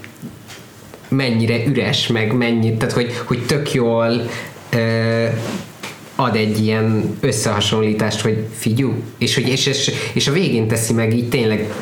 [1.15, 4.29] mennyire üres, meg mennyi, tehát hogy, hogy tök jól
[4.69, 5.25] ö,
[6.15, 11.13] ad egy ilyen összehasonlítást, hogy figyú, és, hogy, és, és, és a végén teszi meg
[11.13, 11.73] így tényleg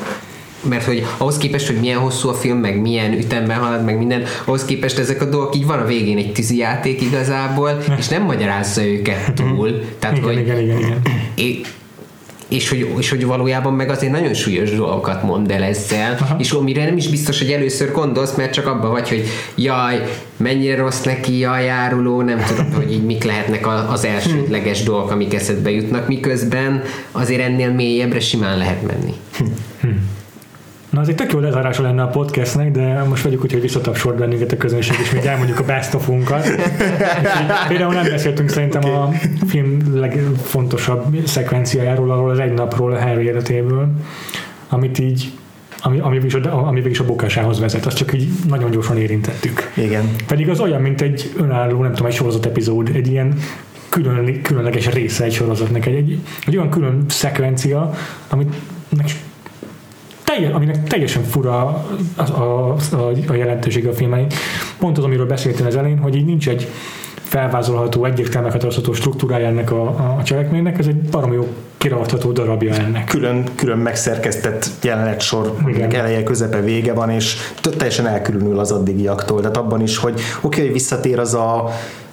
[0.63, 4.23] mert hogy ahhoz képest, hogy milyen hosszú a film, meg milyen ütemben halad, meg minden,
[4.45, 8.85] ahhoz képest ezek a dolgok így van a végén egy tűzijáték igazából, és nem magyarázza
[8.85, 9.81] őket túl.
[9.99, 11.01] Tehát, Igen, hogy, igen, igen, igen.
[11.35, 11.67] É-
[12.49, 16.35] és hogy, és hogy valójában meg azért nagyon súlyos dolgokat mond el ezzel, Aha.
[16.39, 19.23] és amire nem is biztos, hogy először gondolsz, mert csak abban vagy, hogy
[19.55, 20.03] jaj,
[20.37, 25.33] mennyire rossz neki, jaj, járuló, nem tudom, hogy így mik lehetnek az elsődleges dolgok, amik
[25.33, 29.13] eszedbe jutnak, miközben azért ennél mélyebbre simán lehet menni.
[30.89, 34.13] Na, az egy tök jó lezárása lenne a podcastnek, de most vagyunk úgy, hogy visszatapsol
[34.13, 35.99] bennünket a közönség, és még elmondjuk a best így
[37.67, 39.09] Például nem beszéltünk szerintem a
[39.47, 43.87] film legfontosabb szekvenciájáról, arról az egy napról a Harry életéből,
[44.69, 45.31] amit így
[45.81, 49.71] ami, ami, is a, ami is a bukásához vezet, azt csak így nagyon gyorsan érintettük.
[49.75, 50.15] Igen.
[50.27, 53.33] Pedig az olyan, mint egy önálló, nem tudom, egy sorozat epizód, egy ilyen
[53.89, 57.93] külön, különleges része egy sorozatnak, egy, egy, egy olyan külön szekvencia,
[58.29, 58.55] amit
[60.29, 61.83] telje, aminek teljesen fura
[62.15, 64.27] a, a, a, a jelentősége a filmen.
[64.79, 66.67] Pont az, amiről beszéltem az elején, hogy így nincs egy
[67.13, 69.87] felvázolható, egyértelmű meghatározható struktúrája ennek a,
[70.17, 71.47] a cselekménynek, ez egy baromi jó
[71.77, 73.05] kiragadható darabja ennek.
[73.05, 77.35] Külön, külön megszerkesztett jelenetsor, aminek eleje, közepe, vége van, és
[77.77, 79.39] teljesen elkülönül az addigiaktól.
[79.41, 81.69] Tehát abban is, hogy oké, okay, hogy visszatér az a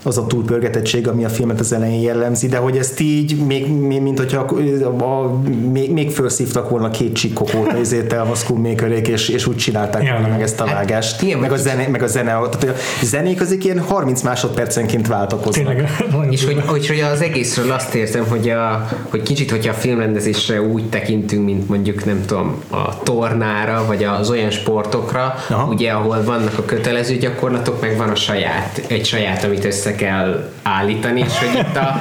[0.06, 4.00] az a túlpörgetettség, ami a filmet az elején jellemzi, de hogy ezt így, még, még
[4.00, 5.40] mint hogyha a, a,
[5.72, 10.12] még, még felszívtak volna két csikkokót azért a Schoolmakerék, és, és úgy csinálták Ja.
[10.12, 11.22] volna meg ezt a vágást.
[11.22, 15.66] igen, meg, a zene, meg a zene, tehát a zenék azok ilyen 30 másodpercenként váltakoznak.
[15.66, 15.90] Tényleg,
[16.30, 20.62] És hogy, hogy, hogy az egészről azt érzem, hogy, a, hogy kicsit, hogyha a filmrendezésre
[20.62, 25.72] úgy tekintünk, mint mondjuk nem tudom, a tornára, vagy az olyan sportokra, Aha.
[25.72, 30.50] ugye, ahol vannak a kötelező gyakorlatok, meg van a saját, egy saját, amit össze kell
[30.62, 32.00] állítani, és hogy itt, a,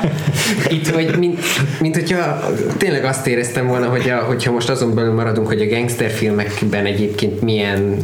[0.68, 1.40] itt hogy mint,
[1.80, 2.40] mint hogyha
[2.78, 7.42] tényleg azt éreztem volna, hogy a, hogyha most azon belül maradunk, hogy a gangsterfilmekben egyébként
[7.42, 7.98] milyen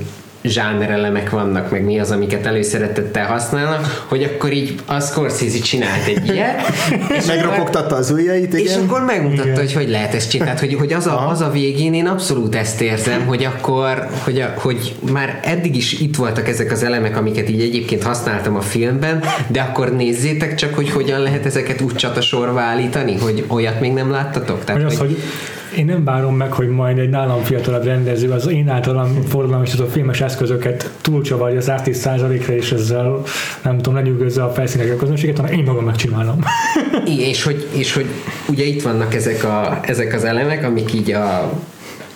[0.44, 6.28] zsánerelemek vannak, meg mi az, amiket előszeretettel használnak, hogy akkor így a Scorsese csinált egy
[6.28, 6.62] ilyet,
[7.18, 8.66] és Megropogtatta az ujjait, igen.
[8.66, 9.58] és akkor megmutatta, Igen.
[9.58, 10.54] hogy hogy lehet ezt csinálni.
[10.54, 14.42] Tehát, hogy, hogy az, a, az a végén én abszolút ezt érzem, hogy akkor, hogy,
[14.42, 18.62] a, hogy már eddig is itt voltak ezek az elemek, amiket így egyébként használtam a
[18.62, 23.94] filmben, de akkor nézzétek csak, hogy hogyan lehet ezeket úgy csatasorba állítani, hogy olyat még
[23.94, 24.64] nem láttatok.
[24.64, 25.18] Tehát, Vagy az, hogy
[25.78, 30.22] én nem várom meg, hogy majd egy nálam fiatalabb rendező az én általam forradalmasított filmes
[30.22, 33.22] eszközöket túlcsavarja 110%-ra, és ezzel
[33.64, 36.44] nem tudom, lenyűgözze a felszínekre a közönséget, hanem én magam megcsinálom.
[37.32, 38.06] És hogy, és hogy
[38.50, 41.52] ugye itt vannak ezek, a, ezek az elemek, amik így a,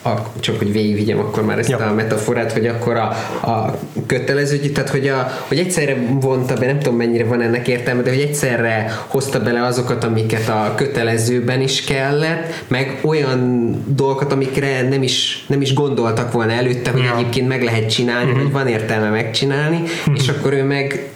[0.05, 1.77] a, csak hogy végigvigyem akkor már ezt Ja.
[1.77, 3.07] a metaforát, hogy akkor a,
[3.49, 8.01] a kötelező, tehát hogy, a, hogy egyszerre vonta be, nem tudom mennyire van ennek értelme,
[8.01, 14.87] de hogy egyszerre hozta bele azokat, amiket a kötelezőben is kellett, meg olyan dolgokat, amikre
[14.89, 17.15] nem is, nem is gondoltak volna előtte, hogy Ja.
[17.17, 19.83] egyébként meg lehet csinálni, hogy van értelme megcsinálni,
[20.15, 21.09] és akkor ő meg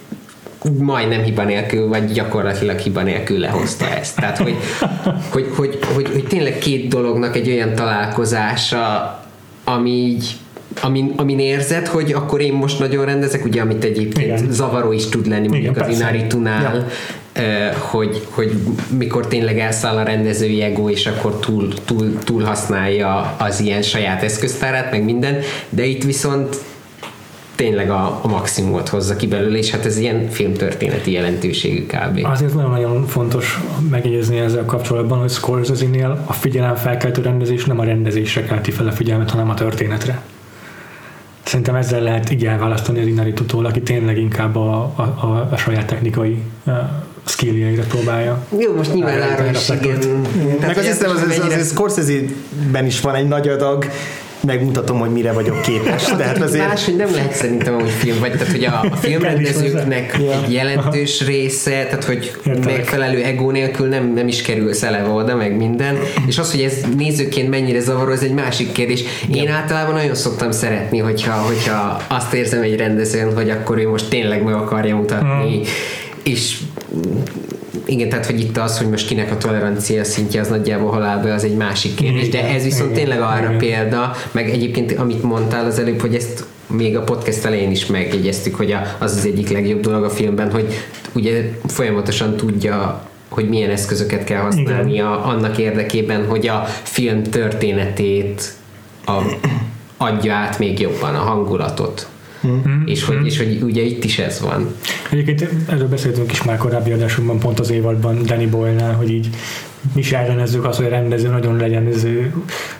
[0.78, 4.16] majdnem hiba nélkül, vagy gyakorlatilag hiba nélkül lehozta ezt.
[4.16, 4.56] Tehát, hogy,
[5.30, 9.18] hogy, hogy, hogy, hogy tényleg két dolognak egy olyan találkozása,
[9.64, 10.36] ami így
[10.80, 14.52] amin, amin érzed, hogy akkor én most nagyon rendezek, ugye, amit egyébként Igen.
[14.52, 16.00] zavaró is tud lenni, mondjuk az persze.
[16.00, 16.86] Inaritunál,
[17.34, 17.72] ja.
[17.78, 18.52] hogy, hogy
[18.98, 24.22] mikor tényleg elszáll a rendezői ego, és akkor túl, túl, túl használja az ilyen saját
[24.22, 25.38] eszköztárát, meg minden,
[25.68, 26.56] de itt viszont
[27.60, 32.26] tényleg a, a maximumot hozza ki belőle, és hát ez ilyen filmtörténeti jelentőségű kb.
[32.30, 33.60] Azért nagyon-nagyon fontos
[33.90, 39.30] megjegyezni ezzel kapcsolatban, hogy Scorsese-nél a figyelemfelkeltő rendezés nem a rendezésre kelti fel a figyelmet,
[39.30, 40.22] hanem a történetre.
[41.42, 45.86] Szerintem ezzel lehet így elválasztani az Inaritutól, aki tényleg inkább a, a, a, a saját
[45.86, 46.42] technikai
[47.24, 48.44] skilljeire próbálja.
[48.58, 49.98] Jó, most nyilván arra is igen.
[50.60, 53.84] Meg azt hiszem, az, ez az, az, az Scorsese-ben is van egy nagy adag,
[54.46, 56.04] megmutatom, hogy mire vagyok képes.
[56.04, 56.66] Tehát azért...
[56.68, 60.32] Más, hogy nem lehet szerintem hogy film, vagy tehát, hogy a, a filmrendezőknek Ja.
[60.44, 62.76] egy jelentős része, tehát, hogy Értelek.
[62.76, 65.98] megfelelő ego nélkül nem, nem is kerülsz eleve oda, meg minden.
[66.26, 69.02] És az, hogy ez nézőként mennyire zavaró, ez egy másik kérdés.
[69.34, 74.08] Én általában nagyon szoktam szeretni, hogyha, hogyha azt érzem egy rendezőn, hogy akkor ő most
[74.08, 75.60] tényleg meg akarja mutatni,
[76.22, 76.56] és
[77.84, 81.44] igen, tehát hogy itt az, hogy most kinek a tolerancia szintje az nagyjából halálba, az
[81.44, 83.58] egy másik kérdés, de ez viszont igen, tényleg arra igen.
[83.58, 88.54] példa, meg egyébként amit mondtál az előbb, hogy ezt még a podcast elején is megjegyeztük,
[88.54, 90.74] hogy a- az az egyik legjobb dolog a filmben, hogy
[91.12, 98.52] ugye folyamatosan tudja hogy milyen eszközöket kell használnia annak érdekében, hogy a film történetét
[99.06, 99.12] a,
[99.96, 102.08] adja át még jobban, a hangulatot.
[102.84, 104.74] És, hogy, és hogy ugye itt is ez van.
[105.10, 109.28] Egyébként erről beszéltünk is már korábbi adásunkban, pont az évadban Danny Boyle-nál, hogy így
[109.94, 112.06] mi is ellenezzük azt, hogy a rendező nagyon legyen ez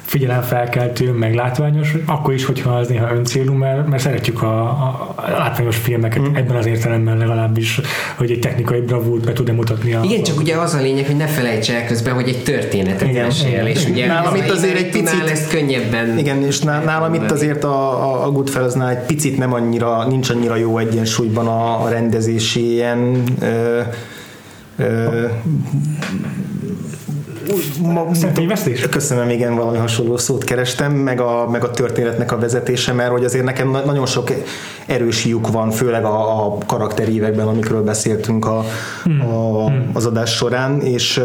[0.00, 5.76] figyelemfelkeltő, meg látványos, akkor is, hogyha az néha öncélú, mert, mert szeretjük a, a, látványos
[5.76, 6.34] filmeket mm.
[6.34, 7.80] ebben az értelemben legalábbis,
[8.16, 9.94] hogy egy technikai bravúrt be tud mutatni.
[9.94, 13.08] A, Igen, csak ugye az a lényeg, hogy ne felejts el közben, hogy egy történetet
[13.08, 13.66] Igen, mesél, igen.
[13.66, 17.64] és ugye Nálam itt azért egy picit- ezt könnyebben Igen, és ná- nálam itt azért
[17.64, 22.72] a, a, a Goodfellasnál egy picit nem annyira, nincs annyira jó egyensúlyban a, a rendezési
[22.72, 23.80] ilyen ö,
[24.76, 25.24] ö,
[27.82, 28.88] ma, Szemfényvesztés?
[28.88, 33.24] Köszönöm, igen, valami hasonló szót kerestem, meg a, meg a történetnek a vezetése, mert hogy
[33.24, 34.30] azért nekem na- nagyon sok
[34.86, 38.64] erős lyuk van, főleg a, a karakterívekben, amikről beszéltünk a,
[39.04, 41.20] a, az adás során, és,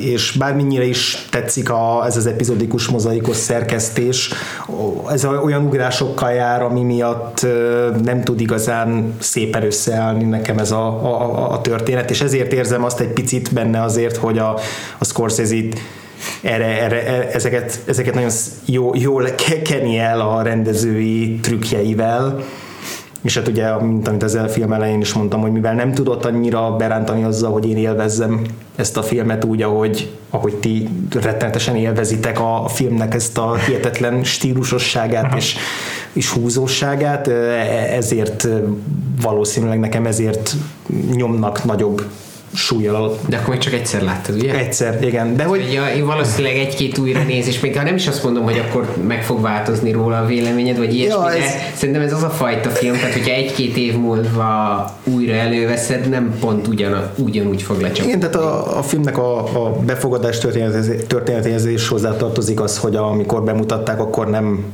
[0.00, 4.30] és bármennyire is tetszik a, ez az epizodikus mozaikos szerkesztés,
[5.10, 7.46] ez olyan ugrásokkal jár, ami miatt
[8.04, 13.00] nem tud igazán szépen összeállni nekem ez a, a, a történet, és ezért érzem azt
[13.00, 14.58] egy picit benne azért, hogy a,
[14.98, 15.47] a Scorsese
[16.42, 18.30] erre, erre, erre, ezeket, ezeket nagyon
[18.64, 22.44] jó, jól ke- keni el a rendezői trükkjeivel,
[23.22, 26.24] és hát ugye, mint amit az el film elején is mondtam, hogy mivel nem tudott
[26.24, 28.42] annyira berántani azzal, hogy én élvezzem
[28.76, 30.88] ezt a filmet úgy, ahogy, ahogy ti
[31.20, 35.56] rettenetesen élvezitek a, a filmnek ezt a hihetetlen stílusosságát és,
[36.12, 37.32] és húzóságát, e-
[37.96, 38.48] ezért
[39.22, 40.54] valószínűleg nekem ezért
[41.12, 42.02] nyomnak nagyobb
[42.54, 44.54] súlyjal De akkor még csak egyszer láttad, ugye?
[44.58, 45.36] egyszer, igen.
[45.36, 48.58] De hogy Ja, én valószínűleg egy-két újra nézés, még ha nem is azt mondom, hogy
[48.68, 52.22] akkor meg fog változni róla a véleményed, vagy ilyesmi, Ja, de ez- szerintem ez az
[52.22, 57.80] a fajta film, tehát hogyha egy-két év múlva újra előveszed, nem pont ugyan, ugyanúgy fog
[57.80, 58.06] lecsapni.
[58.12, 64.00] Igen, tehát a, a filmnek a, a befogadás történetéhez- is hozzátartozik az, hogy amikor bemutatták,
[64.00, 64.64] akkor nem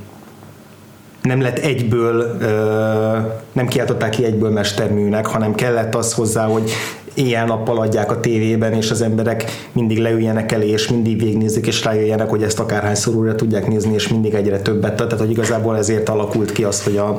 [1.22, 2.36] nem lett egyből,
[3.52, 6.70] nem kiáltották ki egyből mesterműnek, hanem kellett az hozzá, hogy
[7.14, 12.28] éjjel-nappal adják a tévében, és az emberek mindig leüljenek elé, és mindig végignézik, és rájöjjenek,
[12.28, 14.96] hogy ezt akárhányszor újra tudják nézni, és mindig egyre többet.
[14.96, 17.16] Tehát, hogy igazából ezért alakult ki az, hogy a,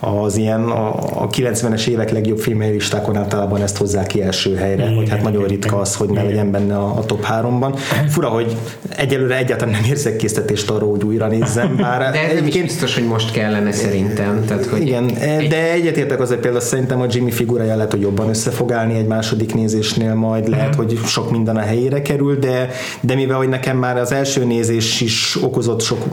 [0.00, 0.88] az ilyen a,
[1.22, 5.22] a 90-es évek legjobb filmei listákon általában ezt hozzák ki első helyre, Igen, hogy hát
[5.22, 6.26] nagyon igen, ritka az, hogy ne igen.
[6.26, 7.78] legyen benne a, a top 3-ban.
[8.08, 8.56] Fura, hogy
[8.96, 12.94] egyelőre egyáltalán nem érzek késztetést arra, hogy újra nézzem, bár De ez nem is biztos,
[12.94, 14.44] hogy most kellene szerintem.
[14.46, 15.06] Tehát, hogy igen,
[15.48, 19.06] de egyetértek azért például szerintem a Jimmy figurája lehet, hogy jobban össze fog állni egy
[19.06, 22.68] második nézésnél majd, lehet, hogy sok minden a helyére kerül, de,
[23.00, 26.04] de mivel, hogy nekem már az első nézés is okozott sok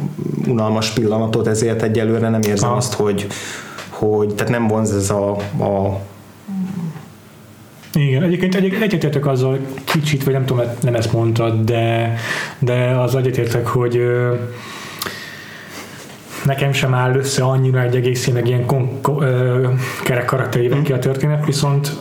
[0.48, 2.78] unalmas pillanatot, ezért egyelőre nem érzem Aha.
[2.78, 3.28] azt, hogy,
[3.90, 5.32] hogy tehát nem vonz ez a,
[5.64, 5.99] a
[7.94, 12.15] Igen, egyébként egy, egyetértek azzal kicsit, vagy nem tudom, nem ezt mondtad, de,
[12.60, 14.34] de az egyetértek, hogy ö,
[16.45, 19.68] nekem sem áll össze annyira egy egészének ilyen kon, ko, ö,
[20.03, 21.91] kerek karakterével ki a történet, viszont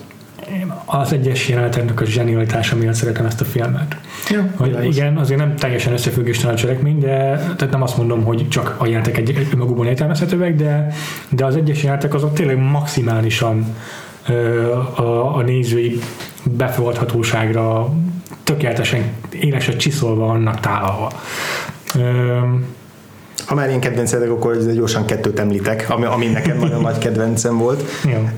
[0.94, 3.96] az egyes jeleneteknek a zsenialitása miatt szeretem ezt a filmet.
[4.30, 8.48] Ja, hogy igen, azért nem teljesen összefüggéstelen a cselekmény, de tehát nem azt mondom, hogy
[8.48, 10.92] csak a jelenetek egy, magukban értelmezhetőek, de,
[11.28, 13.76] de az egyes jelenetek azok tényleg maximálisan
[14.28, 15.98] ö, a, a nézői
[16.44, 17.92] befogadhatóságra
[18.44, 21.12] tökéletesen élesen csiszolva vannak tálalva.
[21.94, 22.38] Ö,
[23.46, 27.82] Ha már én kedvencedek, akkor gyorsan kettőt említek, ami, ami nekem nagyon nagy kedvencem volt.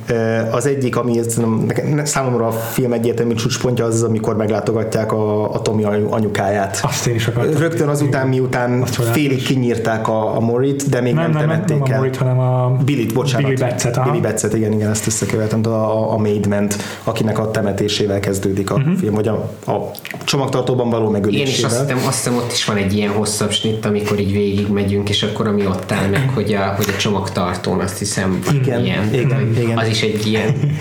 [0.06, 0.14] Ö,
[0.52, 1.20] Az egyik, ami
[1.66, 6.80] nekem- számomra a film egyértelmű csúcspontja az, amikor meglátogatják a, a Tomi anyu- anyukáját.
[6.82, 7.60] azt én is akartam.
[7.60, 11.48] Rögtön azután, miután Azt félig kinyírták a, a Morit, de még nem, nem, nem, nem,
[11.48, 11.98] temették nem a el.
[11.98, 13.46] Morit, hanem a Billit, bocsánat.
[13.46, 14.02] Billy Betszet.
[14.04, 18.74] Billy Betszet, igen, igen, ezt összekevertem, de a, a Maidment, akinek a temetésével kezdődik a
[18.74, 18.94] uh-huh.
[18.96, 19.90] film, vagy a, a
[20.24, 21.48] csomagtartóban való Én megölésével.
[21.52, 24.68] is azt hiszem, azt hiszem, ott is van egy ilyen hosszabb snitt, amikor így végig
[24.85, 28.85] megyünk, és akkor ami ott áll meg, hogy a, hogy a csomagtartón azt hiszem Igen,
[28.85, 29.15] ilyen.
[29.15, 29.78] igen, igen.
[29.78, 30.77] Az is egy ilyen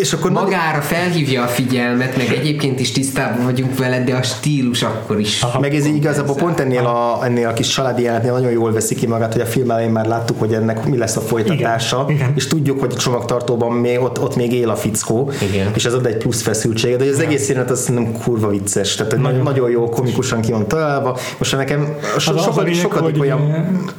[0.00, 4.22] És akkor nagy- magára felhívja a figyelmet, meg egyébként is tisztában vagyunk vele, de a
[4.22, 5.44] stílus akkor is.
[5.60, 8.94] Meg ez így igazából pont ennél a, ennél a kis családi jelenetnél nagyon jól veszi
[8.94, 12.16] ki magát, hogy a film elején már láttuk, hogy ennek mi lesz a folytatása, Igen,
[12.16, 12.32] igen.
[12.36, 15.70] és tudjuk, hogy a csomagtartóban még, ott, ott még él a fickó, Igen.
[15.74, 19.16] és ez ad egy plusz feszültséget, de az egész jelenet az nem kurva vicces, tehát
[19.16, 21.18] nagyon, nagyon jó, komikusan ki van találva.
[21.38, 23.40] Most nekem so, Az, az sokat, lényeg, sokat hogy olyan...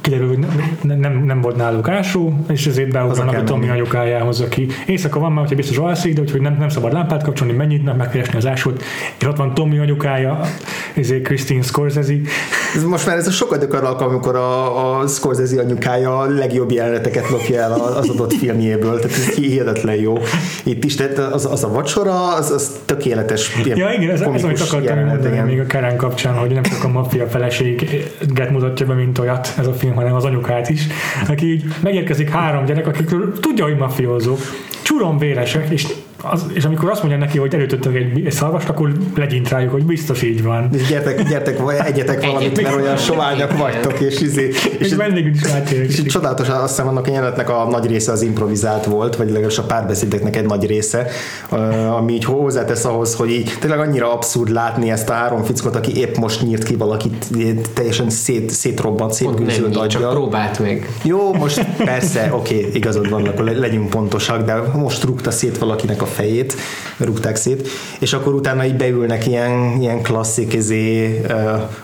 [0.00, 0.38] kiderül, hogy
[0.82, 5.30] nem, nem, nem volt náluk ásó, és ezért beugranak a Tomi anyukájához, aki éjszaka van
[5.30, 8.46] már, hogyha biztos alszik, de úgyhogy nem, nem szabad lámpát kapcsolni, mennyit nem megkeresni az
[8.46, 8.82] ásót,
[9.18, 10.40] és ott van Tommy anyukája,
[10.94, 12.14] ezért Christine Scorsese.
[12.74, 17.28] Ez most már ez a sokadik alkalom, amikor a, a Scorsese anyukája a legjobb jeleneteket
[17.30, 20.18] lopja el az adott filmjéből, tehát ez hihetetlen jó.
[20.62, 23.56] Itt is, tehát az, az a vacsora, az, az tökéletes.
[23.64, 26.88] Ja, igen, ez, ez amit akartam mondani még a Karen kapcsán, hogy nem csak a
[26.88, 30.86] maffia feleséget mutatja be, mint olyat ez a film, hanem az anyukát is,
[31.28, 34.38] aki így megérkezik három gyerek, akikről tudja, hogy mafiózók,
[34.82, 35.86] csuron véresek, és
[36.22, 39.84] az, és amikor azt mondja neki, hogy előtöttök egy, egy szarvast, akkor legyint rájuk, hogy
[39.84, 40.68] biztos így van.
[40.72, 45.42] És gyertek, gyertek, egyetek valamit, mert olyan soványak vagytok, és izé, és, és vendég is
[45.42, 45.84] látják.
[45.86, 49.58] És csodálatos, azt hiszem annak a jelenetnek a nagy része az improvizált volt, vagy legalábbis
[49.58, 51.06] a párbeszédeknek egy nagy része,
[51.96, 55.96] ami így hozzátesz ahhoz, hogy így tényleg annyira abszurd látni ezt a három fickot, aki
[55.96, 57.26] épp most nyírt ki valakit
[57.72, 59.88] teljesen szét, szétrobbant, szétgőzült aggyal.
[59.88, 60.88] Csak próbált meg.
[61.02, 66.02] Jó, most persze, oké, okay, igazad van, akkor legyünk pontosak, de most rúgta szét valakinek
[66.02, 66.54] a fejét,
[66.96, 67.68] rúgták szét,
[67.98, 71.20] és akkor utána így beülnek ilyen, ilyen klasszik izé,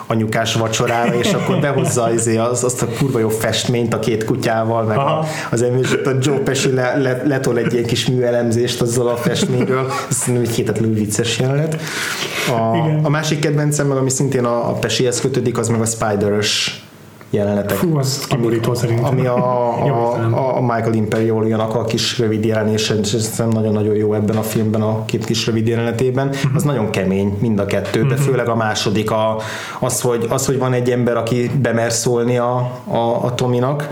[0.06, 4.82] anyukás vacsorára, és akkor behozza izé, az, azt a kurva jó festményt a két kutyával,
[4.82, 9.08] meg a, az emlősött a Joe Pesci le, le, letol egy ilyen kis műelemzést azzal
[9.08, 11.80] a festményről, ez szerintem egy hihetetlenül vicces jelenet.
[12.48, 16.82] A, a másik kedvencem, meg ami szintén a, a Pescihez kötődik, az meg a Spider-ös
[17.30, 17.76] jelenetek.
[17.76, 19.04] Fú, az kiborító szerintem.
[19.04, 19.36] Ami a,
[20.42, 24.82] a, a Michael Imperiolianak a kis rövid jelenése, és ez nagyon-nagyon jó ebben a filmben,
[24.82, 26.34] a két kis rövid jelenetében.
[26.54, 29.36] Az nagyon kemény mind a kettő, de főleg a második a,
[29.80, 33.88] az, hogy, az, hogy van egy ember, aki bemer szólni a, a, a Tominak,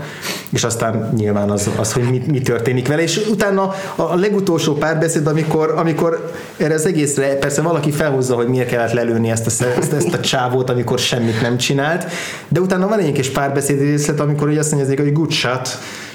[0.49, 5.27] és aztán nyilván az, az hogy mi, mi történik vele, és utána a legutolsó párbeszéd,
[5.27, 9.93] amikor, amikor erre az egészre persze valaki felhozza, hogy miért kellett lelőni ezt a, ezt,
[9.93, 12.05] ezt a csávót, amikor semmit nem csinált,
[12.47, 15.69] de utána van egy kis párbeszéd részlet, amikor ugye azt mondja, hogy good shot,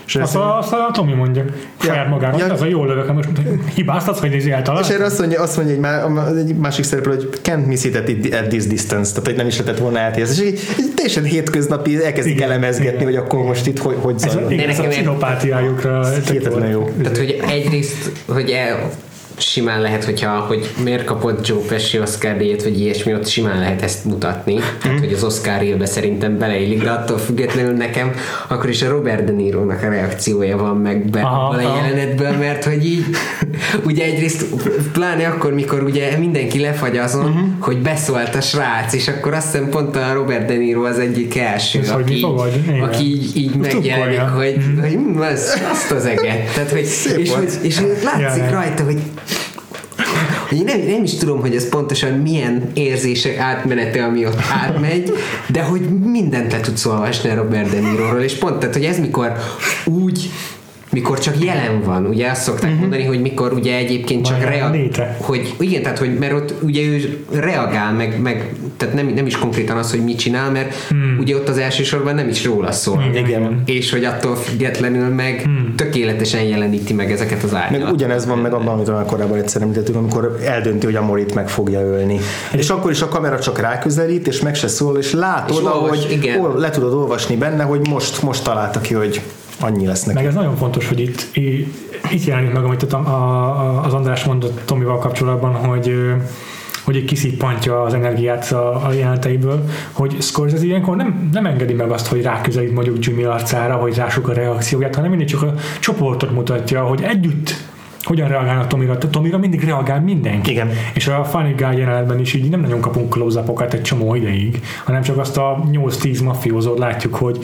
[0.06, 1.44] és azt, a, azt a Tomi mondja
[1.80, 3.28] saját ja, magának, ja, az a jól lövök, most
[3.74, 4.88] hibáztatsz, hogy nézi eltalálsz.
[4.88, 7.96] És erre azt mondja, azt mondja egy, má, egy másik szereplő, hogy can't miss it
[8.32, 10.44] at this distance, tehát hogy nem is lehetett volna eltézni.
[10.44, 13.04] És így, így teljesen hétköznapi elkezdik igen, elemezgetni, igen.
[13.04, 14.44] hogy akkor most itt hogy, hogy zajlott.
[14.44, 16.08] Ez, igen, ez a pszichopátiájukra.
[16.70, 16.90] jó.
[17.02, 18.90] Tehát, hogy egyrészt, hogy el,
[19.36, 23.82] simán lehet, hogyha, hogy miért kapott Joe Pesci Oscar díjat, vagy ilyesmi, ott simán lehet
[23.82, 24.58] ezt mutatni.
[24.82, 28.12] Tehát, hogy az Oscar élbe szerintem beleillik, de attól függetlenül nekem
[28.48, 32.86] akkor is a Robert De Niro-nak a reakciója van meg be a jelenetből, mert hogy
[32.86, 33.04] így
[33.88, 34.46] ugye egyrészt
[34.92, 37.48] pláne akkor, mikor ugye mindenki lefagy azon, uh-huh.
[37.58, 41.36] hogy beszólt a srác, és akkor azt hiszem pont a Robert De Niro az egyik
[41.36, 42.26] első, Ez aki, így,
[42.82, 46.52] aki így, így megjelenik, hogy, hogy, hogy az, azt az eget.
[46.54, 48.98] Tehát, hogy, és, és, hogy, és látszik rajta, hogy
[50.52, 55.12] én nem, nem is tudom, hogy ez pontosan milyen érzések átmenete, ami ott átmegy,
[55.48, 58.98] de hogy mindent le tudsz olvasni a Robert De Niroról, és pont, tehát, hogy ez
[58.98, 59.32] mikor
[59.84, 60.30] úgy
[60.92, 62.80] mikor csak jelen van, ugye azt szokták uh-huh.
[62.80, 67.24] mondani, hogy mikor ugye egyébként csak reagál, hogy igen, tehát hogy mert ott ugye ő
[67.30, 71.16] reagál, meg, meg tehát nem, nem is konkrétan az, hogy mit csinál, mert hmm.
[71.20, 73.04] ugye ott az elsősorban nem is róla szól.
[73.10, 73.26] Igen.
[73.26, 73.62] igen.
[73.66, 75.74] És hogy attól függetlenül meg hmm.
[75.76, 77.84] tökéletesen jeleníti meg ezeket az árnyalatokat.
[77.84, 81.34] Meg ugyanez van meg abban, amit már korábban egyszer említettük, amikor eldönti, hogy a Morit
[81.34, 82.18] meg fogja ölni.
[82.52, 85.64] És, és akkor is a kamera csak ráközelít, és meg se szól, és látod, és
[85.64, 86.52] olvas, hogy igen.
[86.56, 89.20] le tudod olvasni benne, hogy most, most találta ki, hogy
[89.60, 90.18] annyi lesz neki.
[90.18, 91.28] Meg ez nagyon fontos, hogy itt,
[92.10, 95.94] itt jelenik meg, amit a, a, az András mondott Tomival kapcsolatban, hogy
[96.84, 101.90] hogy egy kiszippantja az energiát a, a jelenteiből, hogy Scorsese ilyenkor nem, nem engedi meg
[101.90, 106.30] azt, hogy ráközelít mondjuk Jimmy arcára, hogy rásuk a reakcióját, hanem mindig csak a csoportot
[106.30, 107.54] mutatja, hogy együtt
[108.02, 108.98] hogyan reagálnak Tomira.
[108.98, 110.50] Tomira mindig reagál mindenki.
[110.50, 110.70] Igen.
[110.94, 115.02] És a Funny Guy jelenetben is így nem nagyon kapunk close egy csomó ideig, hanem
[115.02, 117.38] csak azt a 8-10 mafiózót látjuk, hogy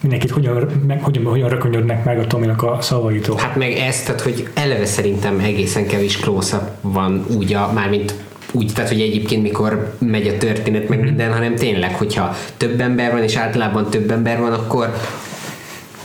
[0.00, 3.36] mindenkit hogyan, meg, hogyan, hogyan rökönyödnek meg a Tominak a szavaitól.
[3.36, 8.14] Hát meg ez, tehát hogy eleve szerintem egészen kevés close van úgy, a, mármint
[8.52, 11.06] úgy, tehát hogy egyébként mikor megy a történet, meg mhm.
[11.06, 14.94] minden, hanem tényleg, hogyha több ember van, és általában több ember van, akkor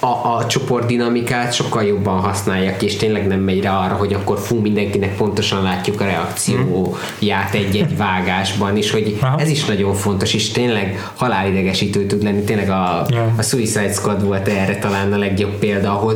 [0.10, 4.40] a, a csoport dinamikát sokkal jobban használják, és tényleg nem megy rá arra, hogy akkor
[4.40, 9.40] fú, mindenkinek pontosan látjuk a reakcióját egy-egy vágásban, és hogy Aha.
[9.40, 12.44] ez is nagyon fontos, és tényleg halálidegesítő tud lenni.
[12.44, 13.38] Tényleg a, yeah.
[13.38, 16.14] a Suicide Squad volt erre talán a legjobb példa, ahol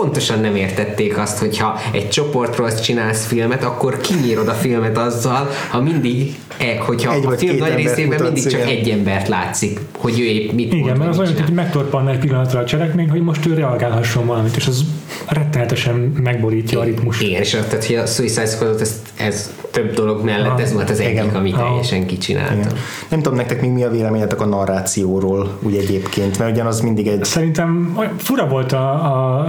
[0.00, 5.80] pontosan nem értették azt, hogyha egy csoportról csinálsz filmet, akkor kinyírod a filmet azzal, ha
[5.82, 8.68] mindig e, hogyha egy a film nagy részében mindig csak igen.
[8.68, 12.60] egy embert látszik, hogy ő épp mit Igen, mert az olyan, hogy megtorpanna egy pillanatra
[12.60, 14.84] a cselekmény, hogy most ő reagálhasson valamit, és az
[15.28, 17.20] rettenetesen megborítja a ritmus.
[17.20, 20.90] Igen, és tehát, hogy a Suicide Squad ez, ez több dolog mellett, ah, ez volt
[20.90, 22.68] az egyik, ami ah, teljesen kicsinálta.
[23.08, 27.24] Nem tudom nektek még mi a véleményetek a narrációról, úgy egyébként, mert ugyanaz mindig egy...
[27.24, 28.90] Szerintem fura volt a,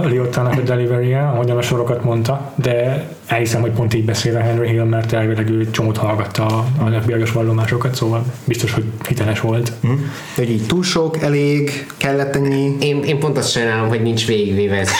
[0.04, 4.40] Liotta karakternek a delivery ahogyan a sorokat mondta, de elhiszem, hogy pont így beszél a
[4.40, 9.40] Henry Hill, mert elvileg ő csomót hallgatta a, a fbi vallomásokat, szóval biztos, hogy hiteles
[9.40, 9.72] volt.
[9.86, 9.92] Mm.
[10.36, 12.76] Hogy így túl sok, elég, kellett ennyi?
[12.80, 14.90] Én, én pont azt sajnálom, hogy nincs végigvéve ez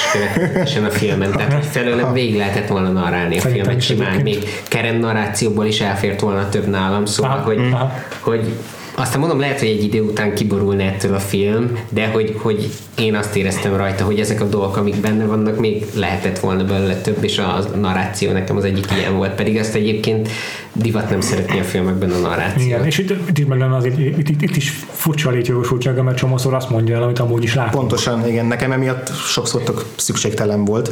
[0.64, 4.44] is a filmen, tehát hogy felőlem végig lehetett volna narrálni a Szerintem filmet simán, még
[4.68, 7.92] keren narrációból is elfért volna több nálam, szóval, aha, hogy, aha.
[8.20, 8.54] hogy
[9.00, 13.14] aztán mondom, lehet, hogy egy idő után kiborulna ettől a film, de hogy, hogy én
[13.14, 17.24] azt éreztem rajta, hogy ezek a dolgok, amik benne vannak, még lehetett volna belőle több,
[17.24, 19.34] és a narráció nekem az egyik ilyen volt.
[19.34, 20.28] Pedig ezt egyébként
[20.72, 22.66] divat nem szeretni a filmekben a narráció.
[22.66, 26.16] Igen, és itt, itt, itt, az, itt, itt, itt, itt is furcsa a létjogosultsága, mert
[26.16, 27.74] csomószor azt mondja el, amit amúgy is látunk.
[27.74, 28.46] Pontosan, igen.
[28.46, 29.62] Nekem emiatt sokszor
[29.96, 30.90] szükségtelen volt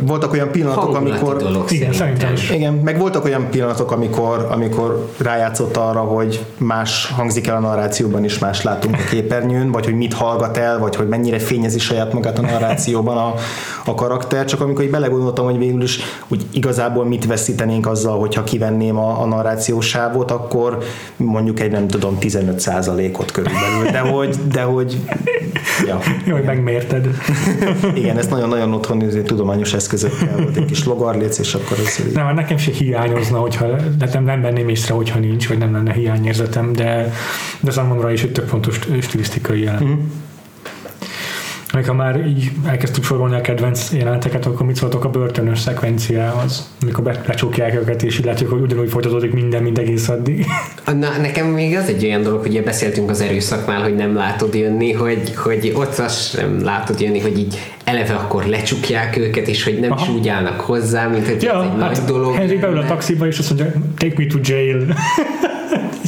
[0.00, 1.36] voltak olyan pillanatok, amikor...
[1.36, 2.50] Dolog, igen, szerintem is.
[2.50, 8.24] Igen, meg voltak olyan pillanatok, amikor, amikor rájátszott arra, hogy más hangzik el a narrációban,
[8.24, 12.12] és más látunk a képernyőn, vagy hogy mit hallgat el, vagy hogy mennyire fényezi saját
[12.12, 13.34] magát a narrációban a,
[13.84, 15.98] a karakter, csak amikor így belegondoltam, hogy végül is
[16.28, 20.78] úgy igazából mit veszítenénk azzal, hogyha kivenném a, a narrációs sávot, akkor
[21.16, 22.70] mondjuk egy nem tudom 15
[23.12, 24.98] ot körülbelül, de hogy, de hogy
[25.86, 25.98] ja.
[26.24, 27.08] Jó, hogy megmérted.
[27.94, 32.12] Igen, ezt nagyon-nagyon otthon tudom tudományos eszközökkel, volt egy kis logarléc, és akkor ez...
[32.14, 33.66] Nem, hát nekem se hiányozna, hogyha
[34.12, 37.12] nem, nem venném észre, hogyha nincs, vagy nem lenne hiányérzetem, de,
[37.60, 39.82] de számomra is egy tök fontos stilisztikai jelen.
[39.84, 40.00] Mm-hmm.
[41.74, 46.68] Még ha már így elkezdtük sorolni a kedvenc jeleneteket, akkor mit szóltok a börtönös szekvenciához,
[46.82, 50.46] amikor becsukják őket, és így látjuk, hogy ugyanúgy folytatódik minden, mint egész addig.
[51.00, 54.92] Na, nekem még az egy olyan dolog, hogy beszéltünk az erőszaknál, hogy nem látod jönni,
[54.92, 59.80] hogy, hogy ott azt nem látod jönni, hogy így eleve akkor lecsukják őket, és hogy
[59.80, 60.02] nem Aha.
[60.02, 62.34] is úgy állnak hozzá, mint hogy ja, ez egy hát nagy dolog.
[62.34, 64.86] Henry beül a taxiba, és azt mondja, take me to jail.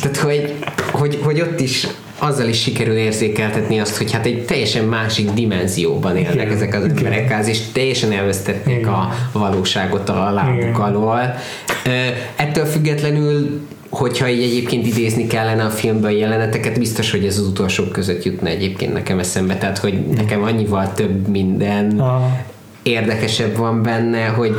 [0.00, 0.54] Tehát, hogy,
[0.92, 1.86] hogy, hogy ott is
[2.18, 6.50] azzal is sikerül érzékeltetni azt, hogy hát egy teljesen másik dimenzióban élnek Igen.
[6.50, 8.92] ezek az emberek, és teljesen elvesztették Igen.
[8.92, 11.34] a valóságot a lábuk alól.
[12.36, 13.60] Ettől függetlenül
[13.90, 18.24] hogyha így egyébként idézni kellene a filmben a jeleneteket, biztos, hogy ez az utolsók között
[18.24, 22.22] jutna egyébként nekem eszembe, tehát hogy nekem annyival több minden ah
[22.86, 24.54] érdekesebb van benne, hogy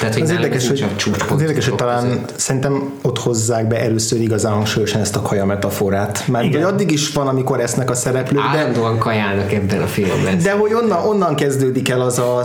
[0.00, 0.84] tehát, hogy az érdekes, hogy,
[1.30, 2.32] az érdekes, hogy talán között.
[2.36, 6.24] szerintem ott hozzák be először igazán hangsúlyosan ezt a kaja metaforát.
[6.26, 6.62] Mert Igen.
[6.62, 8.42] addig is van, amikor esznek a szereplők.
[8.42, 10.38] Állandóan de, kajálnak ebben a filmben.
[10.42, 12.40] De hogy onnan, onnan kezdődik el az a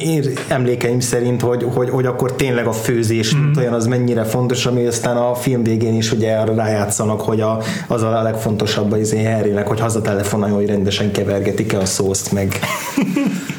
[0.00, 3.52] én emlékeim szerint, hogy, hogy, hogy akkor tényleg a főzés, mm.
[3.56, 7.62] olyan az mennyire fontos, ami aztán a film végén is ugye arra rájátszanak, hogy a,
[7.86, 12.58] az a legfontosabb az én Harrynek, hogy hazatelefonáljon, hogy rendesen kevergetik-e a szószt, meg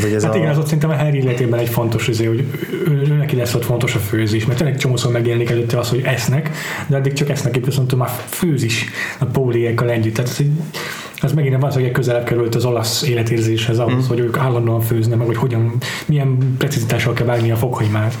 [0.00, 0.36] hogy ez hát a...
[0.36, 3.54] igen, az ott szerintem a Harry életében egy fontos izé, hogy ő, ő, neki lesz
[3.54, 6.50] ott fontos a főzés, mert tényleg csomószor megjelenik előtte az, hogy esznek,
[6.86, 8.84] de addig csak esznek, itt viszont már főz is
[9.18, 10.14] a póliékkal együtt.
[10.14, 10.46] Tehát ez,
[11.22, 14.08] ez megint hogy közelebb került az olasz életérzéshez ahhoz, mm.
[14.08, 15.76] hogy ők állandóan főznek, meg hogy hogyan,
[16.06, 18.18] milyen precizitással kell vágni a fokhagymát.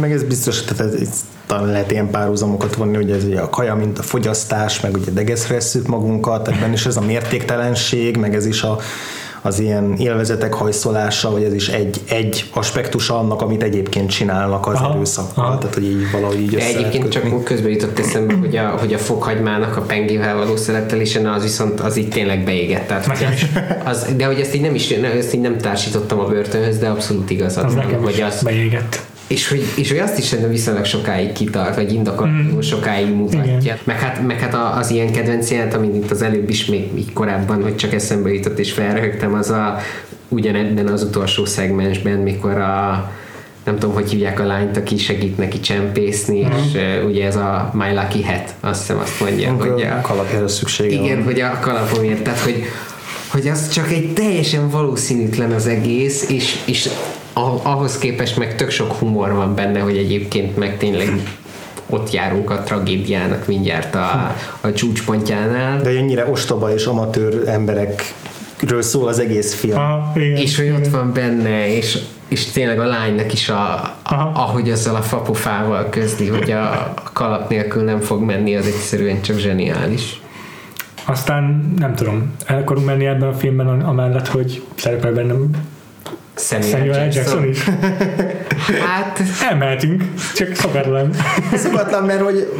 [0.00, 3.74] Meg ez biztos, tehát ez, talán lehet ilyen párhuzamokat vonni, hogy ez ugye a kaja,
[3.74, 8.62] mint a fogyasztás, meg ugye degeszre magunkat, ebben is ez a mértéktelenség, meg ez is
[8.62, 8.78] a
[9.42, 14.74] az ilyen élvezetek hajszolása, vagy ez is egy, egy aspektus annak, amit egyébként csinálnak az
[14.74, 15.58] aha, erőszakkal, aha.
[15.58, 18.98] tehát hogy így valahogy így De egyébként csak közben jutott eszembe, hogy a, hogy a
[18.98, 22.86] fokhagymának a pengével való szeretelése, az viszont az így tényleg beégett.
[22.86, 23.26] Tehát, hogy
[23.84, 27.30] az, de hogy ezt így nem is, ezt így nem társítottam a börtönhöz, de abszolút
[27.30, 27.64] igazad.
[27.64, 29.00] Az nekem hogy az, beégett
[29.32, 32.60] és hogy, és hogy azt is szerintem viszonylag sokáig kitart, vagy indokolatlanul mm.
[32.60, 33.58] sokáig mutatja.
[33.60, 33.78] Igen.
[33.84, 37.12] Meg hát, meg hát az ilyen kedvenc jelent, amit itt az előbb is még, még
[37.12, 39.78] korábban, hogy csak eszembe jutott és felröhögtem, az a
[40.28, 43.10] ugyanebben az utolsó szegmensben, mikor a
[43.64, 46.50] nem tudom, hogy hívják a lányt, aki segít neki csempészni, mm.
[46.50, 50.00] és uh, ugye ez a My Lucky Hat, azt hiszem azt mondja, Amikor hogy a,
[50.00, 51.24] kalapjára szüksége Igen, van.
[51.24, 52.64] hogy a kalapomért, tehát hogy,
[53.28, 56.88] hogy az csak egy teljesen valószínűtlen az egész, és, és
[57.62, 61.08] ahhoz képest meg tök sok humor van benne, hogy egyébként meg tényleg
[61.86, 65.80] ott járunk a tragédiának mindjárt a, a csúcspontjánál.
[65.80, 69.78] De ennyire ostoba és amatőr emberekről szól az egész film.
[69.78, 71.98] Aha, igen, és hogy ott van benne, és,
[72.28, 73.72] és tényleg a lánynak is, a,
[74.02, 78.66] a, ahogy azzal a fapofával közli, hogy a, a kalap nélkül nem fog menni, az
[78.66, 80.20] egyszerűen csak zseniális.
[81.04, 85.50] Aztán nem tudom, el akarunk menni ebben a filmben amellett, hogy szerepel bennem
[86.42, 87.22] Samuel, Samuel Jackson.
[87.22, 87.64] Jackson is.
[88.86, 89.22] hát...
[89.50, 90.04] Elmehetünk,
[90.34, 91.10] csak szokatlan.
[91.64, 92.52] szokatlan, mert hogy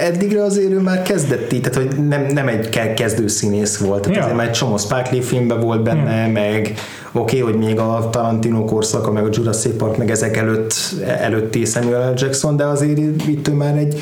[0.00, 4.16] eddigre azért ő már kezdett így, tehát hogy nem, nem egy kezdő színész volt, tehát
[4.16, 4.22] ja.
[4.22, 6.32] azért már egy csomó Spike Lee filmben volt benne, ja.
[6.32, 6.74] meg
[7.12, 10.74] oké, okay, hogy még a Tarantino korszaka, meg a Jurassic Park, meg ezek előtt,
[11.20, 12.14] előtti Samuel L.
[12.16, 14.00] Jackson, de azért itt ő már egy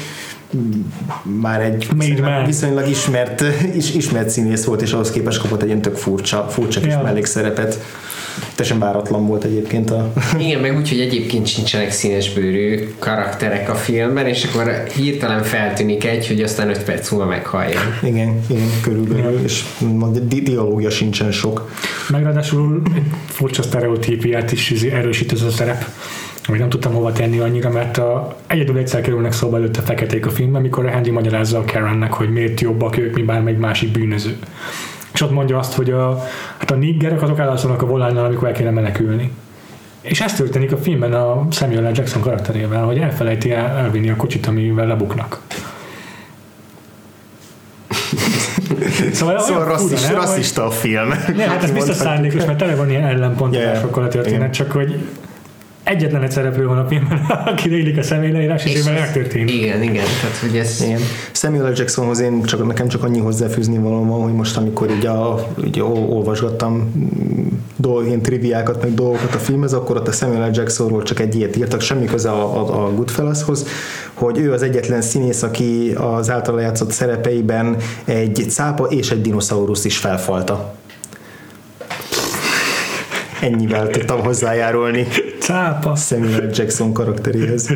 [1.41, 3.45] már egy Made viszonylag ismert,
[3.81, 7.03] is, ismert színész volt, és ahhoz képest kapott egy ilyen tök furcsa, furcsa kis ja.
[7.03, 7.79] mellékszerepet.
[8.55, 10.13] Teljesen váratlan volt egyébként a...
[10.39, 16.27] Igen, meg úgy, hogy egyébként sincsenek színesbőrű karakterek a filmben, és akkor hirtelen feltűnik egy,
[16.27, 17.81] hogy aztán 5 perc múlva meghallja.
[18.03, 19.45] Igen, igen, körülbelül, igen.
[19.45, 19.65] és
[20.23, 21.71] di- dialógia sincsen sok.
[22.09, 22.83] Meg ráadásul
[23.27, 25.85] furcsa sztereotípiát is erősít ez a szerep
[26.49, 30.31] amit nem tudtam hova tenni annyira, mert a, egyedül egyszer kerülnek szóba előtte feketék a
[30.31, 34.37] filmben, mikor a Handy magyarázza a Karennek, hogy miért jobbak ők, mi bármelyik másik bűnöző.
[35.19, 36.23] És ott mondja azt, hogy a,
[36.59, 39.33] hát a niggerek azok elalszanak a volánnal, amikor el kéne menekülni.
[40.01, 41.93] És ez történik a filmben a Samuel L.
[41.95, 45.41] Jackson karakterével, hogy elfelejti el, elvinni a kocsit, amivel lebuknak.
[49.13, 51.09] szóval, szóval rasszis, fura, rasszista a film.
[51.09, 54.99] Nem, hát ez biztos szándékos, mert tele van ilyen ellenpontolásokkal a történet, csak hogy
[55.89, 57.19] egyetlen egy szereplő van a filmben,
[57.53, 59.55] aki rélik a személyleírás, és, és évben megtörténik.
[59.55, 60.05] Igen, igen.
[60.21, 60.83] Tehát, hogy ez...
[60.83, 61.01] Igen.
[61.33, 61.73] Samuel L.
[61.77, 65.81] Jacksonhoz én csak, nekem csak annyi hozzáfűzni való van, hogy most amikor így, a, így
[65.81, 67.47] olvasgattam mm,
[67.77, 70.51] dolg, ilyen triviákat, meg dolgokat a filmhez, akkor ott a Samuel L.
[70.55, 73.67] Jacksonról csak egy ilyet írtak, semmi köze a, a, a Goodfellashoz,
[74.15, 79.85] hogy ő az egyetlen színész, aki az általa játszott szerepeiben egy cápa és egy dinoszaurusz
[79.85, 80.77] is felfalta.
[83.41, 85.07] Ennyivel tudtam hozzájárulni.
[85.39, 85.95] Cápa.
[85.95, 87.69] Samuel Jackson karakteréhez.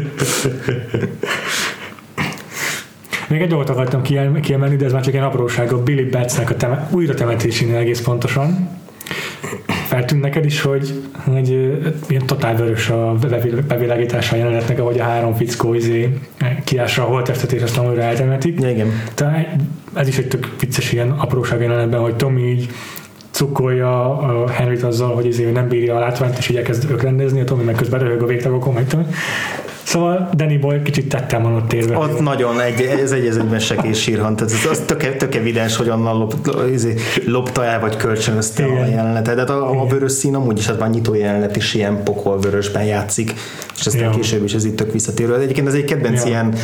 [3.29, 4.03] Még egy dolgot akartam
[4.41, 5.73] kiemelni, de ez már csak egy apróság.
[5.73, 8.69] A Billy Battsnek a teme- újra temetésénél egész pontosan.
[9.87, 11.49] Feltűnt neked is, hogy, hogy
[12.09, 13.17] ilyen totál vörös a
[13.69, 16.19] bevilágítása a jelenetnek, ahogy a három fickó izé
[16.65, 18.61] kiásra a holttestet és aztán újra eltemetik.
[18.61, 19.03] Ja, igen.
[19.15, 19.57] Tehát
[19.95, 22.69] ez is egy tök vicces ilyen apróság jelenetben, hogy Tommy így
[23.33, 27.45] cukkolja a Henryt azzal, hogy ezért nem bírja a látványt, és így elkezd ökrendezni, a
[27.45, 28.87] Tommy meg közben röhög a végtagokon, meg.
[29.93, 31.97] Szóval Danny Boy kicsit tettem van ott érve.
[31.97, 35.77] Ott nagyon, egy, ez egy, ez egy mesekés sírhan, tehát ez, az tök, tök evidens,
[35.77, 36.35] hogy onnan lop,
[36.73, 36.95] izé,
[37.27, 38.83] lopta el, vagy kölcsönözte Igen.
[38.83, 39.35] a jelenetet.
[39.35, 42.85] Tehát a, a vörös szín amúgy is, hát már nyitó jelenet is ilyen pokol vörösben
[42.85, 43.33] játszik,
[43.79, 44.11] és aztán ja.
[44.11, 45.35] később is ez itt tök visszatérő.
[45.35, 46.29] Egyébként ez egy kedvenc ja.
[46.29, 46.55] ilyen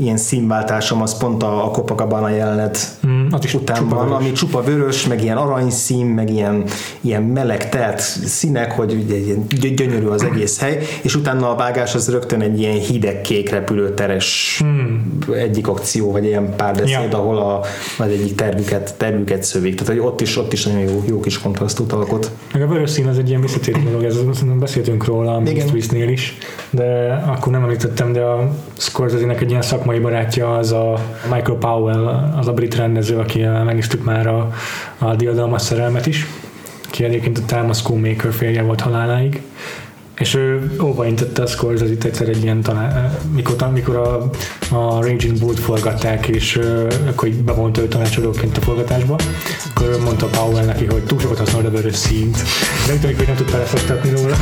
[0.00, 4.20] ilyen színváltásom az pont a, a Copacabana jelenet mm, az is után van, vörös.
[4.20, 6.64] ami csupa vörös, meg ilyen aranyszín, meg ilyen,
[7.00, 12.10] ilyen meleg telt színek, hogy ugye, gyönyörű az egész hely, és utána a vágás az
[12.10, 14.96] rögtön egy ilyen hideg kék repülőteres mm.
[15.34, 17.18] egyik akció, vagy ilyen párbeszéd, ja.
[17.18, 17.60] ahol a,
[17.98, 19.74] az egyik tervüket, tervüket szövik.
[19.74, 22.30] Tehát hogy ott is, ott is nagyon jó, jó kis kontrasztot alkot.
[22.52, 24.16] Meg a vörös szín az egy ilyen visszatérő dolog, ez,
[24.58, 26.38] beszéltünk róla a Twistnél is,
[26.70, 30.98] de akkor nem említettem, de a Scorsese-nek egy ilyen szakma szakmai barátja az a
[31.30, 32.06] Michael Powell,
[32.36, 34.50] az a brit rendező, aki megnéztük már a,
[34.98, 36.26] a diadalmas szerelmet is,
[36.90, 39.42] ki egyébként a Thelma Schoolmaker férje volt haláláig,
[40.20, 44.30] és ő óvaintette a Scorsese egyszer egy ilyen talán, mikor, mikor a,
[44.76, 46.60] a Raging Bull forgatták, és
[47.08, 49.18] akkor így bevonta ő tanácsadóként a forgatásba,
[49.70, 52.42] akkor mondta Powell neki, hogy túl sokat használod a vörös színt,
[52.86, 54.36] de úgy hogy nem tud belefogtatni róla.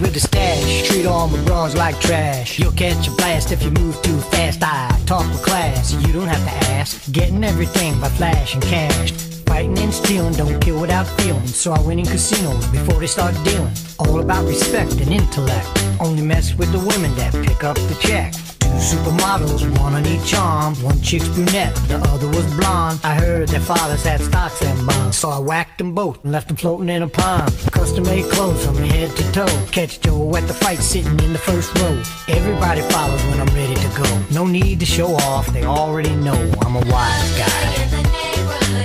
[0.00, 0.88] with a stash.
[0.88, 2.58] Treat all my bras like trash.
[2.58, 4.62] You'll catch a blast if you move too fast.
[4.62, 7.00] I talk with class, you don't have to ask.
[7.12, 9.31] Getting everything by flashing cash.
[9.52, 11.46] Fighting and stealing, don't kill without feeling.
[11.46, 13.70] So I went in casinos before they start dealing.
[13.98, 15.68] All about respect and intellect.
[16.00, 18.32] Only mess with the women that pick up the check.
[18.32, 20.74] Two Supermodels, one on each arm.
[20.76, 23.00] One chick's brunette, the other was blonde.
[23.04, 26.48] I heard their fathers had stocks and bonds, so I whacked them both and left
[26.48, 27.52] them floating in a pond.
[27.72, 29.66] Custom made clothes from head to toe.
[29.70, 32.02] Catch Joe at the fight sitting in the first row.
[32.26, 34.22] Everybody follows when I'm ready to go.
[34.30, 38.01] No need to show off, they already know I'm a wise guy.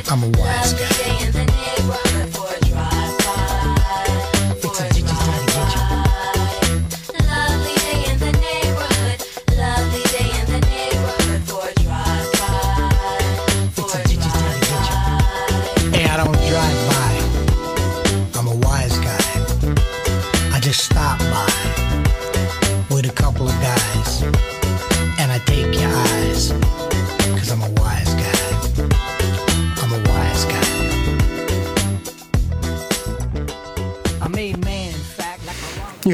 [0.09, 2.26] I'm a wise guy.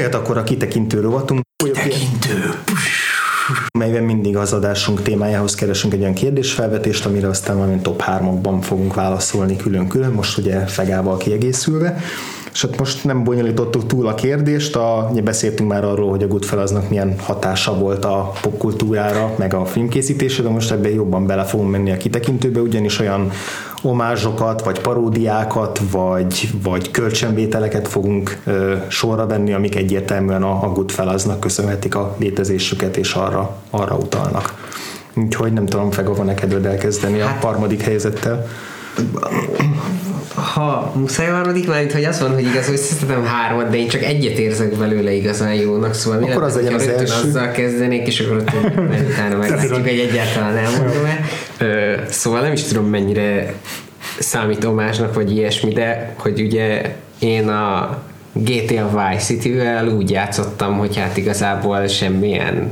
[0.04, 1.40] Jöhet akkor a kitekintő rovatunk.
[1.56, 2.54] Kitekintő.
[3.78, 8.94] melyben mindig az adásunk témájához keresünk egy olyan kérdésfelvetést, amire aztán valami top 3-okban fogunk
[8.94, 12.00] válaszolni külön-külön, most ugye fegával kiegészülve.
[12.52, 16.28] És hát most nem bonyolítottuk túl a kérdést, a, ugye beszéltünk már arról, hogy a
[16.28, 21.70] Goodfellasnak milyen hatása volt a popkultúrára, meg a filmkészítésre, de most ebben jobban bele fogunk
[21.70, 23.30] menni a kitekintőbe, ugyanis olyan
[23.84, 31.40] omázsokat, vagy paródiákat, vagy, vagy kölcsönvételeket fogunk ö, sorra venni, amik egyértelműen a, a Goodfellasnak
[31.40, 34.72] köszönhetik a létezésüket, és arra, arra utalnak.
[35.14, 38.46] Úgyhogy nem tudom, Fega, van-e kedved elkezdeni hát, a harmadik helyzettel?
[40.34, 44.38] ha muszáj harmadik, mert hogy az van, hogy igaz, összeszedem hármat, de én csak egyet
[44.38, 47.28] érzek belőle igazán jónak, szóval akkor mi az legyen az első.
[47.28, 48.50] azzal kezdenék, és akkor ott
[49.12, 51.24] utána meglátjuk, hogy egyáltalán elmondom-e.
[52.08, 53.54] Szóval nem is tudom mennyire
[54.18, 57.98] számít omásnak, vagy ilyesmi, de hogy ugye én a
[58.32, 62.70] GTA Vice City-vel úgy játszottam, hogy hát igazából semmilyen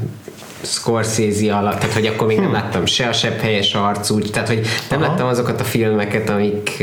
[0.62, 4.66] Scorsese alatt, tehát hogy akkor még nem láttam se a sebb helyes arcú, tehát hogy
[4.90, 5.10] nem Aha.
[5.10, 6.82] láttam azokat a filmeket, amik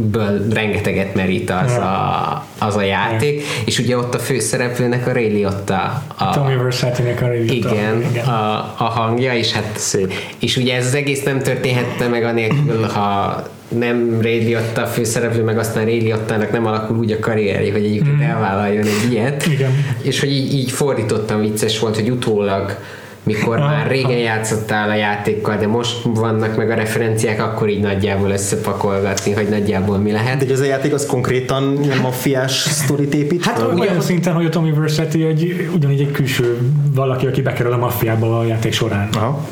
[0.00, 5.28] ből rengeteget merít az, a, az a játék, és ugye ott a főszereplőnek a Ray
[5.28, 6.02] Liotta.
[6.16, 7.74] A, Tommy Versace-nek a Ray Liotta.
[7.74, 8.26] Igen, igen.
[8.26, 10.12] A, a hangja, és hát Szép.
[10.38, 15.42] és ugye ez az egész nem történhette meg anélkül, ha nem Ray Liotta a főszereplő,
[15.42, 18.20] meg aztán Ray Liottának nem alakul úgy a karrierje, hogy egyébként mm.
[18.20, 19.46] elvállaljon egy ilyet.
[19.46, 19.70] Igen.
[20.02, 22.76] És hogy így, így fordítottam, vicces volt, hogy utólag
[23.22, 28.30] mikor már régen játszottál a játékkal, de most vannak meg a referenciák, akkor így nagyjából
[28.30, 30.46] összepakolgatni, hogy nagyjából mi lehet.
[30.46, 33.44] De ez a játék az konkrétan ilyen maffiás sztorit épít?
[33.44, 36.58] Hát olyan ugye, szinten, hogy a Tommy Versetti egy, ugyanígy egy külső
[36.94, 39.08] valaki, aki bekerül a maffiába a játék során.
[39.12, 39.46] Aha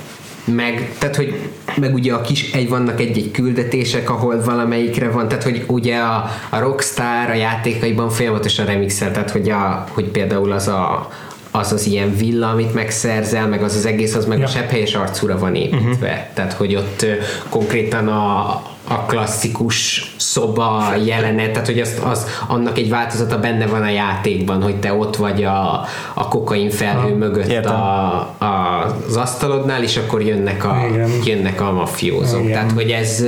[0.47, 1.35] meg, tehát, hogy
[1.77, 6.31] meg ugye a kis, egy, vannak egy-egy küldetések, ahol valamelyikre van, tehát, hogy ugye a,
[6.49, 11.11] a Rockstar a játékaiban folyamatosan remixel, tehát, hogy, a, hogy például az a,
[11.51, 14.45] az az ilyen villa, amit megszerzel, meg az az egész, az meg ja.
[14.45, 16.09] a sepphelyes arcúra van építve.
[16.09, 16.35] Uh-huh.
[16.35, 17.07] Tehát, hogy ott
[17.49, 23.83] konkrétan a, a klasszikus szoba jelenet, tehát hogy az, az, annak egy változata benne van
[23.83, 25.85] a játékban, hogy te ott vagy a,
[26.15, 30.77] a kokain felhő ha, mögött a, a, az asztalodnál, és akkor jönnek a,
[31.25, 32.41] jönnek a mafiózók.
[32.41, 32.53] Igen.
[32.53, 33.25] Tehát, hogy, ez,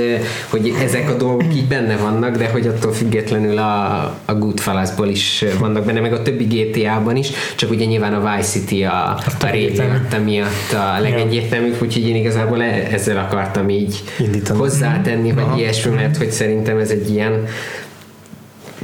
[0.49, 5.45] hogy ezek a dolgok így benne vannak, de hogy attól függetlenül a, a Goodfellasból is
[5.59, 9.45] vannak benne, meg a többi GTA-ban is, csak ugye nyilván a Vice City a, a
[9.51, 14.59] régiót miatt a legegyértelműbb, úgyhogy én igazából e- ezzel akartam így Indítani.
[14.59, 15.57] hozzátenni, vagy Aha.
[15.57, 17.47] ilyesmi, mert hogy szerintem ez egy ilyen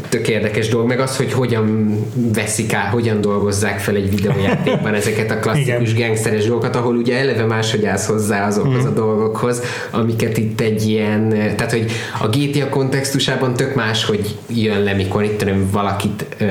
[0.10, 1.98] tök érdekes dolog, meg az, hogy hogyan
[2.34, 6.08] veszik át, hogyan dolgozzák fel egy videójátékban ezeket a klasszikus Igen.
[6.08, 8.88] gangsteres dolgokat, ahol ugye eleve máshogy állsz hozzá azokhoz mm.
[8.88, 9.62] a dolgokhoz,
[9.92, 11.92] amiket itt egy ilyen, tehát hogy
[12.22, 16.46] a GTA kontextusában tök más, hogy jön le, mikor itt tudom, valakit ö,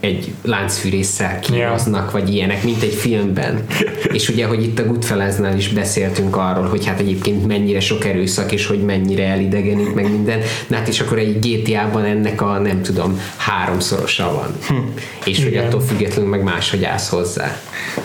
[0.00, 2.12] egy láncfűrésszel kihoznak, yeah.
[2.12, 3.64] vagy ilyenek, mint egy filmben.
[4.12, 8.52] és ugye, hogy itt a Goodfellasnál is beszéltünk arról, hogy hát egyébként mennyire sok erőszak,
[8.52, 10.40] és hogy mennyire elidegenít, meg minden.
[10.66, 14.56] Na hát és akkor egy GTA-ban ennek a nem tudom, háromszorosa van.
[14.68, 14.88] Hm.
[15.24, 15.48] És Igen.
[15.48, 17.56] hogy attól függetlenül meg máshogy állsz hozzá.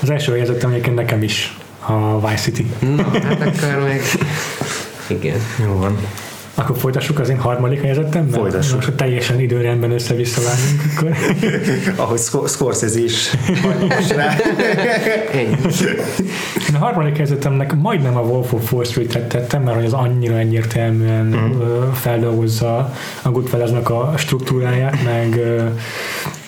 [0.01, 2.65] Az első helyezettem egyébként nekem is a Vice City.
[2.79, 4.01] Na, hát akkor meg...
[5.07, 5.41] Igen.
[5.63, 5.97] Jó van.
[6.60, 8.27] Akkor folytassuk az én harmadik helyezettem?
[8.30, 8.76] Folytassuk.
[8.76, 10.41] Most teljesen időrendben össze-vissza.
[10.95, 11.15] Akkor.
[12.06, 13.34] Ahogy Scorsese is
[14.15, 14.36] rá.
[16.73, 21.26] a harmadik helyezettemnek majdnem a Wolf of Wall Street-et tettem, mert hogy az annyira egyértelműen
[21.26, 21.91] mm.
[21.91, 25.40] feldolgozza a Goodfellasnak a struktúráját, meg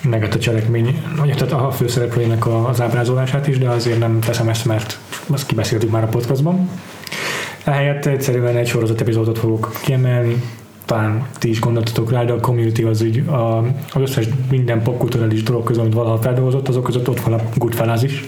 [0.04, 4.66] meg a cselekmény, vagy tehát a főszereplőjének az ábrázolását is, de azért nem teszem ezt,
[4.66, 6.70] mert azt kibeszéltük már a podcastban.
[7.64, 10.42] Ehelyett egyszerűen egy sorozat epizódot fogok kiemelni,
[10.86, 13.58] talán ti is gondoltatok rá, de a community az úgy a,
[13.94, 18.04] az összes minden popkulturális dolog között, amit valaha feldolgozott, azok között ott van a Goodfellas
[18.04, 18.24] is.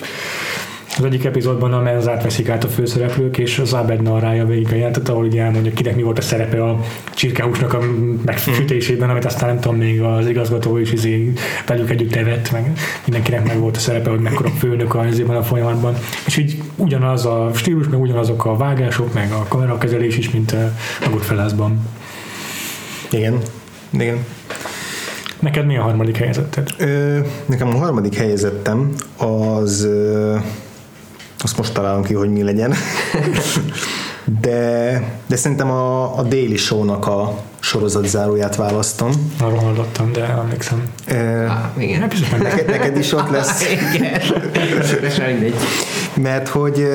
[0.98, 4.76] Az egyik epizódban a menzát veszik át a főszereplők, és az Abed narrája végig a
[4.76, 6.80] jelentet, ahol ugye elmondja, kinek mi volt a szerepe a
[7.14, 7.80] csirkehúsnak a
[8.26, 11.34] megfűtésében, amit aztán nem tudom, még az igazgató is izé
[11.66, 12.72] velük együtt evett, meg
[13.06, 15.96] mindenkinek meg volt a szerepe, hogy mekkora főnök az a folyamatban.
[16.26, 21.10] És így ugyanaz a stílus, meg ugyanazok a vágások, meg a kamerakezelés is, mint a
[21.10, 21.88] Goodfellasban.
[23.12, 23.38] Igen,
[23.90, 24.26] igen.
[25.40, 26.70] Neked mi a harmadik helyezetted?
[26.78, 30.36] Ö, nekem a harmadik helyezettem az ö,
[31.44, 32.74] azt most találom ki, hogy mi legyen.
[34.42, 34.92] de,
[35.28, 39.12] de szerintem a, a Daily Show-nak a sorozat záróját választom.
[39.40, 40.84] Arról hallottam, de emlékszem.
[41.06, 42.10] E, ah, igen.
[42.40, 43.64] Neked, neked is ott lesz.
[43.94, 44.22] igen.
[46.22, 46.88] Mert hogy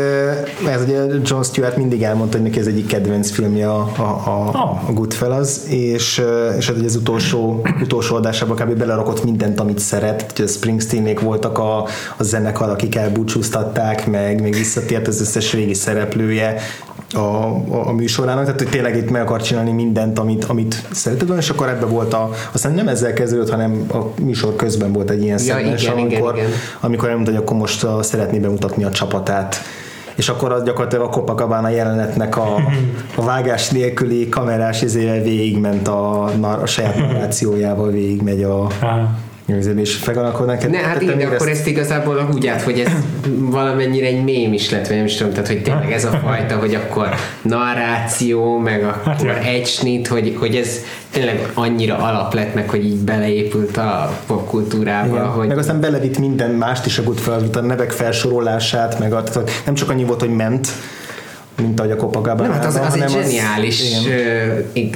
[0.64, 4.50] mert ugye John Stewart mindig elmondta, hogy neki ez egyik kedvenc filmje a, a, a,
[4.52, 4.88] oh.
[4.88, 6.22] a Goodfellas, és,
[6.58, 8.78] és hát ugye az utolsó, utolsó adásában kb.
[8.78, 10.26] belerakott mindent, amit szeret.
[10.32, 11.78] Ugye a Springsteenék voltak a,
[12.16, 16.60] a zenekar, akik elbúcsúztatták, meg még visszatért az összes régi szereplője,
[17.12, 21.26] a, a, a műsorának, tehát hogy tényleg itt meg akar csinálni mindent, amit, amit szeretett
[21.26, 25.10] volna, és akkor ebbe volt a, aztán nem ezzel kezdődött, hanem a műsor közben volt
[25.10, 26.58] egy ilyen ja, szegmens, amikor, igen, igen.
[26.80, 29.60] amikor elmondta, hogy akkor most szeretné bemutatni a csapatát,
[30.14, 32.54] és akkor az gyakorlatilag a Copacabana jelenetnek a,
[33.16, 36.24] a vágás nélküli kamerás izével végigment a,
[36.60, 38.66] a saját narrációjával végigmegy a,
[39.76, 40.70] és fegalakod neked.
[40.70, 42.92] Ne, hát igen, akkor ezt igazából úgy át, hogy ez
[43.28, 46.56] valamennyire egy mém is lett, vagy nem is tudom, tehát hogy tényleg ez a fajta,
[46.56, 47.08] hogy akkor
[47.42, 50.68] narráció, meg akkor hát, egy snit, hogy, hogy ez
[51.10, 55.16] tényleg annyira alap lett meg, hogy így beleépült a popkultúrába.
[55.16, 55.26] Igen.
[55.26, 55.48] Hogy...
[55.48, 59.74] Meg aztán belevitt minden mást is a Goodfellas, a nevek felsorolását, meg a, tehát nem
[59.74, 60.68] csak annyi volt, hogy ment,
[61.62, 62.48] mint ahogy a Copacabana.
[62.48, 64.08] Nem, hát az, az egy zseniális az...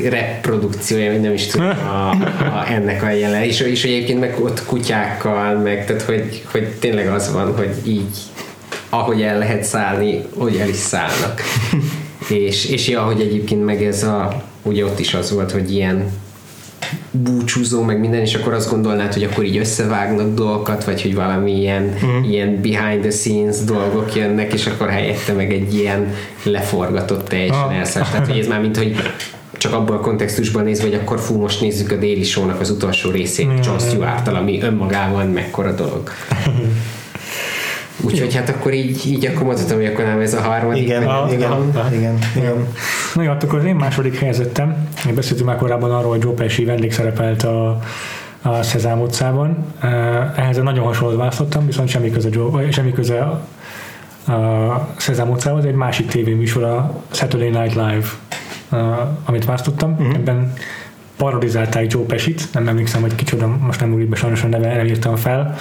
[0.08, 3.42] reprodukciója, vagy nem is tudom, a, a, ennek a jelen.
[3.42, 8.16] És, és egyébként meg ott kutyákkal, meg tehát hogy, hogy tényleg az van, hogy így
[8.88, 11.40] ahogy el lehet szállni, hogy el is szállnak.
[12.28, 16.12] és, és ja, hogy egyébként meg ez a, ugye ott is az volt, hogy ilyen
[17.10, 21.60] búcsúzó, meg minden, és akkor azt gondolnád, hogy akkor így összevágnak dolgokat, vagy hogy valami
[21.60, 22.22] ilyen, mm.
[22.22, 27.78] ilyen behind the scenes dolgok jönnek, és akkor helyette meg egy ilyen leforgatott teljesen ah.
[27.78, 28.06] elszáll.
[28.10, 28.96] Tehát, hogy ez már mint, hogy
[29.52, 33.10] csak abban a kontextusban nézve, hogy akkor fú, most nézzük a Daily Show-nak az utolsó
[33.10, 33.56] részét mm.
[33.62, 36.10] John stewart ami önmagában mekkora dolog.
[38.04, 40.82] Úgyhogy hát akkor így, így akkor mondhatom, hogy akkor nem ez a harmadik.
[40.82, 42.66] Igen, a, igen, a, igen, igen.
[43.14, 44.88] Na jó, hát akkor az én második helyezettem.
[45.08, 47.80] Én beszéltünk már korábban arról, hogy Joe Pesci vendég szerepelt a,
[48.42, 49.56] a Szezám utcában.
[50.36, 53.18] Ehhez nagyon hasonlót választottam, viszont semmi köze, Joe, semmi köze
[54.24, 55.64] a, a Szezám utcához.
[55.64, 58.06] Egy másik tévéműsor, a Saturday Night Live,
[59.24, 59.92] amit választottam.
[59.92, 60.14] Uh-huh.
[60.14, 60.52] Ebben
[61.16, 64.86] parodizálták Joe Pesit, nem emlékszem, hogy kicsoda, most nem úgy be sajnos a neve, nem
[64.86, 65.54] írtam fel,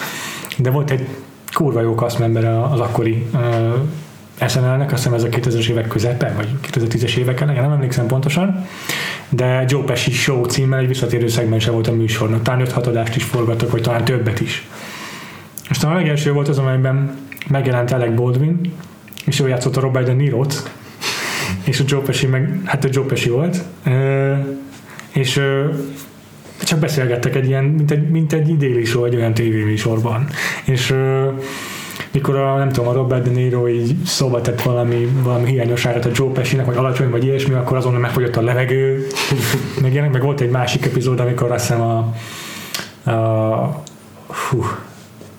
[0.58, 1.08] de volt egy
[1.54, 6.48] kurva jó kaszmember az akkori uh, SNL-nek, azt hiszem ez a 2000-es évek közepe, vagy
[6.72, 8.66] 2010-es évek elején, nem emlékszem pontosan,
[9.30, 13.24] de Joe Pesci Show címmel egy visszatérő szegmense volt a műsornak, talán 5 adást is
[13.24, 14.68] forgattak, vagy talán többet is.
[15.70, 17.18] Aztán a legelső volt az, amelyben
[17.48, 18.74] megjelent Alec Baldwin,
[19.26, 20.72] és ő játszott a Robert De Niro-t,
[21.64, 23.64] és a Joe Pesci meg, hát a Joe Pesci volt,
[25.12, 25.42] és
[26.64, 30.28] csak beszélgettek egy ilyen, mint egy, mint egy idéli show, egy olyan tévéműsorban.
[30.66, 30.96] És
[32.12, 36.10] mikor a, nem tudom, a Robert De Niro így szóba tett valami, valami hiányosságot a
[36.14, 39.08] Joe Pesci-nek, vagy alacsony, vagy ilyesmi, akkor azonnal megfogyott a levegő.
[39.82, 42.14] meg, ilyenek, meg volt egy másik epizód, amikor azt hiszem a,
[43.12, 43.84] a
[44.28, 44.64] hú,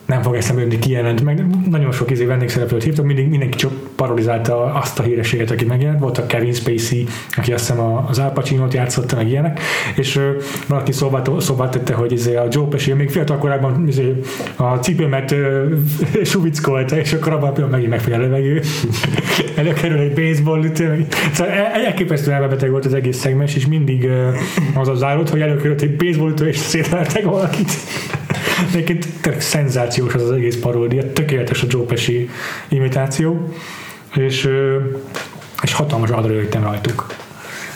[0.07, 4.65] nem fog eszembe jönni, kijelent, meg nagyon sok izé vendégszereplőt hívtak, mindig, mindenki csak parodizálta
[4.65, 6.01] azt a hírességet, aki megjelent.
[6.01, 7.07] Volt a Kevin Spacey,
[7.37, 9.61] aki azt hiszem az Al Pacino-t játszotta, meg ilyenek,
[9.97, 10.23] és uh,
[10.67, 14.21] valaki szóba, szóba tette, hogy izé a Joe Pesci még fiatal korában izé,
[14.57, 15.35] a cipőmet
[16.25, 18.61] suvickolta, és akkor abban a megint megfelel a levegő.
[19.57, 24.09] Előkerül egy baseball ütő, szóval e- e- elképesztően elbeteg volt az egész szegmens, és mindig
[24.75, 27.71] az a zárót, hogy előkerült egy baseball ütő, és szétvertek valakit.
[28.73, 32.31] Egyébként tényleg szenzációs az az egész paródia, tökéletes a Joe Pesci
[32.69, 33.53] imitáció,
[34.15, 34.49] és,
[35.63, 37.07] és hatalmas adra rajtuk.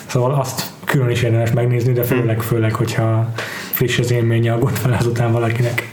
[0.06, 3.32] Szóval azt külön is érdemes megnézni, de főleg, főleg, hogyha
[3.70, 5.92] friss az élménye a Godfellas után valakinek.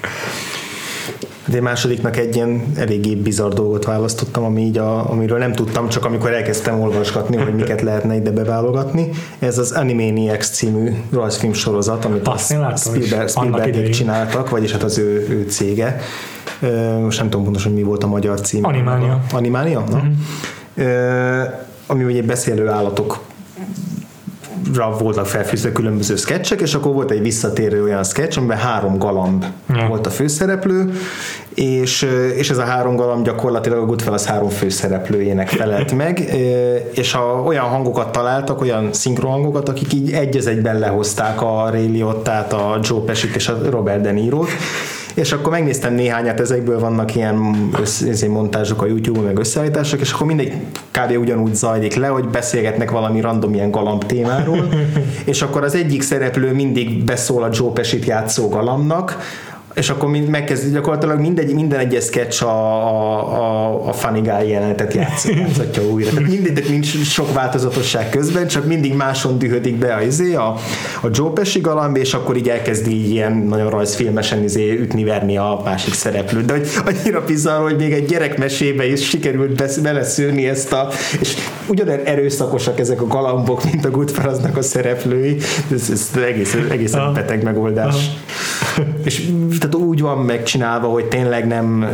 [1.45, 6.05] De másodiknak egy ilyen eléggé bizarr dolgot választottam, ami így a, amiről nem tudtam, csak
[6.05, 9.09] amikor elkezdtem olvasgatni, hogy miket lehetne ide beválogatni.
[9.39, 14.97] Ez az Animaniacs című rajzfilm sorozat, amit Azt a Spielberg, Spielberg csináltak, vagyis hát az
[14.97, 15.99] ő, ő cége.
[17.01, 18.65] Most nem tudom pontosan, mi volt a magyar cím.
[18.65, 19.21] Animánia.
[19.31, 19.83] Animánia?
[19.89, 20.01] Na.
[20.75, 21.53] Uh-huh.
[21.87, 23.19] Ami ugye beszélő állatok
[24.99, 29.87] voltak felfűzve különböző sketchek, és akkor volt egy visszatérő olyan sketch, amiben három galamb ja.
[29.87, 30.93] volt a főszereplő,
[31.53, 36.19] és, és ez a három galamb gyakorlatilag a Goodfellas három főszereplőjének felelt meg,
[36.93, 41.87] és ha olyan hangokat találtak, olyan szinkron hangokat, akik így egy egyben lehozták a Ray
[41.87, 44.49] Liottát, a Joe Pesci-t és a Robert De Niro-t,
[45.13, 50.27] és akkor megnéztem néhányat, ezekből vannak ilyen össze, montázsok a YouTube-on, meg összeállítások, és akkor
[50.27, 50.53] mindegy
[50.91, 51.17] kb.
[51.17, 54.67] ugyanúgy zajlik le, hogy beszélgetnek valami random ilyen galamb témáról,
[55.25, 59.17] és akkor az egyik szereplő mindig beszól a Joe Pesci-t játszó galambnak,
[59.73, 62.49] és akkor mind, megkezd, gyakorlatilag mindegy, minden egyes sketch a,
[63.35, 66.09] a, a Funny Guy jelenetet játszhatja újra.
[66.09, 70.55] Tehát mindegy, nincs sok változatosság közben, csak mindig máson dühödik be a, izé, a,
[71.01, 75.93] a Joe Pesci galamb, és akkor így elkezdi ilyen nagyon rajzfilmesen izé, ütni-verni a másik
[75.93, 76.45] szereplőt.
[76.45, 80.89] De hogy annyira bizarr, hogy még egy gyerekmesébe is sikerült beleszűrni ezt a,
[81.19, 81.35] és
[81.67, 85.37] ugyanen erőszakosak ezek a galambok, mint a Goodfellasnak a szereplői.
[85.73, 87.95] Ez, ez egész, egészen beteg megoldás.
[89.05, 91.87] és tehát úgy van megcsinálva, hogy tényleg nem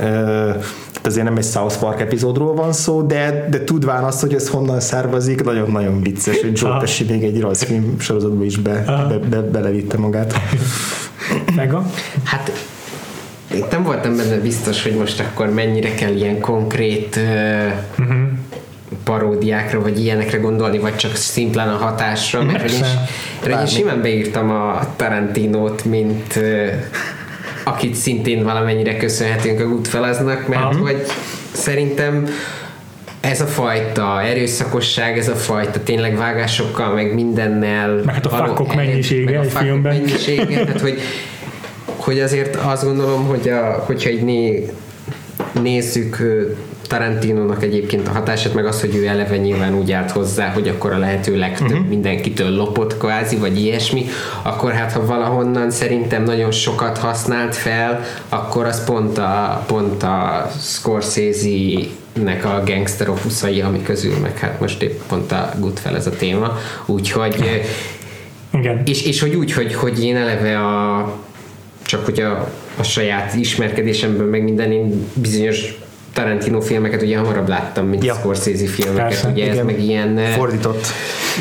[1.00, 4.50] tehát azért nem egy South Park epizódról van szó, de, de tudván azt, hogy ez
[4.50, 9.42] honnan származik, nagyon-nagyon vicces, hogy Joe Pesci még egy rajzfilm sorozatba is be, be, be,
[9.42, 10.34] belevitte magát.
[11.56, 11.92] Mega?
[12.24, 12.52] Hát
[13.54, 18.18] én nem voltam benne biztos, hogy most akkor mennyire kell ilyen konkrét uh, uh-huh.
[19.10, 22.86] Paródiákra, vagy ilyenekre gondolni, vagy csak szimplán a hatásra, mert hogy
[23.44, 26.40] én, én simán beírtam a Tarantinót, mint
[27.64, 30.78] akit szintén valamennyire köszönhetünk a Goodfellasnak, mert Aha.
[30.80, 31.02] hogy
[31.52, 32.28] szerintem
[33.22, 38.02] ez a fajta erőszakosság, ez a fajta tényleg vágásokkal, meg mindennel.
[38.06, 39.96] Meg hát a fakkok mennyisége meg a egy filmben.
[39.96, 41.00] mennyisége, tehát hogy,
[41.86, 44.70] hogy azért azt gondolom, hogy a, hogyha így né,
[45.62, 46.18] nézzük
[46.90, 50.94] Tarantinónak egyébként a hatását, meg az, hogy ő eleve nyilván úgy állt hozzá, hogy akkor
[50.94, 51.88] a lehető legtöbb uh-huh.
[51.88, 54.06] mindenkitől lopott kvázi, vagy ilyesmi,
[54.42, 60.50] akkor hát ha valahonnan szerintem nagyon sokat használt fel, akkor az pont a, pont a
[60.62, 61.80] Scorsese
[62.24, 66.12] nek a gangster opuszai, ami közül meg hát most épp pont a fel ez a
[66.12, 66.58] téma.
[66.86, 67.62] Úgyhogy
[68.54, 68.82] igen.
[68.86, 71.14] És, és hogy úgy, hogy, hogy én eleve a
[71.82, 75.78] csak hogy a, a saját ismerkedésemből meg minden én bizonyos
[76.20, 78.14] Tarantino filmeket ugye hamarabb láttam, mint ja.
[78.14, 79.58] Scorsese filmeket, Persze, ugye igen.
[79.58, 80.18] ez meg ilyen...
[80.18, 80.88] Fordított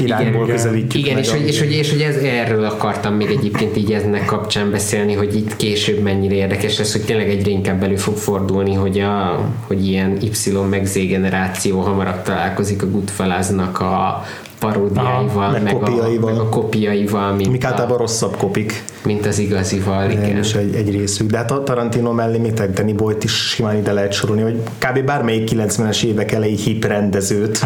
[0.03, 3.77] irányból igen, közelítjük Igen, és hogy, és, hogy, és hogy ez, erről akartam még egyébként
[3.77, 7.97] így ennek kapcsán beszélni, hogy itt később mennyire érdekes lesz, hogy tényleg egyre inkább elő
[7.97, 14.25] fog fordulni, hogy, a, hogy ilyen Y meg Z generáció hamarabb találkozik a Goodfellasnak a
[14.59, 16.31] paródiáival, Aha, meg, meg, kopiaival.
[16.31, 18.85] A, meg a kopiaival, mint Mik általában a, rosszabb kopik.
[19.05, 20.37] Mint az igazival, igen.
[20.37, 21.31] És egy, egy részük.
[21.31, 25.05] De hát a Tarantino mellé még Danny Boyt is simán ide lehet sorolni, hogy kb.
[25.05, 27.59] bármelyik 90-es évek elejé hip rendezőt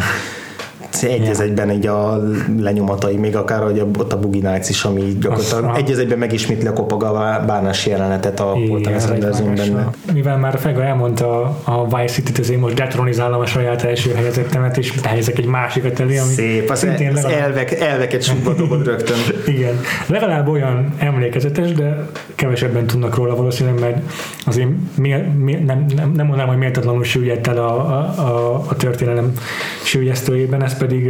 [1.01, 2.23] egy az egyben egy a
[2.59, 6.67] lenyomatai, még akár hogy ott a Boogie Nights is, ami gyakorlatilag egy az egyben megismétli
[6.67, 8.81] a kopaga bánás jelenetet a Paul
[9.55, 9.91] benne.
[10.13, 15.01] Mivel már Fega elmondta a Vice City-t, azért most detronizálom a saját első helyezettemet, és
[15.01, 17.41] behelyezek egy másikat elé, ami Szép, az, szintén az legalább...
[17.41, 19.17] elvek, elveket súgba dobod rögtön.
[19.55, 23.97] Igen, legalább olyan emlékezetes, de kevesebben tudnak róla valószínűleg, mert
[24.47, 28.77] azért mi, mi, nem, nem, nem mondanám, hogy méltatlanul süllyedt el a, a, a, a
[28.77, 29.33] történelem
[29.83, 31.05] sülyeztőjében, ez pedig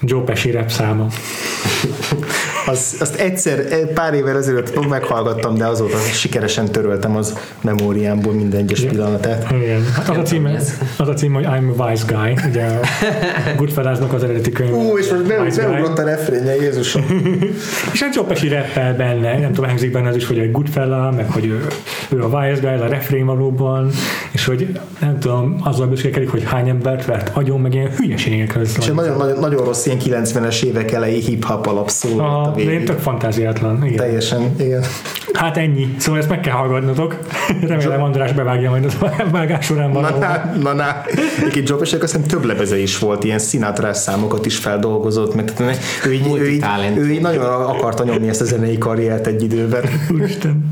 [0.00, 1.06] Joe Pesci rap száma.
[2.68, 8.78] Az, azt egyszer, pár évvel ezelőtt meghallgattam, de azóta sikeresen töröltem az memóriámból minden egyes
[8.78, 8.92] Igen.
[8.92, 9.46] pillanatát.
[9.62, 9.84] Igen.
[9.94, 10.48] Hát az a, cím,
[10.98, 12.80] az a cím, hogy I'm a Wise Guy, ugye a
[13.56, 14.72] Goodfellasnak az eredeti könyv.
[14.74, 15.26] Ú, és most
[15.56, 17.04] beugrott a refrénje, Jézusom.
[17.92, 21.10] és egy Joe Pesci rappel benne, nem tudom, hangzik benne az is, hogy egy Goodfella,
[21.10, 21.66] meg hogy ő,
[22.08, 23.90] ő a Wise Guy, a refrén valóban,
[24.32, 28.62] és hogy nem tudom, azzal büszkékedik, hogy hány embert vert agyon, meg ilyen hülyeségekkel.
[28.62, 32.08] És nagyon, nagyon, nagyon rossz ilyen 90-es évek elejé hip-hop alapszó.
[32.64, 33.84] De én tök fantáziátlan.
[33.84, 33.96] Igen.
[33.96, 34.82] Teljesen, igen.
[35.32, 35.94] Hát ennyi.
[35.98, 37.18] Szóval ezt meg kell hallgatnotok.
[37.68, 40.18] Remélem András bevágja majd a vágás során valahol.
[40.18, 41.02] Na, na, na, na.
[41.38, 45.60] Egyébként Joe Pesci aztán több lebeze is volt, ilyen Sinatra számokat is feldolgozott, mert
[46.06, 46.64] ő így, ő, így,
[46.96, 49.82] ő így nagyon akarta nyomni ezt a zenei karriert egy időben.
[50.12, 50.68] Úristen.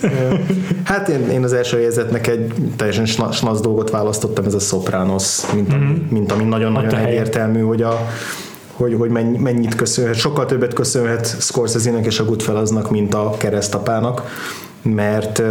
[0.84, 5.74] Hát én, én az első helyzetnek egy teljesen snasz dolgot választottam, ez a Sopranos, mint,
[5.74, 5.86] mm-hmm.
[5.86, 8.08] ami, mint ami nagyon-nagyon egyértelmű, hogy a
[8.76, 14.22] hogy, hogy mennyit köszönhet, sokkal többet köszönhet Scorsese-nek és a Goodfellasnak, mint a keresztapának
[14.82, 15.42] mert,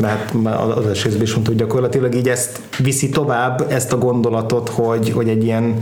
[0.00, 0.32] mert
[0.76, 5.28] az esélyző is mondta, hogy gyakorlatilag így ezt viszi tovább, ezt a gondolatot, hogy, hogy
[5.28, 5.78] egy ilyen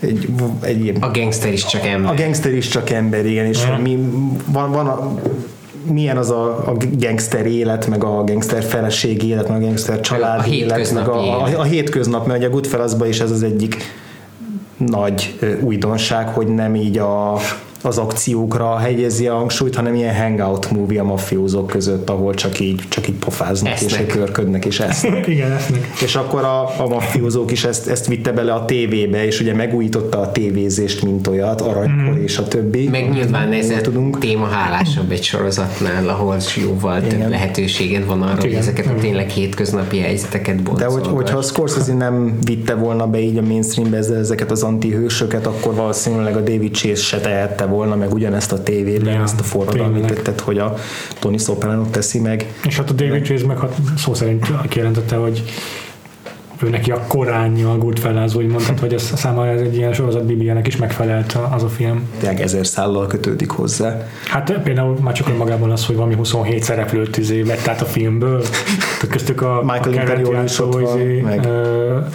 [0.00, 0.28] egy,
[0.60, 2.12] egy ilyen, a gangster is csak ember.
[2.12, 3.82] A gangster is csak ember, igen, és mm.
[3.82, 4.10] mi,
[4.46, 5.14] van, van a,
[5.92, 10.40] milyen az a, a gangster élet, meg a gangster feleség élet, meg a gangster család
[10.46, 13.76] a élet, meg a, a, a, hétköznap, mert a Goodfellasban is ez az egyik
[14.78, 17.38] nagy újdonság, hogy nem így a
[17.82, 22.82] az akciókra helyezi a hangsúlyt, hanem ilyen hangout movie a mafiózók között, ahol csak így,
[22.88, 24.06] csak így pofáznak esznek.
[24.06, 25.26] és körködnek és esznek.
[25.26, 25.90] Igen, esznek.
[26.02, 30.20] És akkor a, a mafiózók is ezt, ezt vitte bele a tévébe, és ugye megújította
[30.20, 32.22] a tévézést, mint olyat, aranykor mm.
[32.22, 32.88] és a többi.
[32.88, 34.18] Meg nyilván ez tudunk.
[34.18, 37.18] téma hálásabb egy sorozatnál, ahol jóval Igen.
[37.18, 38.44] több lehetőséged van arra, Igen.
[38.44, 40.94] hogy ezeket a tényleg hétköznapi helyzeteket boncolgass.
[40.94, 45.46] De hogy, hogyha a Scorsese nem vitte volna be így a mainstreambe ezeket az antihősöket,
[45.46, 49.42] akkor valószínűleg a David Chase se tehette volna meg ugyanezt a tévében, ja, ezt a
[49.42, 50.74] forradalmi tettet, hogy a
[51.18, 52.52] Tony Soprano teszi meg.
[52.66, 55.42] És hát a David Chase meg hát szó szerint kijelentette, hogy
[56.62, 60.24] ő neki a koránja a Goodfellas, úgy mondtad, hogy ez számára ez egy ilyen sorozat
[60.24, 62.08] bibliának is megfelelt az a film.
[62.18, 64.06] Tényleg ezer szállal kötődik hozzá.
[64.28, 68.42] Hát például már csak magában az, hogy valami 27 szereplőt izé vett át a filmből.
[69.10, 71.46] Köztük a Michael Imperiol is ott van, izé, meg uh,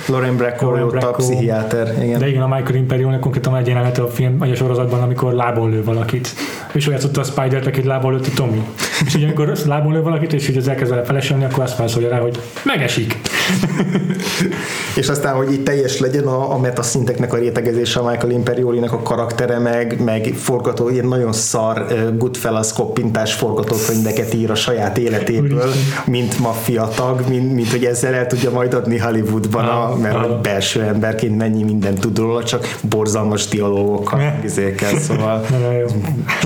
[0.07, 2.03] Lauren Bracco, Lauren Bracco, a pszichiáter.
[2.03, 2.19] Igen.
[2.19, 5.69] De igen, a Michael Imperiolnek konkrétan egy jelenet a film, vagy a sorozatban, amikor lábon
[5.69, 6.29] lő valakit.
[6.73, 8.63] És olyan a Spider-t, akit lábon lőtt a Tommy.
[9.05, 12.09] És ugye amikor lábon lő valakit, és így az elkezd vele feleselni, akkor azt felszólja
[12.09, 13.19] rá, hogy megesik.
[14.95, 19.01] és aztán, hogy itt teljes legyen a, a metaszinteknek a rétegezése a Michael Imperiolinek a
[19.01, 25.71] karaktere, meg, meg forgató, ilyen nagyon szar uh, Goodfellas koppintás forgatókönyveket ír a saját életéből,
[26.05, 30.39] mint maffia tag, mint, mint hogy ezzel el tudja majd adni Hollywoodban, a, mert a
[30.41, 35.45] belső emberként mennyi minden tud róla, csak borzalmas dialógokkal, izékkel, szóval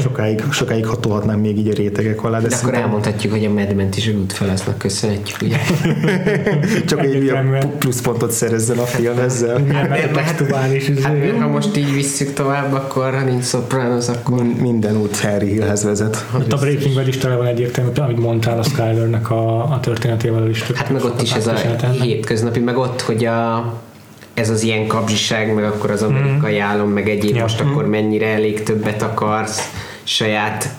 [0.02, 2.40] sokáig, sokáig hatolhatnám még így a rétegek alá.
[2.40, 5.58] De, de akkor elmondhatjuk, hogy a Mad is a Goodfellasnak köszönhetjük, ugye?
[6.88, 7.34] csak egy
[7.80, 9.66] pluszpontot szerezzen a film ezzel.
[9.66, 10.44] Hát, hát,
[11.40, 14.44] ha most így visszük tovább, akkor ha nincs Sopranos, akkor...
[14.44, 16.26] Minden út Harry Hillhez vezet.
[16.32, 20.50] Hát a Breaking Bad is tele van egyértelmű, amit mondtál a Skylernek a, a történetével
[20.50, 20.64] is.
[20.64, 21.54] Hát meg ott is ez a
[22.02, 23.74] hétköznapi, meg ott, hogy a
[24.34, 26.62] ez az ilyen kapzsiság, meg akkor az amerikai mm.
[26.62, 27.42] álom, meg egyéb ja.
[27.42, 29.72] most akkor mennyire elég többet akarsz
[30.04, 30.70] saját,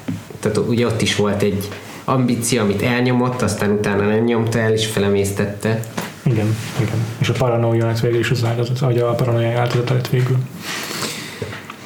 [0.41, 1.69] tehát ugye ott is volt egy
[2.09, 5.81] ambíció, amit elnyomott, aztán utána nem nyomta el, és felemésztette.
[6.23, 7.05] Igen, igen.
[7.19, 10.37] És a paranoia lett végül is az áldozat, vagy a paranoia áldozata lett végül.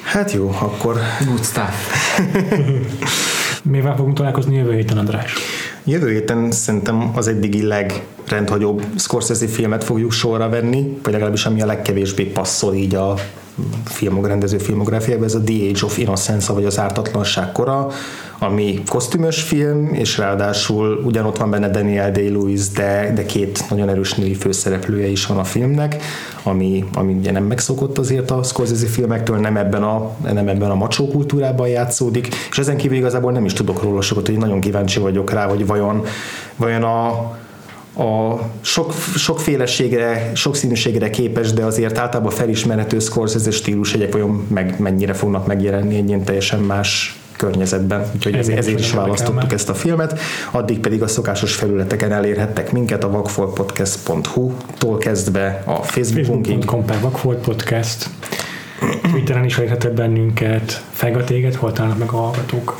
[0.03, 0.99] Hát jó, akkor...
[1.25, 2.09] Good stuff.
[3.63, 5.33] Mivel fogunk találkozni jövő héten, András?
[5.83, 11.65] Jövő héten szerintem az eddigi legrendhagyóbb Scorsese filmet fogjuk sorra venni, vagy legalábbis ami a
[11.65, 13.15] legkevésbé passzol így a
[13.85, 17.87] filmog, rendező filmográfiába, ez a The Age of Innocence, vagy az ártatlanság kora,
[18.39, 24.13] ami kosztümös film, és ráadásul ugyanott van benne Daniel Day-Lewis, de, de két nagyon erős
[24.13, 26.01] női főszereplője is van a filmnek,
[26.43, 30.75] ami, ami ugye nem megszokott azért a Scorsese filmektől, nem ebben a, nem ebben a
[30.75, 34.99] macsó kultúrában játszódik, és ezen kívül igazából nem is tudok róla sokat, hogy nagyon kíváncsi
[34.99, 36.05] vagyok rá, hogy vajon,
[36.55, 37.31] vajon a,
[37.97, 45.13] a sok, sokféleségre, sokszínűségre képes, de azért általában felismerhető Scorsese stílus egyek vajon meg, mennyire
[45.13, 50.19] fognak megjelenni egy ilyen teljesen más környezetben, úgyhogy ezért, ezért is választottuk ezt a filmet.
[50.51, 56.53] Addig pedig a szokásos felületeken elérhettek minket a vakfoltpodcast.hu-tól kezdve a Facebookunkig.
[56.53, 58.09] Facebook.com per vakfoltpodcast.
[59.11, 60.83] Twitteren is elérhetett bennünket.
[60.91, 62.79] Fegatéget, hol találnak meg a hallgatók?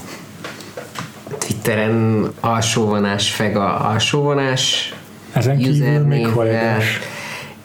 [1.37, 4.93] Twitteren alsóvonás, fega alsóvonás.
[5.33, 6.27] Ezen kívül még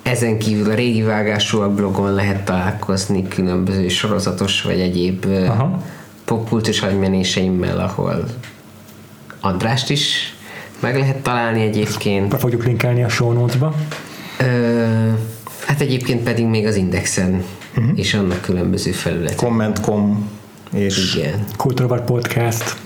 [0.02, 5.82] ezen kívül a régi vágású blogon lehet találkozni különböző sorozatos vagy egyéb Aha
[6.28, 8.24] popkultus agymenéseimmel, ahol
[9.40, 10.34] Andrást is
[10.80, 12.28] meg lehet találni egyébként.
[12.28, 13.74] Be fogjuk linkelni a show notes-ba.
[14.38, 15.10] Ö,
[15.66, 17.44] hát egyébként pedig még az Indexen
[17.76, 17.98] uh-huh.
[17.98, 19.36] és annak különböző felületek.
[19.36, 20.30] Comment.com
[20.72, 21.44] és Igen.
[21.56, 22.76] Kultúrvar Podcast.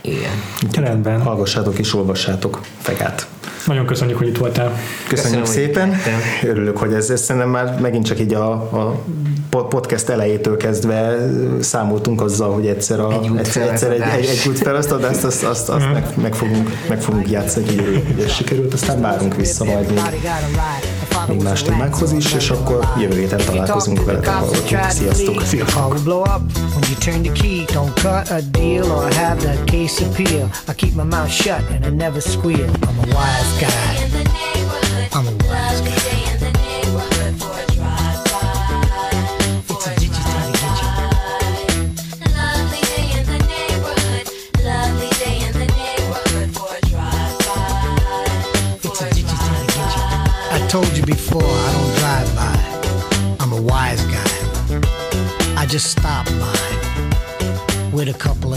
[0.00, 0.42] Igen.
[0.72, 1.22] Rendben.
[1.22, 3.26] Hallgassátok és olvassátok Fegát.
[3.66, 4.72] Nagyon köszönjük, hogy itt voltál.
[5.08, 5.94] Köszönjük Köszönöm, szépen.
[6.42, 9.02] Örülök, hogy ez, ez szerintem már megint csak így a, a
[9.50, 11.16] podcast elejétől kezdve
[11.60, 15.44] számoltunk azzal, hogy egyszer, a, egy egyszer, egyszer egy, egy, egy út felasztod, azt, azt,
[15.44, 20.00] azt, azt meg, meg, fogunk, meg fogunk játszani, hogy sikerült, aztán várunk vissza majd még,
[21.26, 24.80] még más témákhoz is, és akkor jövő héten találkozunk veletek, hallgatjuk.
[24.90, 25.42] Sziasztok!
[25.42, 25.68] Sziasztok!
[35.10, 36.17] I'm a wise guy.
[50.82, 53.36] Told you before, I don't drive by.
[53.40, 55.60] I'm a wise guy.
[55.60, 58.54] I just stop by with a couple